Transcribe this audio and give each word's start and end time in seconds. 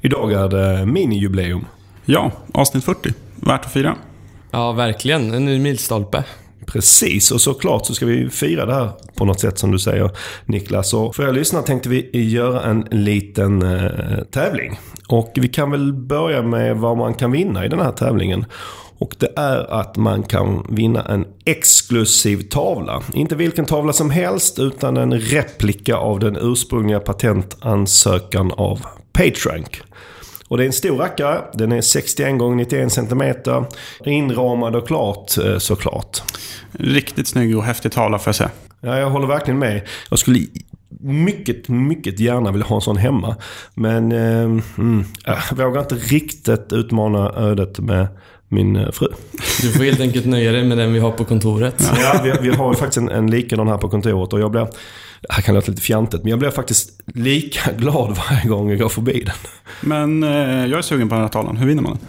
Idag 0.00 0.32
är 0.32 0.48
det 0.48 0.86
minijubileum. 0.86 1.64
Ja, 2.04 2.30
avsnitt 2.54 2.84
40. 2.84 3.12
Värt 3.36 3.64
att 3.64 3.72
fira. 3.72 3.94
Ja, 4.50 4.72
verkligen. 4.72 5.34
En 5.34 5.44
ny 5.44 5.58
milstolpe. 5.58 6.24
Precis, 6.66 7.30
och 7.30 7.40
såklart 7.40 7.86
så 7.86 7.94
ska 7.94 8.06
vi 8.06 8.30
fira 8.30 8.66
det 8.66 8.74
här 8.74 8.90
på 9.14 9.24
något 9.24 9.40
sätt 9.40 9.58
som 9.58 9.70
du 9.70 9.78
säger 9.78 10.10
Niklas. 10.46 10.94
Och 10.94 11.16
för 11.16 11.28
er 11.28 11.32
lyssnare 11.32 11.62
tänkte 11.62 11.88
vi 11.88 12.10
göra 12.12 12.62
en 12.62 12.86
liten 12.90 13.62
eh, 13.62 14.24
tävling. 14.30 14.78
Och 15.08 15.32
vi 15.34 15.48
kan 15.48 15.70
väl 15.70 15.92
börja 15.92 16.42
med 16.42 16.76
vad 16.76 16.96
man 16.96 17.14
kan 17.14 17.30
vinna 17.32 17.64
i 17.64 17.68
den 17.68 17.80
här 17.80 17.92
tävlingen. 17.92 18.44
Och 18.98 19.16
det 19.18 19.32
är 19.36 19.72
att 19.80 19.96
man 19.96 20.22
kan 20.22 20.66
vinna 20.70 21.04
en 21.04 21.26
exklusiv 21.44 22.48
tavla. 22.48 23.02
Inte 23.14 23.36
vilken 23.36 23.64
tavla 23.64 23.92
som 23.92 24.10
helst 24.10 24.58
utan 24.58 24.96
en 24.96 25.20
replika 25.20 25.96
av 25.96 26.18
den 26.20 26.36
ursprungliga 26.36 27.00
patentansökan 27.00 28.52
av 28.52 28.80
PageRank. 29.12 29.82
Och 30.48 30.56
det 30.56 30.64
är 30.64 30.66
en 30.66 30.72
stor 30.72 30.96
rackare. 30.96 31.44
Den 31.54 31.72
är 31.72 31.80
61 31.80 32.28
x 32.28 32.42
91 32.56 32.92
cm. 32.92 33.22
Inramad 34.04 34.76
och 34.76 34.86
klart 34.86 35.38
eh, 35.38 35.58
såklart. 35.58 36.22
Riktigt 36.72 37.28
snygg 37.28 37.56
och 37.56 37.64
häftig 37.64 37.92
tavla 37.92 38.18
får 38.18 38.28
jag 38.28 38.34
säga. 38.34 38.50
Ja, 38.80 38.98
jag 38.98 39.10
håller 39.10 39.26
verkligen 39.26 39.58
med. 39.58 39.82
Jag 40.10 40.18
skulle 40.18 40.46
mycket, 41.00 41.68
mycket 41.68 42.20
gärna 42.20 42.52
vilja 42.52 42.66
ha 42.66 42.76
en 42.76 42.82
sån 42.82 42.96
hemma. 42.96 43.36
Men 43.74 44.12
eh, 44.12 44.42
mm, 44.78 45.04
jag 45.26 45.56
vågar 45.56 45.80
inte 45.80 45.94
riktigt 45.94 46.72
utmana 46.72 47.32
ödet 47.36 47.78
med 47.78 48.06
min 48.48 48.76
eh, 48.76 48.90
fru. 48.90 49.08
Du 49.62 49.72
får 49.72 49.84
helt 49.84 50.00
enkelt 50.00 50.26
nöja 50.26 50.52
dig 50.52 50.64
med 50.64 50.78
den 50.78 50.92
vi 50.92 50.98
har 50.98 51.10
på 51.10 51.24
kontoret. 51.24 51.90
Ja, 51.98 52.20
vi, 52.24 52.48
vi 52.48 52.56
har 52.56 52.72
ju 52.72 52.76
faktiskt 52.76 52.96
en, 52.98 53.08
en 53.08 53.30
likadan 53.30 53.68
här 53.68 53.78
på 53.78 53.88
kontoret 53.88 54.32
och 54.32 54.40
jag 54.40 54.50
blir, 54.50 54.68
det 55.20 55.32
här 55.32 55.42
kan 55.42 55.54
låta 55.54 55.70
lite 55.70 55.82
fjantigt, 55.82 56.22
men 56.22 56.30
jag 56.30 56.38
blir 56.38 56.50
faktiskt 56.50 56.97
lika 57.14 57.72
glad 57.78 58.16
varje 58.30 58.48
gång 58.48 58.70
jag 58.70 58.78
går 58.78 58.88
förbi 58.88 59.24
den. 59.26 59.36
Men 59.80 60.22
eh, 60.22 60.66
jag 60.66 60.78
är 60.78 60.82
sugen 60.82 61.08
på 61.08 61.14
den 61.14 61.22
här 61.22 61.28
tavlan. 61.28 61.56
Hur 61.56 61.66
vinner 61.66 61.82
man 61.82 61.92
den? 61.92 62.08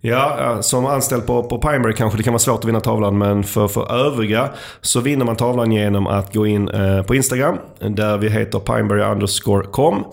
Ja, 0.00 0.58
som 0.62 0.86
anställd 0.86 1.26
på, 1.26 1.42
på 1.42 1.58
Pineberry 1.58 1.92
kanske 1.92 2.18
det 2.18 2.22
kan 2.22 2.32
vara 2.32 2.38
svårt 2.38 2.58
att 2.58 2.64
vinna 2.64 2.80
tavlan. 2.80 3.18
Men 3.18 3.44
för, 3.44 3.68
för 3.68 3.92
övriga 4.06 4.50
så 4.80 5.00
vinner 5.00 5.24
man 5.24 5.36
tavlan 5.36 5.72
genom 5.72 6.06
att 6.06 6.34
gå 6.34 6.46
in 6.46 6.68
eh, 6.68 7.02
på 7.02 7.14
Instagram. 7.14 7.58
Där 7.78 8.18
vi 8.18 8.28
heter 8.28 8.58
pineberry 8.58 9.02
underscore 9.02 9.66
com. 9.66 10.04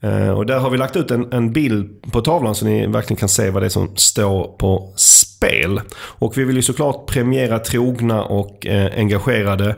Eh, 0.00 0.30
och 0.30 0.46
där 0.46 0.58
har 0.58 0.70
vi 0.70 0.78
lagt 0.78 0.96
ut 0.96 1.10
en, 1.10 1.32
en 1.32 1.52
bild 1.52 2.12
på 2.12 2.20
tavlan 2.20 2.54
så 2.54 2.64
ni 2.64 2.86
verkligen 2.86 3.18
kan 3.18 3.28
se 3.28 3.50
vad 3.50 3.62
det 3.62 3.66
är 3.66 3.70
som 3.70 3.96
står 3.96 4.44
på 4.58 4.92
spel. 4.96 5.80
Och 5.94 6.38
vi 6.38 6.44
vill 6.44 6.56
ju 6.56 6.62
såklart 6.62 7.06
premiera 7.06 7.58
trogna 7.58 8.22
och 8.22 8.66
eh, 8.66 8.90
engagerade 8.96 9.76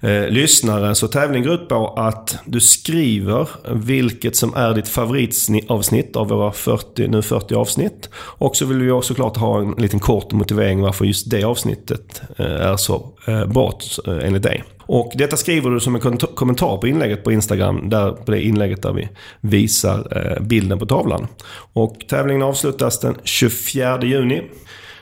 eh, 0.00 0.28
lyssnare. 0.28 0.94
Så 0.94 1.08
tävlingen 1.08 1.48
går 1.48 1.62
ut 1.62 1.68
på 1.68 1.86
att 1.86 2.38
du 2.44 2.60
skriver 2.60 3.48
vilket 3.72 4.36
som 4.36 4.54
är 4.54 4.74
ditt 4.74 4.88
favoritavsnitt 4.88 6.16
av 6.16 6.28
våra 6.28 6.52
40, 6.52 7.08
nu 7.08 7.22
40 7.22 7.54
avsnitt. 7.54 8.10
Och 8.16 8.56
så 8.56 8.66
vill 8.66 8.78
vi 8.78 8.90
också 8.90 9.08
såklart 9.08 9.36
ha 9.36 9.60
en 9.60 9.74
liten 9.78 10.00
kort 10.00 10.32
motivering 10.32 10.80
varför 10.80 11.04
just 11.04 11.30
det 11.30 11.44
avsnittet 11.44 12.22
eh, 12.36 12.46
är 12.46 12.76
så 12.76 13.12
eh, 13.26 13.46
bra 13.46 13.78
eh, 14.06 14.18
enligt 14.22 14.42
dig. 14.42 14.64
Och 14.88 15.12
detta 15.14 15.36
skriver 15.36 15.70
du 15.70 15.80
som 15.80 15.94
en 15.94 16.18
kommentar 16.34 16.76
på 16.76 16.86
inlägget 16.86 17.24
på 17.24 17.32
Instagram. 17.32 17.88
Där, 17.88 18.12
på 18.12 18.30
det 18.30 18.42
inlägget 18.42 18.82
där 18.82 18.92
vi 18.92 19.08
visar 19.40 20.16
eh, 20.16 20.42
bilden 20.42 20.78
på 20.78 20.86
tavlan. 20.86 21.26
Och 21.72 21.96
tävlingen 22.08 22.42
avslutas 22.42 23.00
den 23.00 23.14
24 23.24 24.02
juni. 24.02 24.42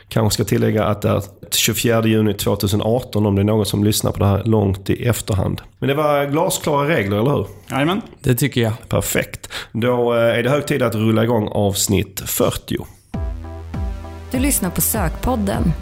Kanske 0.09 0.33
ska 0.33 0.43
tillägga 0.49 0.85
att 0.85 1.01
det 1.01 1.09
är 1.09 1.21
24 1.51 2.05
juni 2.05 2.33
2018 2.33 3.25
om 3.25 3.35
det 3.35 3.41
är 3.41 3.43
någon 3.43 3.65
som 3.65 3.83
lyssnar 3.83 4.11
på 4.11 4.19
det 4.19 4.25
här 4.25 4.43
långt 4.43 4.89
i 4.89 5.07
efterhand. 5.07 5.61
Men 5.79 5.89
det 5.89 5.95
var 5.95 6.25
glasklara 6.25 6.89
regler, 6.89 7.17
eller 7.17 7.31
hur? 7.31 7.47
Jajamän. 7.71 8.01
Det 8.19 8.35
tycker 8.35 8.61
jag. 8.61 8.73
Perfekt. 8.89 9.49
Då 9.71 10.13
eh, 10.13 10.19
är 10.19 10.43
det 10.43 10.49
hög 10.49 10.67
tid 10.67 10.83
att 10.83 10.95
rulla 10.95 11.23
igång 11.23 11.47
avsnitt 11.51 12.21
40. 12.25 12.77
Du 14.31 14.39
lyssnar 14.39 14.69
på 14.69 14.81
Sökpodden. 14.81 15.73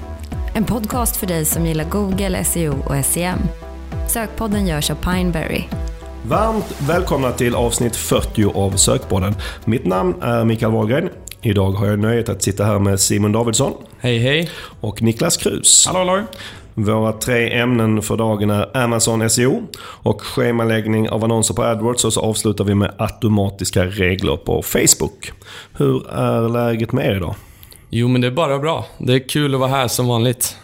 En 0.56 0.64
podcast 0.64 1.18
för 1.18 1.28
dig 1.28 1.46
som 1.46 1.66
gillar 1.66 1.86
Google, 1.86 2.44
SEO 2.44 2.76
och 2.86 3.06
SEM. 3.06 3.40
Sökpodden 4.08 4.68
görs 4.68 4.92
av 4.92 4.96
Pineberry. 4.96 5.64
Varmt 6.28 6.76
välkomna 6.80 7.32
till 7.32 7.56
avsnitt 7.56 7.96
40 7.96 8.52
av 8.54 8.72
Sökpodden. 8.72 9.36
Mitt 9.66 9.86
namn 9.86 10.16
är 10.22 10.46
Mikael 10.46 10.72
Wahlgren. 10.72 11.10
Idag 11.42 11.72
har 11.72 11.88
jag 11.88 12.00
nöjet 12.00 12.30
att 12.30 12.44
sitta 12.44 12.66
här 12.66 12.80
med 12.80 13.00
Simon 13.00 13.32
Davidsson. 13.32 13.74
Hej 14.00 14.18
hej. 14.18 14.50
Och 14.82 15.02
Niklas 15.02 15.38
Krus. 15.38 15.88
Hallå 15.88 16.00
hallå. 16.00 16.24
Våra 16.74 17.14
tre 17.14 17.60
ämnen 17.60 18.02
för 18.02 18.18
dagen 18.18 18.50
är 18.50 18.78
Amazon 18.78 19.30
SEO 19.30 19.64
och 19.78 20.22
schemaläggning 20.22 21.10
av 21.10 21.24
annonser 21.24 21.54
på 21.54 21.64
AdWords 21.64 22.06
och 22.06 22.14
så 22.14 22.22
avslutar 22.22 22.64
vi 22.64 22.76
med 22.76 22.94
automatiska 22.98 23.86
regler 23.86 24.38
på 24.38 24.62
Facebook. 24.62 25.32
Hur 25.78 26.10
är 26.10 26.50
läget 26.50 26.92
med 26.92 27.06
er 27.06 27.16
idag? 27.16 27.36
Jo, 27.90 28.08
men 28.08 28.22
det 28.22 28.28
är 28.28 28.32
bara 28.32 28.60
bra. 28.60 28.86
Det 28.98 29.14
är 29.14 29.30
kul 29.30 29.54
att 29.54 29.60
vara 29.60 29.70
här 29.70 29.88
som 29.88 30.08
vanligt. 30.08 30.58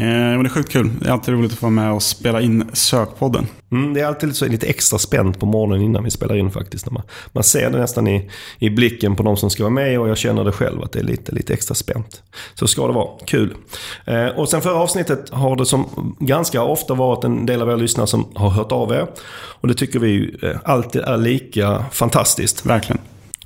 Eh, 0.00 0.06
men 0.06 0.42
det 0.42 0.46
är 0.46 0.50
sjukt 0.50 0.72
kul. 0.72 0.90
Det 1.00 1.08
är 1.08 1.12
alltid 1.12 1.34
roligt 1.34 1.52
att 1.52 1.58
få 1.58 1.66
vara 1.66 1.70
med 1.70 1.92
och 1.92 2.02
spela 2.02 2.40
in 2.40 2.70
Sökpodden. 2.72 3.46
Mm, 3.72 3.94
det 3.94 4.00
är 4.00 4.06
alltid 4.06 4.28
lite, 4.28 4.48
lite 4.48 4.66
extra 4.66 4.98
spänt 4.98 5.40
på 5.40 5.46
morgonen 5.46 5.82
innan 5.82 6.04
vi 6.04 6.10
spelar 6.10 6.36
in 6.36 6.50
faktiskt. 6.50 6.90
Man, 6.90 7.02
man 7.32 7.44
ser 7.44 7.70
det 7.70 7.78
nästan 7.78 8.08
i, 8.08 8.30
i 8.58 8.70
blicken 8.70 9.16
på 9.16 9.22
de 9.22 9.36
som 9.36 9.50
ska 9.50 9.62
vara 9.62 9.74
med 9.74 10.00
och 10.00 10.08
jag 10.08 10.18
känner 10.18 10.44
det 10.44 10.52
själv 10.52 10.82
att 10.82 10.92
det 10.92 10.98
är 10.98 11.02
lite, 11.02 11.32
lite 11.32 11.52
extra 11.52 11.74
spänt. 11.74 12.22
Så 12.54 12.66
ska 12.66 12.86
det 12.86 12.92
vara. 12.92 13.08
Kul. 13.26 13.54
Eh, 14.04 14.26
och 14.26 14.48
sen 14.48 14.60
förra 14.60 14.74
avsnittet 14.74 15.30
har 15.30 15.56
det 15.56 15.66
som 15.66 16.16
ganska 16.18 16.62
ofta 16.62 16.94
varit 16.94 17.24
en 17.24 17.46
del 17.46 17.62
av 17.62 17.70
er 17.70 17.76
lyssnare 17.76 18.06
som 18.06 18.26
har 18.34 18.50
hört 18.50 18.72
av 18.72 18.92
er. 18.92 19.06
Och 19.32 19.68
det 19.68 19.74
tycker 19.74 19.98
vi 19.98 20.36
eh, 20.42 20.56
alltid 20.64 21.02
är 21.02 21.16
lika 21.16 21.84
fantastiskt. 21.92 22.66
Verkligen. 22.66 23.00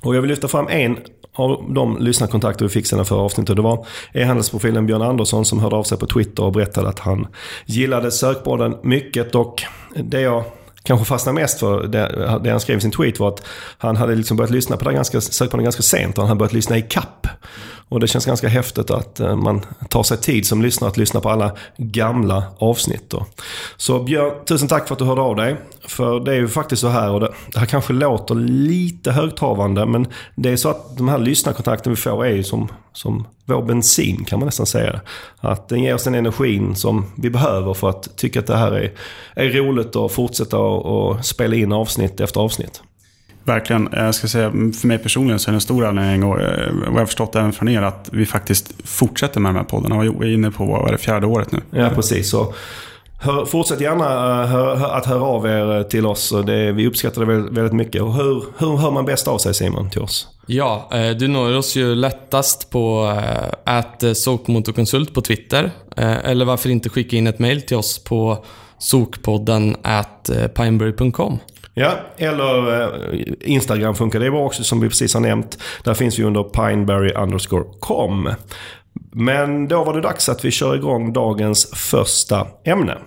Och 0.05 0.15
jag 0.15 0.21
vill 0.21 0.29
lyfta 0.29 0.47
fram 0.47 0.67
en 0.67 0.97
av 1.35 1.73
de 1.73 1.97
lyssnarkontakter 1.99 2.65
vi 2.65 2.69
fick 2.69 2.87
sedan 2.87 3.05
förra 3.05 3.19
avsnittet. 3.19 3.55
Det 3.55 3.61
var 3.61 3.85
e-handelsprofilen 4.13 4.85
Björn 4.85 5.01
Andersson 5.01 5.45
som 5.45 5.59
hörde 5.59 5.75
av 5.75 5.83
sig 5.83 5.97
på 5.97 6.07
Twitter 6.07 6.43
och 6.43 6.51
berättade 6.51 6.89
att 6.89 6.99
han 6.99 7.27
gillade 7.65 8.11
sökborden 8.11 8.77
mycket. 8.83 9.35
Och 9.35 9.63
det 9.95 10.21
jag 10.21 10.43
kanske 10.83 11.05
fastnade 11.05 11.39
mest 11.41 11.59
för, 11.59 11.87
det, 11.87 12.39
det 12.43 12.49
han 12.49 12.59
skrev 12.59 12.77
i 12.77 12.81
sin 12.81 12.91
tweet 12.91 13.19
var 13.19 13.27
att 13.27 13.43
han 13.77 13.95
hade 13.95 14.15
liksom 14.15 14.37
börjat 14.37 14.51
lyssna 14.51 14.77
på 14.77 14.89
det 14.89 14.95
ganska, 14.95 15.21
sökborden 15.21 15.63
ganska 15.63 15.83
sent 15.83 16.17
och 16.17 16.23
han 16.23 16.29
hade 16.29 16.39
börjat 16.39 16.53
lyssna 16.53 16.77
i 16.77 16.81
kapp. 16.81 17.27
Och 17.89 17.99
det 17.99 18.07
känns 18.07 18.25
ganska 18.25 18.47
häftigt 18.47 18.91
att 18.91 19.19
eh, 19.19 19.35
man 19.35 19.65
tar 19.89 20.03
sig 20.03 20.17
tid 20.17 20.47
som 20.47 20.61
lyssnare 20.61 20.91
att 20.91 20.97
lyssna 20.97 21.19
på 21.19 21.29
alla 21.29 21.51
gamla 21.77 22.43
avsnitt. 22.57 23.09
Då. 23.09 23.25
Så 23.77 24.03
Björn, 24.03 24.45
tusen 24.45 24.67
tack 24.67 24.87
för 24.87 24.95
att 24.95 24.99
du 24.99 25.05
hörde 25.05 25.21
av 25.21 25.35
dig. 25.35 25.55
För 25.87 26.19
det 26.19 26.31
är 26.31 26.35
ju 26.35 26.47
faktiskt 26.47 26.81
så 26.81 26.87
här, 26.87 27.11
och 27.11 27.19
det, 27.19 27.33
det 27.53 27.59
här 27.59 27.65
kanske 27.65 27.93
låter 27.93 28.35
lite 28.35 29.11
högtravande, 29.11 29.85
men 29.85 30.07
det 30.35 30.49
är 30.49 30.55
så 30.55 30.69
att 30.69 30.97
de 30.97 31.09
här 31.09 31.17
lyssnarkontakten 31.17 31.91
vi 31.91 31.95
får 31.95 32.25
är 32.25 32.31
ju 32.31 32.43
som, 32.43 32.67
som 32.93 33.27
vår 33.45 33.61
bensin 33.61 34.25
kan 34.25 34.39
man 34.39 34.45
nästan 34.45 34.65
säga. 34.65 35.01
Att 35.39 35.69
den 35.69 35.83
ger 35.83 35.95
oss 35.95 36.03
den 36.03 36.15
energin 36.15 36.75
som 36.75 37.05
vi 37.17 37.29
behöver 37.29 37.73
för 37.73 37.89
att 37.89 38.17
tycka 38.17 38.39
att 38.39 38.47
det 38.47 38.57
här 38.57 38.71
är, 38.71 38.93
är 39.35 39.49
roligt 39.49 39.95
och 39.95 40.11
fortsätta 40.11 40.57
och 40.57 41.25
spela 41.25 41.55
in 41.55 41.71
avsnitt 41.71 42.19
efter 42.19 42.41
avsnitt. 42.41 42.81
Verkligen. 43.45 43.89
Jag 43.91 44.15
ska 44.15 44.27
säga, 44.27 44.51
för 44.51 44.87
mig 44.87 44.97
personligen 44.97 45.39
så 45.39 45.49
är 45.49 45.51
det 45.51 45.57
en 45.57 45.61
stor 45.61 45.85
anledning 45.85 46.23
och 46.23 46.41
eh, 46.41 46.73
vad 46.73 46.93
jag 46.93 46.99
har 46.99 47.05
förstått 47.05 47.35
även 47.35 47.53
från 47.53 47.67
er 47.67 47.81
att 47.81 48.09
vi 48.11 48.25
faktiskt 48.25 48.73
fortsätter 48.83 49.39
med 49.39 49.49
de 49.49 49.57
här 49.57 49.63
poddarna. 49.63 49.99
Vi 49.99 50.07
är 50.07 50.33
inne 50.33 50.51
på 50.51 50.65
vad 50.65 50.87
är 50.87 50.91
det, 50.91 50.97
fjärde 50.97 51.27
året 51.27 51.51
nu. 51.51 51.61
Ja, 51.69 51.89
precis. 51.89 52.29
Så 52.29 52.53
hör, 53.19 53.45
fortsätt 53.45 53.81
gärna 53.81 54.43
uh, 54.43 54.49
hör, 54.49 54.97
att 54.97 55.05
höra 55.05 55.23
av 55.23 55.45
er 55.45 55.83
till 55.83 56.05
oss. 56.05 56.33
Det, 56.45 56.71
vi 56.71 56.87
uppskattar 56.87 57.21
det 57.21 57.27
väldigt, 57.27 57.57
väldigt 57.57 57.73
mycket. 57.73 58.01
Och 58.01 58.13
hur, 58.13 58.43
hur 58.57 58.77
hör 58.77 58.91
man 58.91 59.05
bäst 59.05 59.27
av 59.27 59.37
sig 59.37 59.53
Simon 59.53 59.89
till 59.89 60.01
oss? 60.01 60.27
Ja, 60.45 60.89
eh, 60.91 61.09
du 61.09 61.27
når 61.27 61.57
oss 61.57 61.75
ju 61.75 61.95
lättast 61.95 62.69
på 62.69 63.13
att 63.63 64.03
sokmotorkonsult 64.13 65.13
på 65.13 65.21
Twitter. 65.21 65.71
Eller 65.97 66.45
varför 66.45 66.69
inte 66.69 66.89
skicka 66.89 67.15
in 67.15 67.27
ett 67.27 67.39
mail 67.39 67.61
till 67.61 67.77
oss 67.77 68.03
på 68.03 68.45
sokpodden 68.77 69.75
at 69.81 70.29
pineberry.com. 70.55 71.39
Ja, 71.77 71.99
eller 72.17 72.81
eh, 72.81 73.21
Instagram 73.41 73.95
funkar 73.95 74.19
det 74.19 74.31
bra 74.31 74.45
också 74.45 74.63
som 74.63 74.79
vi 74.79 74.89
precis 74.89 75.13
har 75.13 75.21
nämnt. 75.21 75.57
Där 75.83 75.93
finns 75.93 76.19
vi 76.19 76.23
under 76.23 76.43
pineberry 76.43 77.11
underscore 77.13 77.63
com. 77.79 78.29
Men 79.11 79.67
då 79.67 79.83
var 79.83 79.93
det 79.93 80.01
dags 80.01 80.29
att 80.29 80.45
vi 80.45 80.51
kör 80.51 80.75
igång 80.75 81.13
dagens 81.13 81.71
första 81.73 82.47
ämne. 82.63 82.97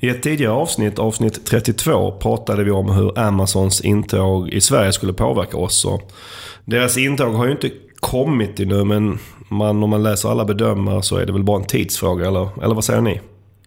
I 0.00 0.08
ett 0.08 0.22
tidigare 0.22 0.52
avsnitt, 0.52 0.98
avsnitt 0.98 1.46
32, 1.46 2.12
pratade 2.12 2.64
vi 2.64 2.70
om 2.70 2.90
hur 2.90 3.18
Amazons 3.18 3.80
intåg 3.80 4.48
i 4.48 4.60
Sverige 4.60 4.92
skulle 4.92 5.12
påverka 5.12 5.56
oss. 5.56 5.84
Och 5.84 6.12
deras 6.64 6.98
intåg 6.98 7.34
har 7.34 7.46
ju 7.46 7.52
inte 7.52 7.70
kommit 8.00 8.60
ännu 8.60 8.84
men 8.84 9.18
man, 9.48 9.82
om 9.82 9.90
man 9.90 10.02
läser 10.02 10.28
alla 10.28 10.44
bedömare 10.44 11.02
så 11.02 11.16
är 11.16 11.26
det 11.26 11.32
väl 11.32 11.44
bara 11.44 11.60
en 11.60 11.66
tidsfråga, 11.66 12.26
eller, 12.28 12.48
eller 12.62 12.74
vad 12.74 12.84
säger 12.84 13.00
ni? 13.00 13.20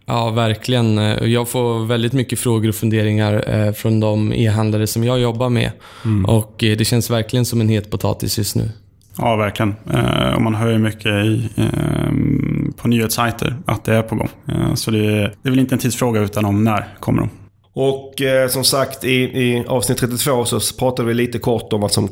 Ja, 0.06 0.30
verkligen. 0.30 0.96
Jag 1.32 1.48
får 1.48 1.86
väldigt 1.86 2.12
mycket 2.12 2.38
frågor 2.38 2.68
och 2.68 2.74
funderingar 2.74 3.44
eh, 3.48 3.72
från 3.72 4.00
de 4.00 4.32
e-handlare 4.32 4.86
som 4.86 5.04
jag 5.04 5.20
jobbar 5.20 5.48
med. 5.48 5.70
Mm. 6.04 6.24
Och 6.24 6.64
eh, 6.64 6.76
det 6.76 6.84
känns 6.84 7.10
verkligen 7.10 7.44
som 7.44 7.60
en 7.60 7.68
het 7.68 7.90
potatis 7.90 8.38
just 8.38 8.56
nu. 8.56 8.70
Ja, 9.18 9.36
verkligen. 9.36 9.74
Eh, 9.92 10.34
och 10.34 10.42
man 10.42 10.54
hör 10.54 10.70
ju 10.70 10.78
mycket 10.78 11.06
i, 11.06 11.50
på 12.76 12.88
nyhetssajter 12.88 13.56
att 13.66 13.84
det 13.84 13.94
är 13.94 14.02
på 14.02 14.14
gång. 14.14 14.28
Så 14.74 14.90
det 14.90 14.98
är, 14.98 15.34
det 15.42 15.48
är 15.48 15.50
väl 15.50 15.58
inte 15.58 15.74
en 15.74 15.78
tidsfråga 15.78 16.20
utan 16.20 16.44
om 16.44 16.64
när 16.64 16.88
kommer 17.00 17.20
de. 17.20 17.30
Och 17.74 18.22
eh, 18.22 18.48
som 18.48 18.64
sagt 18.64 19.04
i, 19.04 19.14
i 19.14 19.64
avsnitt 19.68 19.98
32 19.98 20.44
så 20.44 20.60
pratade 20.78 21.08
vi 21.08 21.14
lite 21.14 21.38
kort 21.38 21.72
om 21.72 21.80
vad 21.80 21.92
som 21.92 22.08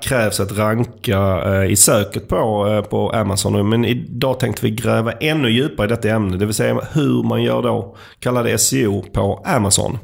krävs 0.00 0.40
att 0.40 0.52
ranka 0.52 1.42
eh, 1.46 1.72
i 1.72 1.76
söket 1.76 2.28
på, 2.28 2.68
eh, 2.68 2.88
på 2.88 3.10
Amazon. 3.10 3.68
Men 3.68 3.84
idag 3.84 4.40
tänkte 4.40 4.66
vi 4.66 4.70
gräva 4.70 5.12
ännu 5.12 5.50
djupare 5.50 5.86
i 5.86 5.88
detta 5.88 6.10
ämne. 6.10 6.36
Det 6.36 6.46
vill 6.46 6.54
säga 6.54 6.80
hur 6.92 7.22
man 7.22 7.42
gör 7.42 7.62
då 7.62 7.96
kallade 8.18 8.58
SEO 8.58 9.02
på 9.12 9.42
Amazon. 9.44 9.98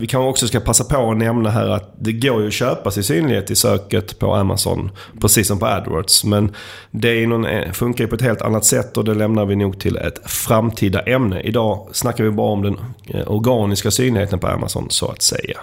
Vi 0.00 0.06
kanske 0.06 0.28
också 0.28 0.46
ska 0.46 0.60
passa 0.60 0.84
på 0.84 1.10
att 1.10 1.16
nämna 1.16 1.50
här 1.50 1.68
att 1.68 1.94
det 1.98 2.12
går 2.12 2.40
ju 2.40 2.46
att 2.46 2.52
köpa 2.52 2.90
sig 2.90 3.02
synlighet 3.02 3.50
i 3.50 3.56
söket 3.56 4.18
på 4.18 4.34
Amazon. 4.34 4.90
Precis 5.20 5.48
som 5.48 5.58
på 5.58 5.66
AdWords. 5.66 6.24
Men 6.24 6.54
det 6.90 7.26
någon, 7.26 7.44
eh, 7.44 7.72
funkar 7.72 8.04
ju 8.04 8.08
på 8.08 8.14
ett 8.14 8.22
helt 8.22 8.42
annat 8.42 8.64
sätt 8.64 8.96
och 8.96 9.04
det 9.04 9.14
lämnar 9.14 9.46
vi 9.46 9.56
nog 9.56 9.80
till 9.80 9.96
ett 9.96 10.30
framtida 10.30 11.00
ämne. 11.00 11.40
Idag 11.40 11.88
snackar 11.92 12.24
vi 12.24 12.30
bara 12.30 12.52
om 12.52 12.62
den 12.62 12.78
eh, 13.06 13.32
organiska 13.32 13.90
synligheten 13.90 14.38
på 14.38 14.46
Amazon 14.46 14.86
så 14.90 15.08
att 15.08 15.22
säga. 15.22 15.58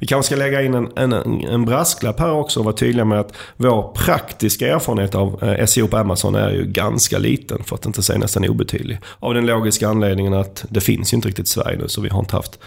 Vi 0.00 0.06
kanske 0.06 0.26
ska 0.26 0.36
lägga 0.36 0.62
in 0.62 0.74
en, 0.74 0.88
en, 0.96 1.12
en 1.44 1.64
brasklapp 1.64 2.20
här 2.20 2.32
också 2.32 2.60
och 2.60 2.64
vara 2.64 2.76
tydliga 2.76 3.04
med 3.04 3.20
att 3.20 3.32
vår 3.56 3.92
praktiska 3.94 4.74
erfarenhet 4.74 5.14
av 5.14 5.44
eh, 5.44 5.66
SEO 5.66 5.88
på 5.88 5.96
Amazon 5.96 6.34
är 6.34 6.50
ju 6.50 6.64
ganska 6.64 7.18
liten, 7.18 7.62
för 7.64 7.76
att 7.76 7.86
inte 7.86 8.02
säga 8.02 8.18
nästan 8.18 8.48
obetydlig. 8.48 8.98
Av 9.18 9.34
den 9.34 9.46
logiska 9.46 9.88
anledningen 9.88 10.34
att 10.34 10.64
det 10.68 10.80
finns 10.80 11.12
ju 11.12 11.14
inte 11.14 11.28
riktigt 11.28 11.46
i 11.46 11.50
Sverige 11.50 11.78
nu, 11.78 11.88
så 11.88 12.00
vi 12.00 12.08
har 12.08 12.20
inte 12.20 12.36
haft 12.36 12.58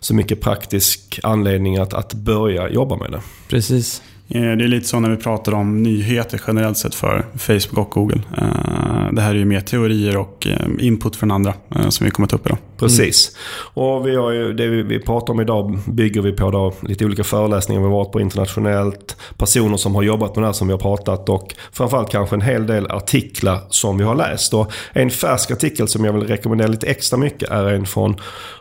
så 0.00 0.14
mycket 0.14 0.40
praktisk 0.40 1.20
anledning 1.22 1.76
att, 1.76 1.94
att 1.94 2.14
börja 2.14 2.68
jobba 2.68 2.96
med 2.96 3.10
det. 3.10 3.20
Precis. 3.48 4.02
Eh, 4.28 4.40
det 4.40 4.64
är 4.64 4.68
lite 4.68 4.88
så 4.88 5.00
när 5.00 5.10
vi 5.10 5.16
pratar 5.16 5.52
om 5.52 5.82
nyheter 5.82 6.40
generellt 6.46 6.78
sett 6.78 6.94
för 6.94 7.26
Facebook 7.38 7.78
och 7.78 7.90
Google. 7.90 8.22
Eh, 8.38 9.12
det 9.12 9.22
här 9.22 9.30
är 9.30 9.38
ju 9.38 9.44
mer 9.44 9.60
teorier 9.60 10.16
och 10.16 10.46
input 10.78 11.16
från 11.16 11.30
andra 11.30 11.54
som 11.88 12.04
vi 12.04 12.10
kommer 12.10 12.28
ta 12.28 12.36
upp 12.36 12.46
idag. 12.46 12.58
Precis. 12.78 13.36
Och 13.74 14.06
vi 14.06 14.16
har 14.16 14.30
ju, 14.30 14.52
det 14.52 14.68
vi 14.68 14.98
pratar 14.98 15.32
om 15.32 15.40
idag 15.40 15.78
bygger 15.86 16.22
vi 16.22 16.32
på 16.32 16.50
då 16.50 16.72
lite 16.80 17.04
olika 17.04 17.24
föreläsningar 17.24 17.80
vi 17.80 17.86
har 17.86 17.92
varit 17.92 18.12
på 18.12 18.20
internationellt. 18.20 19.16
Personer 19.36 19.76
som 19.76 19.94
har 19.94 20.02
jobbat 20.02 20.36
med 20.36 20.42
det 20.42 20.46
här 20.46 20.52
som 20.52 20.66
vi 20.68 20.72
har 20.72 20.78
pratat 20.78 21.28
och 21.28 21.54
framförallt 21.72 22.10
kanske 22.10 22.36
en 22.36 22.42
hel 22.42 22.66
del 22.66 22.86
artiklar 22.90 23.60
som 23.70 23.98
vi 23.98 24.04
har 24.04 24.14
läst. 24.14 24.54
Och 24.54 24.72
en 24.92 25.10
färsk 25.10 25.50
artikel 25.50 25.88
som 25.88 26.04
jag 26.04 26.12
vill 26.12 26.26
rekommendera 26.26 26.68
lite 26.68 26.86
extra 26.86 27.18
mycket 27.18 27.50
är 27.50 27.64
en 27.64 27.86
från 27.86 28.16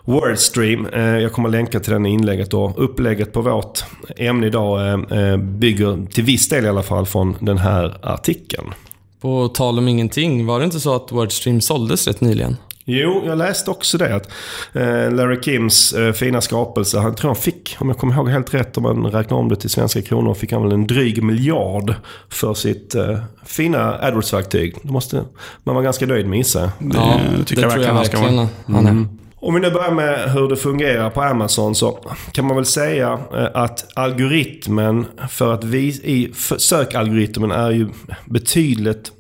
Wordstream. 0.06 0.86
Eh, 0.86 1.02
jag 1.02 1.32
kommer 1.34 1.50
länka 1.50 1.80
till 1.80 1.94
den 1.94 2.06
i 2.06 2.10
inlägget. 2.10 2.54
Och 2.54 2.84
upplägget 2.84 3.34
på 3.34 3.42
vårt 3.42 3.84
ämne 4.18 4.48
idag 4.48 4.88
eh, 4.88 5.20
eh, 5.20 5.38
bygger 5.38 6.08
till 6.12 6.24
viss 6.24 6.50
del 6.50 6.66
i 6.66 6.68
alla 6.68 6.84
fall 6.84 7.06
från 7.06 7.36
den 7.40 7.58
här 7.58 7.98
artikeln. 8.02 8.74
På 9.22 9.48
tal 9.48 9.78
om 9.78 9.88
ingenting, 9.88 10.46
var 10.46 10.60
det 10.60 10.66
inte 10.66 10.80
så 10.80 10.96
att 10.96 11.12
Wordstream 11.12 11.62
såldes 11.62 12.08
rätt 12.08 12.22
nyligen? 12.22 12.58
Jo, 12.90 13.24
jag 13.26 13.38
läste 13.38 13.72
också 13.72 13.98
det. 13.98 14.16
Att 14.16 14.30
eh, 14.74 15.12
Larry 15.12 15.42
Kims 15.42 15.94
eh, 15.94 16.14
fina 16.14 16.42
skapelse, 16.42 17.00
han 17.00 17.16
tror 17.16 17.30
han 17.30 17.36
fick, 17.36 17.76
om 17.80 17.90
jag 17.90 17.98
kommer 17.98 18.14
ihåg 18.14 18.30
helt 18.30 18.54
rätt, 18.54 18.78
om 18.78 18.84
man 18.84 19.06
räknar 19.06 19.38
om 19.38 19.50
det 19.50 19.56
till 19.56 19.70
svenska 19.70 20.02
kronor, 20.02 20.34
fick 20.34 20.52
han 20.52 20.64
väl 20.64 20.72
en 20.72 20.88
dryg 20.88 21.24
miljard 21.24 21.94
för 22.30 22.54
sitt 22.54 22.96
eh, 22.96 23.18
fina 23.46 23.98
AdWords-verktyg. 24.02 24.76
Det 24.82 24.92
måste 24.92 25.24
man 25.64 25.76
vara 25.76 25.84
ganska 25.84 26.06
nöjd 26.06 26.28
med 26.28 26.38
gissar. 26.38 26.70
Ja, 26.94 27.20
det, 27.38 27.44
tycker 27.44 27.62
det 27.62 27.66
jag 27.66 27.72
tror 27.72 27.86
jag 27.86 27.94
verkligen 27.94 28.48
han 28.66 28.86
är. 28.86 28.92
Mm. 28.92 29.08
Om 29.40 29.54
vi 29.54 29.60
nu 29.60 29.72
börjar 29.72 29.92
med 29.92 30.32
hur 30.32 30.50
det 30.50 30.56
fungerar 30.56 31.10
på 31.10 31.22
Amazon 31.22 31.76
så 31.76 32.00
kan 32.32 32.46
man 32.46 32.56
väl 32.56 32.66
säga 32.66 33.20
att 33.54 33.86
algoritmen 33.94 35.06
för 35.30 35.54
att 35.54 35.64
vi 35.64 35.88
i 35.88 36.32
sökalgoritmen 36.58 37.52
är 37.52 37.72
ju 37.72 37.88
betydligt 38.26 39.12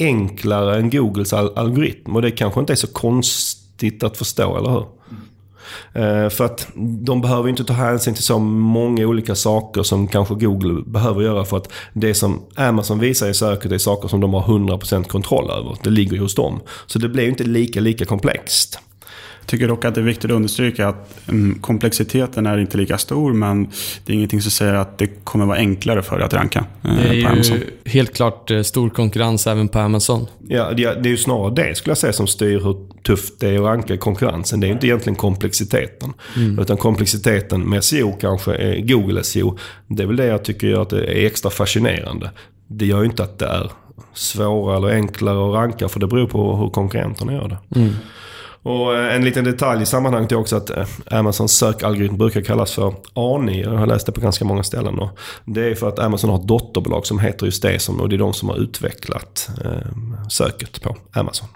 enklare 0.00 0.76
än 0.76 0.90
Googles 0.90 1.32
algoritm. 1.32 2.16
Och 2.16 2.22
det 2.22 2.30
kanske 2.30 2.60
inte 2.60 2.72
är 2.72 2.76
så 2.76 2.86
konstigt 2.86 4.02
att 4.02 4.16
förstå, 4.16 4.56
eller 4.56 4.70
hur? 4.70 4.84
Mm. 5.94 6.30
För 6.30 6.44
att 6.44 6.68
de 6.76 7.20
behöver 7.20 7.48
inte 7.48 7.64
ta 7.64 7.72
hänsyn 7.72 8.14
till 8.14 8.22
så 8.22 8.38
många 8.38 9.06
olika 9.06 9.34
saker 9.34 9.82
som 9.82 10.08
kanske 10.08 10.34
Google 10.34 10.82
behöver 10.86 11.22
göra 11.22 11.44
för 11.44 11.56
att 11.56 11.72
det 11.92 12.14
som 12.14 12.42
Amazon 12.54 12.98
visar 12.98 13.28
i 13.28 13.34
söket 13.34 13.72
är 13.72 13.78
saker 13.78 14.08
som 14.08 14.20
de 14.20 14.34
har 14.34 14.42
100% 14.42 15.04
kontroll 15.04 15.50
över. 15.50 15.76
Det 15.82 15.90
ligger 15.90 16.12
ju 16.12 16.20
hos 16.20 16.34
dem. 16.34 16.60
Så 16.86 16.98
det 16.98 17.08
blir 17.08 17.28
inte 17.28 17.44
lika, 17.44 17.80
lika 17.80 18.04
komplext 18.04 18.78
tycker 19.50 19.68
dock 19.68 19.84
att 19.84 19.94
det 19.94 20.00
är 20.00 20.04
viktigt 20.04 20.24
att 20.24 20.36
understryka 20.36 20.88
att 20.88 21.28
mm, 21.28 21.58
komplexiteten 21.60 22.46
är 22.46 22.58
inte 22.58 22.76
lika 22.76 22.98
stor, 22.98 23.32
men 23.32 23.68
det 24.04 24.12
är 24.12 24.16
ingenting 24.16 24.42
som 24.42 24.50
säger 24.50 24.74
att 24.74 24.98
det 24.98 25.06
kommer 25.24 25.46
vara 25.46 25.58
enklare 25.58 26.02
för 26.02 26.16
dig 26.16 26.26
att 26.26 26.34
ranka 26.34 26.64
eh, 26.84 26.94
Det 26.96 27.08
är 27.08 27.12
ju 27.12 27.66
helt 27.84 28.14
klart 28.14 28.50
eh, 28.50 28.62
stor 28.62 28.90
konkurrens 28.90 29.46
även 29.46 29.68
på 29.68 29.78
Amazon. 29.78 30.26
Ja, 30.48 30.72
det 30.72 30.84
är 30.84 31.06
ju 31.06 31.16
snarare 31.16 31.54
det 31.54 31.74
skulle 31.74 31.90
jag 31.90 31.98
säga 31.98 32.12
som 32.12 32.26
styr 32.26 32.60
hur 32.60 32.76
tufft 33.02 33.40
det 33.40 33.48
är 33.48 33.54
att 33.54 33.60
ranka 33.60 33.96
konkurrensen. 33.96 34.60
Det 34.60 34.66
är 34.66 34.70
inte 34.72 34.86
egentligen 34.86 35.16
komplexiteten. 35.16 36.12
Mm. 36.36 36.58
Utan 36.58 36.76
komplexiteten 36.76 37.70
med 37.70 37.84
SEO 37.84 38.12
kanske 38.20 38.54
är 38.54 38.80
Google 38.80 39.24
SEO. 39.24 39.58
Det 39.86 40.02
är 40.02 40.06
väl 40.06 40.16
det 40.16 40.26
jag 40.26 40.44
tycker 40.44 40.66
gör 40.66 40.82
att 40.82 40.90
det 40.90 41.04
är 41.04 41.26
extra 41.26 41.50
fascinerande. 41.50 42.30
Det 42.66 42.86
gör 42.86 43.00
ju 43.00 43.06
inte 43.06 43.22
att 43.22 43.38
det 43.38 43.46
är 43.46 43.70
svårare 44.14 44.76
eller 44.76 44.88
enklare 44.88 45.48
att 45.48 45.54
ranka, 45.54 45.88
för 45.88 46.00
det 46.00 46.06
beror 46.06 46.26
på 46.26 46.56
hur 46.56 46.70
konkurrenterna 46.70 47.32
gör 47.32 47.48
det. 47.48 47.80
Mm. 47.80 47.92
Och 48.62 48.96
eh, 48.96 49.14
en 49.14 49.24
liten 49.24 49.44
detalj 49.44 49.82
i 49.82 49.86
sammanhanget 49.86 50.32
är 50.32 50.36
också 50.36 50.56
att 50.56 50.70
eh, 50.70 50.86
Amazons 51.10 51.52
sökalgoritm 51.52 52.16
brukar 52.16 52.40
kallas 52.40 52.72
för 52.72 52.94
ANI. 53.14 53.62
Jag 53.62 53.70
har 53.70 53.86
läst 53.86 54.06
det 54.06 54.12
på 54.12 54.20
ganska 54.20 54.44
många 54.44 54.62
ställen. 54.62 54.98
Och 54.98 55.18
det 55.44 55.70
är 55.70 55.74
för 55.74 55.88
att 55.88 55.98
Amazon 55.98 56.30
har 56.30 56.38
ett 56.38 56.48
dotterbolag 56.48 57.06
som 57.06 57.18
heter 57.18 57.46
just 57.46 57.62
det. 57.62 57.78
Som, 57.78 58.00
och 58.00 58.08
det 58.08 58.16
är 58.16 58.18
de 58.18 58.32
som 58.32 58.48
har 58.48 58.56
utvecklat 58.56 59.50
eh, 59.64 59.70
söket 60.28 60.82
på 60.82 60.96
Amazon. 61.12 61.48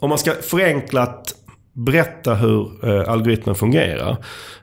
Om 0.00 0.08
man 0.08 0.18
ska 0.18 0.32
förenklat 0.42 1.34
berätta 1.74 2.34
hur 2.34 2.88
eh, 2.88 3.12
algoritmen 3.12 3.54
fungerar. 3.54 4.16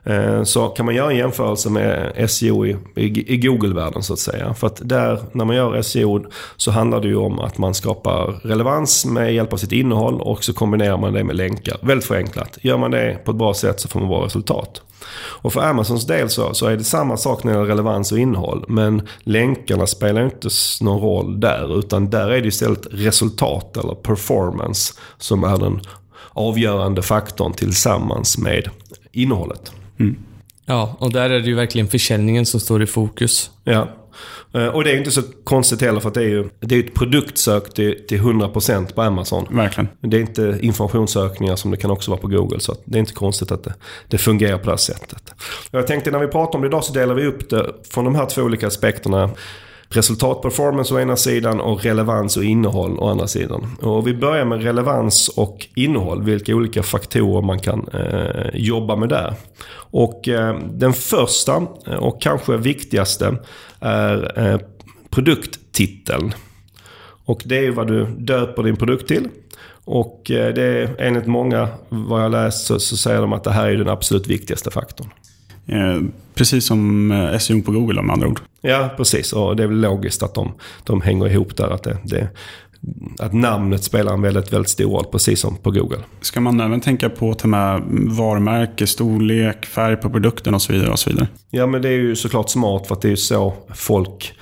Eh, 0.04 0.42
så 0.42 0.68
kan 0.68 0.86
man 0.86 0.94
göra 0.94 1.10
en 1.10 1.16
jämförelse 1.16 1.70
med 1.70 2.30
SEO 2.30 2.66
i, 2.66 2.76
i, 2.96 3.34
i 3.34 3.36
Google-världen 3.36 4.02
så 4.02 4.12
att 4.12 4.18
säga. 4.18 4.54
För 4.54 4.66
att 4.66 4.80
där, 4.84 5.18
när 5.32 5.44
man 5.44 5.56
gör 5.56 5.82
SEO 5.82 6.24
så 6.56 6.70
handlar 6.70 7.00
det 7.00 7.08
ju 7.08 7.16
om 7.16 7.38
att 7.38 7.58
man 7.58 7.74
skapar 7.74 8.40
relevans 8.42 9.04
med 9.04 9.34
hjälp 9.34 9.52
av 9.52 9.56
sitt 9.56 9.72
innehåll 9.72 10.20
och 10.20 10.44
så 10.44 10.52
kombinerar 10.52 10.96
man 10.96 11.12
det 11.12 11.24
med 11.24 11.36
länkar. 11.36 11.76
Väldigt 11.82 12.06
förenklat. 12.06 12.58
Gör 12.60 12.78
man 12.78 12.90
det 12.90 13.18
på 13.24 13.30
ett 13.30 13.36
bra 13.36 13.54
sätt 13.54 13.80
så 13.80 13.88
får 13.88 14.00
man 14.00 14.08
bra 14.08 14.24
resultat. 14.24 14.82
Och 15.14 15.52
för 15.52 15.60
Amazons 15.60 16.06
del 16.06 16.28
så, 16.28 16.54
så 16.54 16.66
är 16.66 16.76
det 16.76 16.84
samma 16.84 17.16
sak 17.16 17.44
när 17.44 17.52
det 17.52 17.58
gäller 17.58 17.68
relevans 17.68 18.12
och 18.12 18.18
innehåll. 18.18 18.64
Men 18.68 19.08
länkarna 19.20 19.86
spelar 19.86 20.24
inte 20.24 20.48
någon 20.80 21.00
roll 21.00 21.40
där. 21.40 21.78
Utan 21.78 22.10
där 22.10 22.28
är 22.30 22.40
det 22.40 22.48
istället 22.48 22.86
resultat 22.90 23.76
eller 23.76 23.94
performance 23.94 24.94
som 25.18 25.44
är 25.44 25.58
den 25.58 25.80
avgörande 26.30 27.02
faktorn 27.02 27.52
tillsammans 27.52 28.38
med 28.38 28.68
innehållet. 29.12 29.72
Mm. 30.00 30.16
Ja, 30.66 30.96
och 30.98 31.12
där 31.12 31.30
är 31.30 31.40
det 31.40 31.46
ju 31.46 31.54
verkligen 31.54 31.88
försäljningen 31.88 32.46
som 32.46 32.60
står 32.60 32.82
i 32.82 32.86
fokus. 32.86 33.50
Ja. 33.64 33.88
Eh, 34.54 34.66
och 34.66 34.84
det 34.84 34.90
är 34.90 34.96
inte 34.96 35.10
så 35.10 35.22
konstigt 35.44 35.80
heller 35.80 36.00
för 36.00 36.08
att 36.08 36.14
det 36.14 36.22
är 36.22 36.28
ju 36.28 36.48
det 36.60 36.74
är 36.74 36.80
ett 36.80 36.94
produktsök 36.94 37.74
till, 37.74 38.06
till 38.08 38.20
100% 38.20 38.94
på 38.94 39.02
Amazon. 39.02 39.46
Verkligen. 39.50 39.88
Det 40.00 40.16
är 40.16 40.20
inte 40.20 40.58
informationssökningar 40.62 41.56
som 41.56 41.70
det 41.70 41.76
kan 41.76 41.90
också 41.90 42.10
vara 42.10 42.20
på 42.20 42.28
Google. 42.28 42.60
Så 42.60 42.76
det 42.84 42.98
är 42.98 43.00
inte 43.00 43.12
konstigt 43.12 43.52
att 43.52 43.64
det, 43.64 43.74
det 44.08 44.18
fungerar 44.18 44.58
på 44.58 44.64
det 44.64 44.70
här 44.70 44.76
sättet. 44.76 45.34
Jag 45.70 45.86
tänkte 45.86 46.10
när 46.10 46.18
vi 46.18 46.28
pratar 46.28 46.54
om 46.54 46.62
det 46.62 46.68
idag 46.68 46.84
så 46.84 46.92
delar 46.92 47.14
vi 47.14 47.26
upp 47.26 47.50
det 47.50 47.74
från 47.90 48.04
de 48.04 48.14
här 48.14 48.26
två 48.26 48.42
olika 48.42 48.66
aspekterna 48.66 49.30
resultatperformance 49.96 50.94
å 50.94 51.00
ena 51.00 51.16
sidan 51.16 51.60
och 51.60 51.84
relevans 51.84 52.36
och 52.36 52.44
innehåll 52.44 52.98
å 52.98 53.08
andra 53.08 53.26
sidan. 53.26 53.76
Och 53.80 54.06
vi 54.06 54.14
börjar 54.14 54.44
med 54.44 54.62
relevans 54.62 55.28
och 55.28 55.68
innehåll, 55.74 56.22
vilka 56.22 56.54
olika 56.54 56.82
faktorer 56.82 57.42
man 57.42 57.58
kan 57.58 57.88
eh, 57.92 58.46
jobba 58.54 58.96
med 58.96 59.08
där. 59.08 59.34
Och 59.74 60.28
eh, 60.28 60.58
den 60.72 60.92
första 60.92 61.66
eh, 61.86 61.94
och 61.94 62.22
kanske 62.22 62.56
viktigaste 62.56 63.36
är 63.80 64.38
eh, 64.38 64.60
produkttiteln. 65.10 66.32
Och 67.24 67.42
det 67.44 67.66
är 67.66 67.70
vad 67.70 67.86
du 67.86 68.06
döper 68.06 68.62
din 68.62 68.76
produkt 68.76 69.08
till. 69.08 69.28
Och 69.84 70.30
eh, 70.30 70.54
det 70.54 70.62
är 70.62 70.96
enligt 70.98 71.26
många, 71.26 71.68
vad 71.88 72.24
jag 72.24 72.30
läst, 72.30 72.66
så, 72.66 72.78
så 72.78 72.96
säger 72.96 73.20
de 73.20 73.32
att 73.32 73.44
det 73.44 73.50
här 73.52 73.68
är 73.68 73.76
den 73.76 73.88
absolut 73.88 74.26
viktigaste 74.26 74.70
faktorn. 74.70 75.10
Eh, 75.66 76.00
precis 76.34 76.66
som 76.66 77.10
eh, 77.12 77.38
SEO 77.38 77.62
på 77.62 77.72
Google 77.72 78.02
med 78.02 78.12
andra 78.12 78.28
ord. 78.28 78.40
Ja, 78.60 78.90
precis. 78.96 79.32
Och 79.32 79.56
det 79.56 79.62
är 79.62 79.66
väl 79.66 79.80
logiskt 79.80 80.22
att 80.22 80.34
de, 80.34 80.52
de 80.84 81.00
hänger 81.00 81.28
ihop 81.28 81.56
där. 81.56 81.70
Att, 81.70 81.82
det, 81.82 81.98
det, 82.04 82.28
att 83.18 83.32
namnet 83.32 83.84
spelar 83.84 84.12
en 84.12 84.22
väldigt, 84.22 84.52
väldigt 84.52 84.70
stor 84.70 84.90
roll, 84.90 85.04
precis 85.12 85.40
som 85.40 85.56
på 85.56 85.70
Google. 85.70 85.98
Ska 86.20 86.40
man 86.40 86.60
även 86.60 86.80
tänka 86.80 87.10
på 87.10 87.30
att 87.30 87.38
ta 87.38 87.48
med 87.48 87.82
varumärke, 87.90 88.86
storlek, 88.86 89.66
färg 89.66 89.96
på 89.96 90.10
produkten 90.10 90.54
och 90.54 90.62
så 90.62 90.72
vidare? 90.72 90.90
och 90.90 90.98
så 90.98 91.10
vidare? 91.10 91.28
Ja, 91.50 91.66
men 91.66 91.82
det 91.82 91.88
är 91.88 91.98
ju 91.98 92.16
såklart 92.16 92.50
smart 92.50 92.86
för 92.86 92.94
att 92.94 93.02
det 93.02 93.08
är 93.08 93.10
ju 93.10 93.16
så 93.16 93.54
folk 93.74 94.34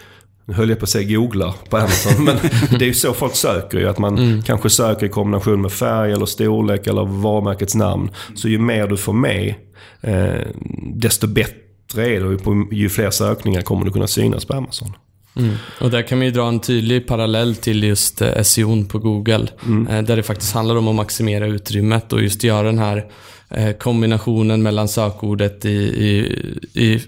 nu 0.51 0.57
höll 0.57 0.69
jag 0.69 0.79
på 0.79 0.85
att 0.85 0.91
säga 0.91 1.19
googlar 1.19 1.55
på 1.69 1.77
Amazon. 1.77 2.25
Men 2.25 2.37
det 2.79 2.85
är 2.85 2.87
ju 2.87 2.95
så 2.95 3.15
folk 3.15 3.35
söker 3.35 3.79
ju. 3.79 3.89
Att 3.89 3.99
man 3.99 4.19
mm. 4.19 4.43
kanske 4.43 4.71
söker 4.71 5.07
i 5.07 5.09
kombination 5.09 5.61
med 5.61 5.73
färg 5.73 6.13
eller 6.13 6.27
storlek 6.27 6.87
eller 6.87 7.05
varumärkets 7.05 7.75
namn. 7.75 8.11
Så 8.35 8.49
ju 8.49 8.59
mer 8.59 8.87
du 8.87 8.97
får 8.97 9.13
med 9.13 9.55
eh, 10.01 10.47
desto 10.95 11.27
bättre 11.27 12.07
är 12.17 12.21
det. 12.21 12.39
På, 12.39 12.69
ju 12.73 12.89
fler 12.89 13.11
sökningar 13.11 13.63
kommer 13.63 13.85
du 13.85 13.93
kunna 13.93 14.07
synas 14.07 14.45
på 14.45 14.55
Amazon. 14.55 14.93
Mm. 15.37 15.55
Och 15.81 15.91
där 15.91 16.03
kan 16.03 16.19
man 16.19 16.25
ju 16.27 16.31
dra 16.33 16.49
en 16.49 16.61
tydlig 16.61 17.07
parallell 17.07 17.57
till 17.57 17.85
just 17.85 18.23
eh, 18.23 18.43
SEO 18.43 18.85
på 18.85 18.99
Google. 18.99 19.47
Mm. 19.67 19.87
Eh, 19.87 20.03
där 20.03 20.17
det 20.17 20.23
faktiskt 20.23 20.55
handlar 20.55 20.77
om 20.77 20.89
att 20.89 20.95
maximera 20.95 21.47
utrymmet 21.47 22.13
och 22.13 22.23
just 22.23 22.45
göra 22.45 22.63
den 22.67 22.79
här 22.79 23.11
eh, 23.49 23.73
kombinationen 23.73 24.63
mellan 24.63 24.89
sökordet 24.89 25.65
i, 25.65 25.69
i, 25.71 26.39
i, 26.85 27.03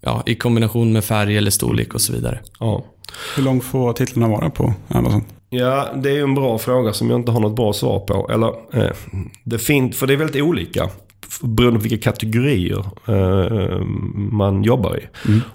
ja, 0.00 0.22
i 0.26 0.34
kombination 0.34 0.92
med 0.92 1.04
färg 1.04 1.36
eller 1.36 1.50
storlek 1.50 1.94
och 1.94 2.00
så 2.00 2.12
vidare. 2.12 2.40
Ja. 2.60 2.84
Hur 3.36 3.42
långt 3.42 3.64
får 3.64 3.92
titlarna 3.92 4.28
vara 4.28 4.50
på 4.50 4.74
Amazon? 4.88 5.24
Ja, 5.50 5.88
det 5.96 6.10
är 6.10 6.14
ju 6.14 6.22
en 6.22 6.34
bra 6.34 6.58
fråga 6.58 6.92
som 6.92 7.10
jag 7.10 7.18
inte 7.20 7.32
har 7.32 7.40
något 7.40 7.56
bra 7.56 7.72
svar 7.72 8.00
på. 8.00 8.30
Eller, 8.32 8.82
eh, 8.84 8.92
det 9.44 9.58
fin- 9.58 9.92
för 9.92 10.06
det 10.06 10.12
är 10.12 10.16
väldigt 10.16 10.42
olika. 10.42 10.90
Beroende 11.40 11.80
på 11.80 11.82
vilka 11.82 12.10
kategorier 12.10 12.84
eh, 13.06 13.80
man 14.14 14.62
jobbar 14.62 14.96
i. 14.96 15.06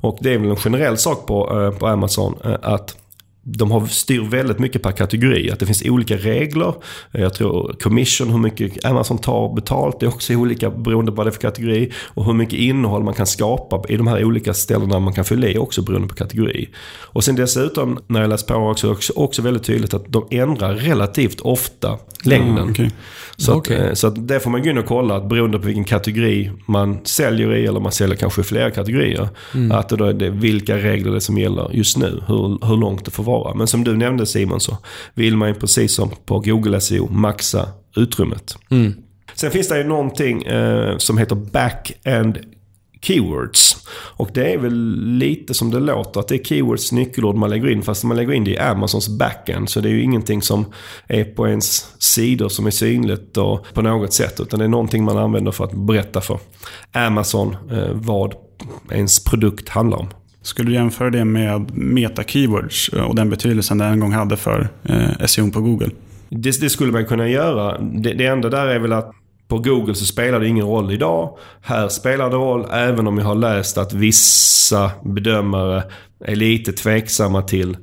Och 0.02 0.18
det 0.22 0.34
är 0.34 0.38
väl 0.38 0.50
en 0.50 0.56
generell 0.56 0.98
sak 0.98 1.28
på, 1.28 1.62
eh, 1.62 1.80
på 1.80 1.88
Amazon 1.88 2.36
eh, 2.44 2.56
att 2.62 2.98
de 3.44 3.72
har 3.72 3.86
styr 3.86 4.22
väldigt 4.22 4.60
mycket 4.60 4.82
per 4.82 4.92
kategori. 4.92 5.52
Att 5.52 5.60
det 5.60 5.66
finns 5.66 5.84
olika 5.86 6.18
regler. 6.18 6.74
Jag 7.12 7.34
tror 7.34 7.76
commission, 7.82 8.30
hur 8.30 8.38
mycket 8.38 8.86
Amazon 8.86 9.18
tar 9.18 9.56
betalt, 9.56 10.00
det 10.00 10.06
är 10.06 10.08
också 10.08 10.34
olika 10.34 10.70
beroende 10.70 11.12
på 11.12 11.16
vad 11.16 11.26
det 11.26 11.30
är 11.30 11.32
för 11.32 11.42
kategori. 11.42 11.92
Och 12.06 12.26
hur 12.26 12.34
mycket 12.34 12.60
innehåll 12.60 13.04
man 13.04 13.14
kan 13.14 13.28
skapa 13.28 13.82
i 13.90 13.98
de 13.98 14.08
här 14.08 14.26
olika 14.26 14.54
ställena 14.54 15.00
man 15.00 15.14
kan 15.14 15.26
fylla 15.26 15.48
i 15.48 15.58
också 15.58 15.82
beroende 15.82 16.08
på 16.08 16.16
kategori. 16.16 16.70
Och 17.02 17.24
sen 17.24 17.36
dessutom, 17.36 18.00
när 18.08 18.22
jag 18.22 18.30
läst 18.30 18.48
på 18.48 18.56
också, 18.56 18.92
också, 18.92 19.14
också 19.16 19.42
väldigt 19.42 19.64
tydligt 19.64 19.94
att 19.94 20.06
de 20.08 20.28
ändrar 20.32 20.74
relativt 20.74 21.42
ofta 21.42 21.98
längden. 22.26 22.68
Ah, 22.68 22.72
okej. 22.72 22.92
Så, 23.38 23.52
att, 23.52 23.58
Okej. 23.58 23.78
eh, 23.78 23.94
så 23.94 24.08
att 24.08 24.28
det 24.28 24.40
får 24.40 24.52
man 24.52 24.64
gå 24.64 24.70
in 24.70 24.78
och 24.78 24.86
kolla, 24.86 25.16
att 25.16 25.30
beroende 25.30 25.60
på 25.60 25.66
vilken 25.66 25.84
kategori 25.84 26.52
man 26.66 27.00
säljer 27.04 27.56
i, 27.56 27.66
eller 27.66 27.80
man 27.80 27.92
säljer 27.92 28.16
kanske 28.16 28.42
i 28.42 28.44
flera 28.44 28.72
kategorier, 28.72 29.30
att 29.72 29.90
det 29.90 29.96
då 29.96 30.06
är 30.06 30.14
det 30.14 30.30
vilka 30.30 30.78
regler 30.78 31.12
det 31.12 31.18
är 31.18 31.20
som 31.20 31.38
gäller 31.38 31.70
just 31.74 31.98
nu, 31.98 32.24
hur, 32.28 32.68
hur 32.68 32.78
långt 32.78 33.06
det 33.06 33.12
får 33.12 33.24
vara. 33.24 33.33
Men 33.56 33.68
som 33.68 33.84
du 33.84 33.98
nämnde 33.98 34.26
Simon, 34.26 34.60
så 34.60 34.78
vill 35.14 35.38
man 35.38 35.48
ju 35.48 35.54
precis 35.54 35.96
som 35.96 36.10
på 36.26 36.40
Google 36.40 36.82
SEO 36.82 37.08
maxa 37.12 37.68
utrymmet. 37.96 38.58
Mm. 38.70 38.94
Sen 39.36 39.52
finns 39.52 39.68
det 39.68 39.78
ju 39.78 39.84
någonting 39.84 40.44
eh, 40.44 40.98
som 40.98 41.18
heter 41.18 41.36
back-end 41.36 42.38
keywords. 43.04 43.88
Och 43.92 44.30
det 44.34 44.54
är 44.54 44.58
väl 44.58 44.96
lite 45.18 45.54
som 45.54 45.72
det 45.72 45.80
låter, 45.80 46.20
att 46.20 46.28
det 46.28 46.36
är 46.36 46.44
keywords 46.44 46.92
nyckelord 46.92 47.36
man 47.36 47.50
lägger 47.50 47.70
in. 47.70 47.82
Fast 47.82 48.04
man 48.04 48.18
lägger 48.18 48.34
in 48.34 48.44
det 48.44 48.52
i 48.52 48.58
Amazons 48.58 49.10
backend. 49.10 49.70
Så 49.70 49.80
det 49.80 49.90
är 49.90 49.94
ju 49.94 50.04
ingenting 50.04 50.42
som 50.42 50.66
är 51.08 51.24
på 51.24 51.48
ens 51.48 51.94
sidor 52.00 52.50
som 52.50 52.66
är 52.66 52.72
synligt 52.72 53.38
och 53.38 53.66
på 53.74 53.82
något 53.82 54.14
sätt. 54.14 54.40
Utan 54.40 54.60
det 54.60 54.66
är 54.66 54.70
någonting 54.70 55.04
man 55.04 55.18
använder 55.18 55.52
för 55.52 55.64
att 55.64 55.74
berätta 55.74 56.22
för 56.22 56.40
Amazon 56.92 57.56
eh, 57.72 57.90
vad 57.94 58.34
ens 58.92 59.24
produkt 59.24 59.70
handlar 59.70 59.98
om. 59.98 60.08
Skulle 60.44 60.70
du 60.70 60.74
jämföra 60.74 61.10
det 61.10 61.26
med 61.26 61.72
meta-keywords 61.78 62.94
eh, 62.94 63.04
och 63.04 63.16
den 63.16 63.30
betydelsen 63.30 63.78
det 63.78 63.86
en 63.86 64.00
gång 64.00 64.12
hade 64.12 64.38
för 64.38 64.68
eh, 64.84 65.26
SEO 65.26 65.52
på 65.52 65.62
Google? 65.62 65.90
Det, 66.30 66.62
det 66.62 66.70
skulle 66.70 66.92
man 66.92 67.06
kunna 67.06 67.28
göra. 67.30 67.78
Det, 67.78 68.14
det 68.14 68.26
enda 68.26 68.50
där 68.50 68.68
är 68.68 68.80
väl 68.80 68.94
att 68.94 69.12
på 69.48 69.60
Google 69.60 69.96
så 69.96 70.06
spelar 70.06 70.40
det 70.40 70.48
ingen 70.48 70.66
roll 70.66 70.92
idag. 70.92 71.38
Här 71.62 71.88
spelar 71.88 72.30
det 72.30 72.36
roll 72.36 72.66
även 72.72 73.08
om 73.08 73.18
jag 73.18 73.26
har 73.26 73.36
läst 73.36 73.78
att 73.78 73.94
vissa 73.94 74.92
bedömare 75.04 75.84
är 76.26 76.36
lite 76.36 76.72
tveksamma 76.74 77.42
till 77.42 77.78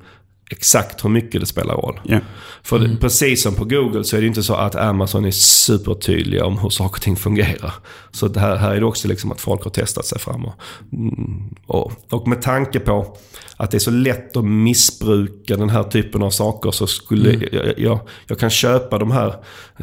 exakt 0.50 1.04
hur 1.04 1.10
mycket 1.10 1.40
det 1.40 1.46
spelar 1.46 1.74
roll. 1.74 2.00
Ja. 2.04 2.18
För 2.62 2.78
det, 2.78 2.96
precis 2.96 3.42
som 3.42 3.54
på 3.54 3.64
Google 3.64 4.04
så 4.04 4.16
är 4.16 4.20
det 4.20 4.26
inte 4.26 4.42
så 4.42 4.54
att 4.54 4.74
Amazon 4.74 5.24
är 5.24 5.30
supertydliga 5.30 6.44
om 6.44 6.58
hur 6.58 6.68
saker 6.70 6.94
och 6.96 7.02
ting 7.02 7.16
fungerar. 7.16 7.74
Så 8.10 8.28
det 8.28 8.40
här, 8.40 8.56
här 8.56 8.74
är 8.74 8.80
det 8.80 8.86
också 8.86 9.08
liksom 9.08 9.32
att 9.32 9.40
folk 9.40 9.64
har 9.64 9.70
testat 9.70 10.06
sig 10.06 10.18
fram. 10.18 10.44
Och, 10.44 10.54
mm, 10.92 11.54
och, 11.66 11.92
och 12.10 12.28
med 12.28 12.42
tanke 12.42 12.80
på 12.80 13.16
att 13.56 13.70
det 13.70 13.76
är 13.76 13.78
så 13.78 13.90
lätt 13.90 14.36
att 14.36 14.44
missbruka 14.44 15.56
den 15.56 15.70
här 15.70 15.82
typen 15.82 16.22
av 16.22 16.30
saker 16.30 16.70
så 16.70 16.86
skulle 16.86 17.48
jag, 17.52 17.78
jag, 17.78 18.00
jag 18.26 18.38
kan 18.38 18.50
köpa 18.50 18.98
de 18.98 19.10
här 19.10 19.34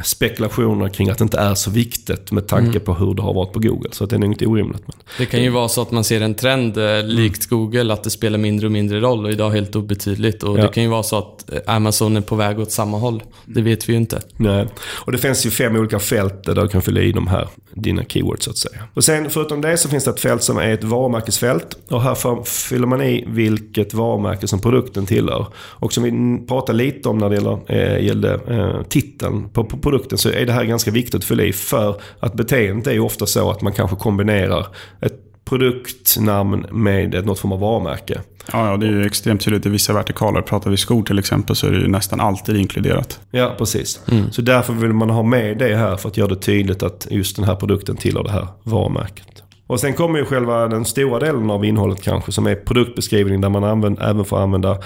spekulationerna 0.03 0.89
kring 0.89 1.09
att 1.09 1.17
det 1.17 1.23
inte 1.23 1.37
är 1.37 1.55
så 1.55 1.71
viktigt 1.71 2.31
med 2.31 2.47
tanke 2.47 2.79
på 2.79 2.93
hur 2.93 3.13
det 3.13 3.21
har 3.21 3.33
varit 3.33 3.53
på 3.53 3.59
Google. 3.59 3.89
Så 3.91 4.03
att 4.03 4.09
det 4.09 4.15
är 4.15 4.19
nog 4.19 4.31
inte 4.31 4.45
orimligt. 4.45 4.81
Men, 4.87 4.95
Det 5.17 5.25
kan 5.25 5.43
ju 5.43 5.49
vara 5.49 5.67
så 5.69 5.81
att 5.81 5.91
man 5.91 6.03
ser 6.03 6.21
en 6.21 6.35
trend 6.35 6.77
eh, 6.77 7.03
likt 7.03 7.49
Google, 7.49 7.93
att 7.93 8.03
det 8.03 8.09
spelar 8.09 8.37
mindre 8.37 8.65
och 8.65 8.71
mindre 8.71 8.99
roll 8.99 9.25
och 9.25 9.31
idag 9.31 9.49
helt 9.49 9.75
obetydligt. 9.75 10.43
Och 10.43 10.57
Ja. 10.59 10.61
det 10.61 10.67
kan 10.67 10.83
ju 10.83 10.89
vara 10.89 11.03
så 11.03 11.17
att 11.17 11.51
eh, 11.53 11.75
Amazon 11.75 12.17
är 12.17 12.21
på 12.21 12.35
väg 12.35 12.59
åt 12.59 12.71
samma 12.71 12.97
håll. 12.97 13.23
Det 13.45 13.61
vet 13.61 13.89
vi 13.89 13.93
ju 13.93 13.97
inte. 13.99 14.21
Nej. 14.37 14.67
Och 14.79 15.11
det 15.11 15.17
finns 15.17 15.45
ju 15.45 15.49
fem 15.49 15.75
olika 15.75 15.99
fält 15.99 16.43
där 16.43 16.55
du 16.55 16.67
kan 16.67 16.81
fylla 16.81 17.01
i 17.01 17.11
de 17.11 17.27
här, 17.27 17.47
dina 17.81 18.03
keywords 18.03 18.45
så 18.45 18.51
att 18.51 18.57
säga. 18.57 18.83
Och 18.93 19.03
sen 19.03 19.29
förutom 19.29 19.61
det 19.61 19.77
så 19.77 19.89
finns 19.89 20.03
det 20.03 20.11
ett 20.11 20.19
fält 20.19 20.43
som 20.43 20.57
är 20.57 20.69
ett 20.69 20.83
varumärkesfält. 20.83 21.77
Och 21.89 22.01
här 22.01 22.43
fyller 22.43 22.87
man 22.87 23.01
i 23.01 23.25
vilket 23.27 23.93
varumärke 23.93 24.47
som 24.47 24.59
produkten 24.59 25.05
tillhör. 25.05 25.47
Och 25.55 25.93
som 25.93 26.03
vi 26.03 26.45
pratade 26.47 26.77
lite 26.77 27.09
om 27.09 27.17
när 27.17 27.29
det 27.29 27.35
gäller, 27.35 27.59
eh, 27.67 28.05
gällde 28.05 28.33
eh, 28.47 28.83
titeln 28.83 29.49
på, 29.49 29.63
på 29.63 29.77
produkten 29.77 30.17
så 30.17 30.29
är 30.29 30.45
det 30.45 30.53
här 30.53 30.63
ganska 30.63 30.91
viktigt 30.91 31.15
att 31.15 31.23
fylla 31.23 31.43
i. 31.43 31.53
För 31.53 32.01
att 32.19 32.33
beteendet 32.33 32.87
är 32.87 32.91
ju 32.91 32.99
ofta 32.99 33.25
så 33.25 33.51
att 33.51 33.61
man 33.61 33.73
kanske 33.73 33.95
kombinerar 33.95 34.67
ett 35.01 35.26
produktnamn 35.49 36.65
med 36.71 37.25
något 37.25 37.39
form 37.39 37.51
av 37.51 37.59
varumärke. 37.59 38.21
Ja, 38.51 38.71
ja, 38.71 38.77
det 38.77 38.87
är 38.87 38.91
ju 38.91 39.05
extremt 39.05 39.41
tydligt 39.41 39.65
i 39.65 39.69
vissa 39.69 39.93
vertikaler. 39.93 40.41
Pratar 40.41 40.71
vi 40.71 40.77
skor 40.77 41.03
till 41.03 41.19
exempel 41.19 41.55
så 41.55 41.67
är 41.67 41.71
det 41.71 41.77
ju 41.77 41.87
nästan 41.87 42.19
alltid 42.19 42.57
inkluderat. 42.57 43.19
Ja, 43.31 43.55
precis. 43.57 44.01
Så 44.31 44.41
därför 44.41 44.73
vill 44.73 44.93
man 44.93 45.09
ha 45.09 45.23
med 45.23 45.57
det 45.57 45.75
här 45.75 45.97
för 45.97 46.09
att 46.09 46.17
göra 46.17 46.27
det 46.27 46.35
tydligt 46.35 46.83
att 46.83 47.07
just 47.09 47.35
den 47.35 47.45
här 47.45 47.55
produkten 47.55 47.97
tillhör 47.97 48.23
det 48.23 48.31
här 48.31 48.47
varumärket. 48.63 49.43
Och 49.67 49.79
sen 49.79 49.93
kommer 49.93 50.19
ju 50.19 50.25
själva 50.25 50.67
den 50.67 50.85
stora 50.85 51.19
delen 51.19 51.49
av 51.49 51.65
innehållet 51.65 52.01
kanske 52.01 52.31
som 52.31 52.47
är 52.47 52.55
produktbeskrivning 52.55 53.41
där 53.41 53.49
man 53.49 53.63
använder, 53.63 54.09
även 54.09 54.25
får 54.25 54.39
använda 54.39 54.77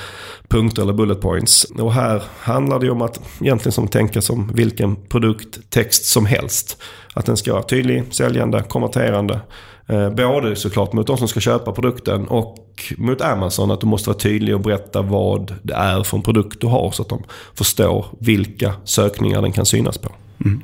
punkter 0.48 0.82
eller 0.82 0.94
bullet 0.94 1.22
points. 1.22 1.64
Och 1.64 1.94
här 1.94 2.24
handlar 2.40 2.80
det 2.80 2.86
ju 2.86 2.92
om 2.92 3.02
att 3.02 3.20
egentligen 3.42 3.72
som 3.72 3.88
tänka 3.88 4.22
som 4.22 4.52
vilken 4.54 4.96
produkttext 4.96 6.06
som 6.06 6.26
helst. 6.26 6.82
Att 7.14 7.26
den 7.26 7.38
ska 7.38 7.54
vara 7.54 7.64
tydlig, 7.64 8.04
säljande, 8.12 8.64
konverterande. 8.70 9.40
Eh, 9.88 10.10
både 10.10 10.56
såklart 10.56 10.94
mot 10.94 11.08
de 11.08 11.18
som 11.18 11.28
ska 11.28 11.40
köpa 11.40 11.72
produkten 11.72 12.28
och 12.28 12.58
mot 12.98 13.22
Amazon. 13.22 13.72
Att 13.72 13.82
du 13.82 13.88
måste 13.88 14.10
vara 14.10 14.18
tydlig 14.18 14.56
och 14.56 14.62
berätta 14.62 15.02
vad 15.02 15.54
det 15.62 15.74
är 15.74 16.04
för 16.04 16.18
en 16.18 16.24
produkt 16.24 16.62
du 16.62 16.68
har 16.68 16.92
så 16.92 17.02
att 17.02 17.10
de 17.10 17.24
förstår 17.56 18.06
vilka 18.20 18.74
sökningar 18.84 19.42
den 19.42 19.52
kan 19.52 19.66
synas 19.66 19.98
på. 19.98 20.10
Mm. 20.46 20.64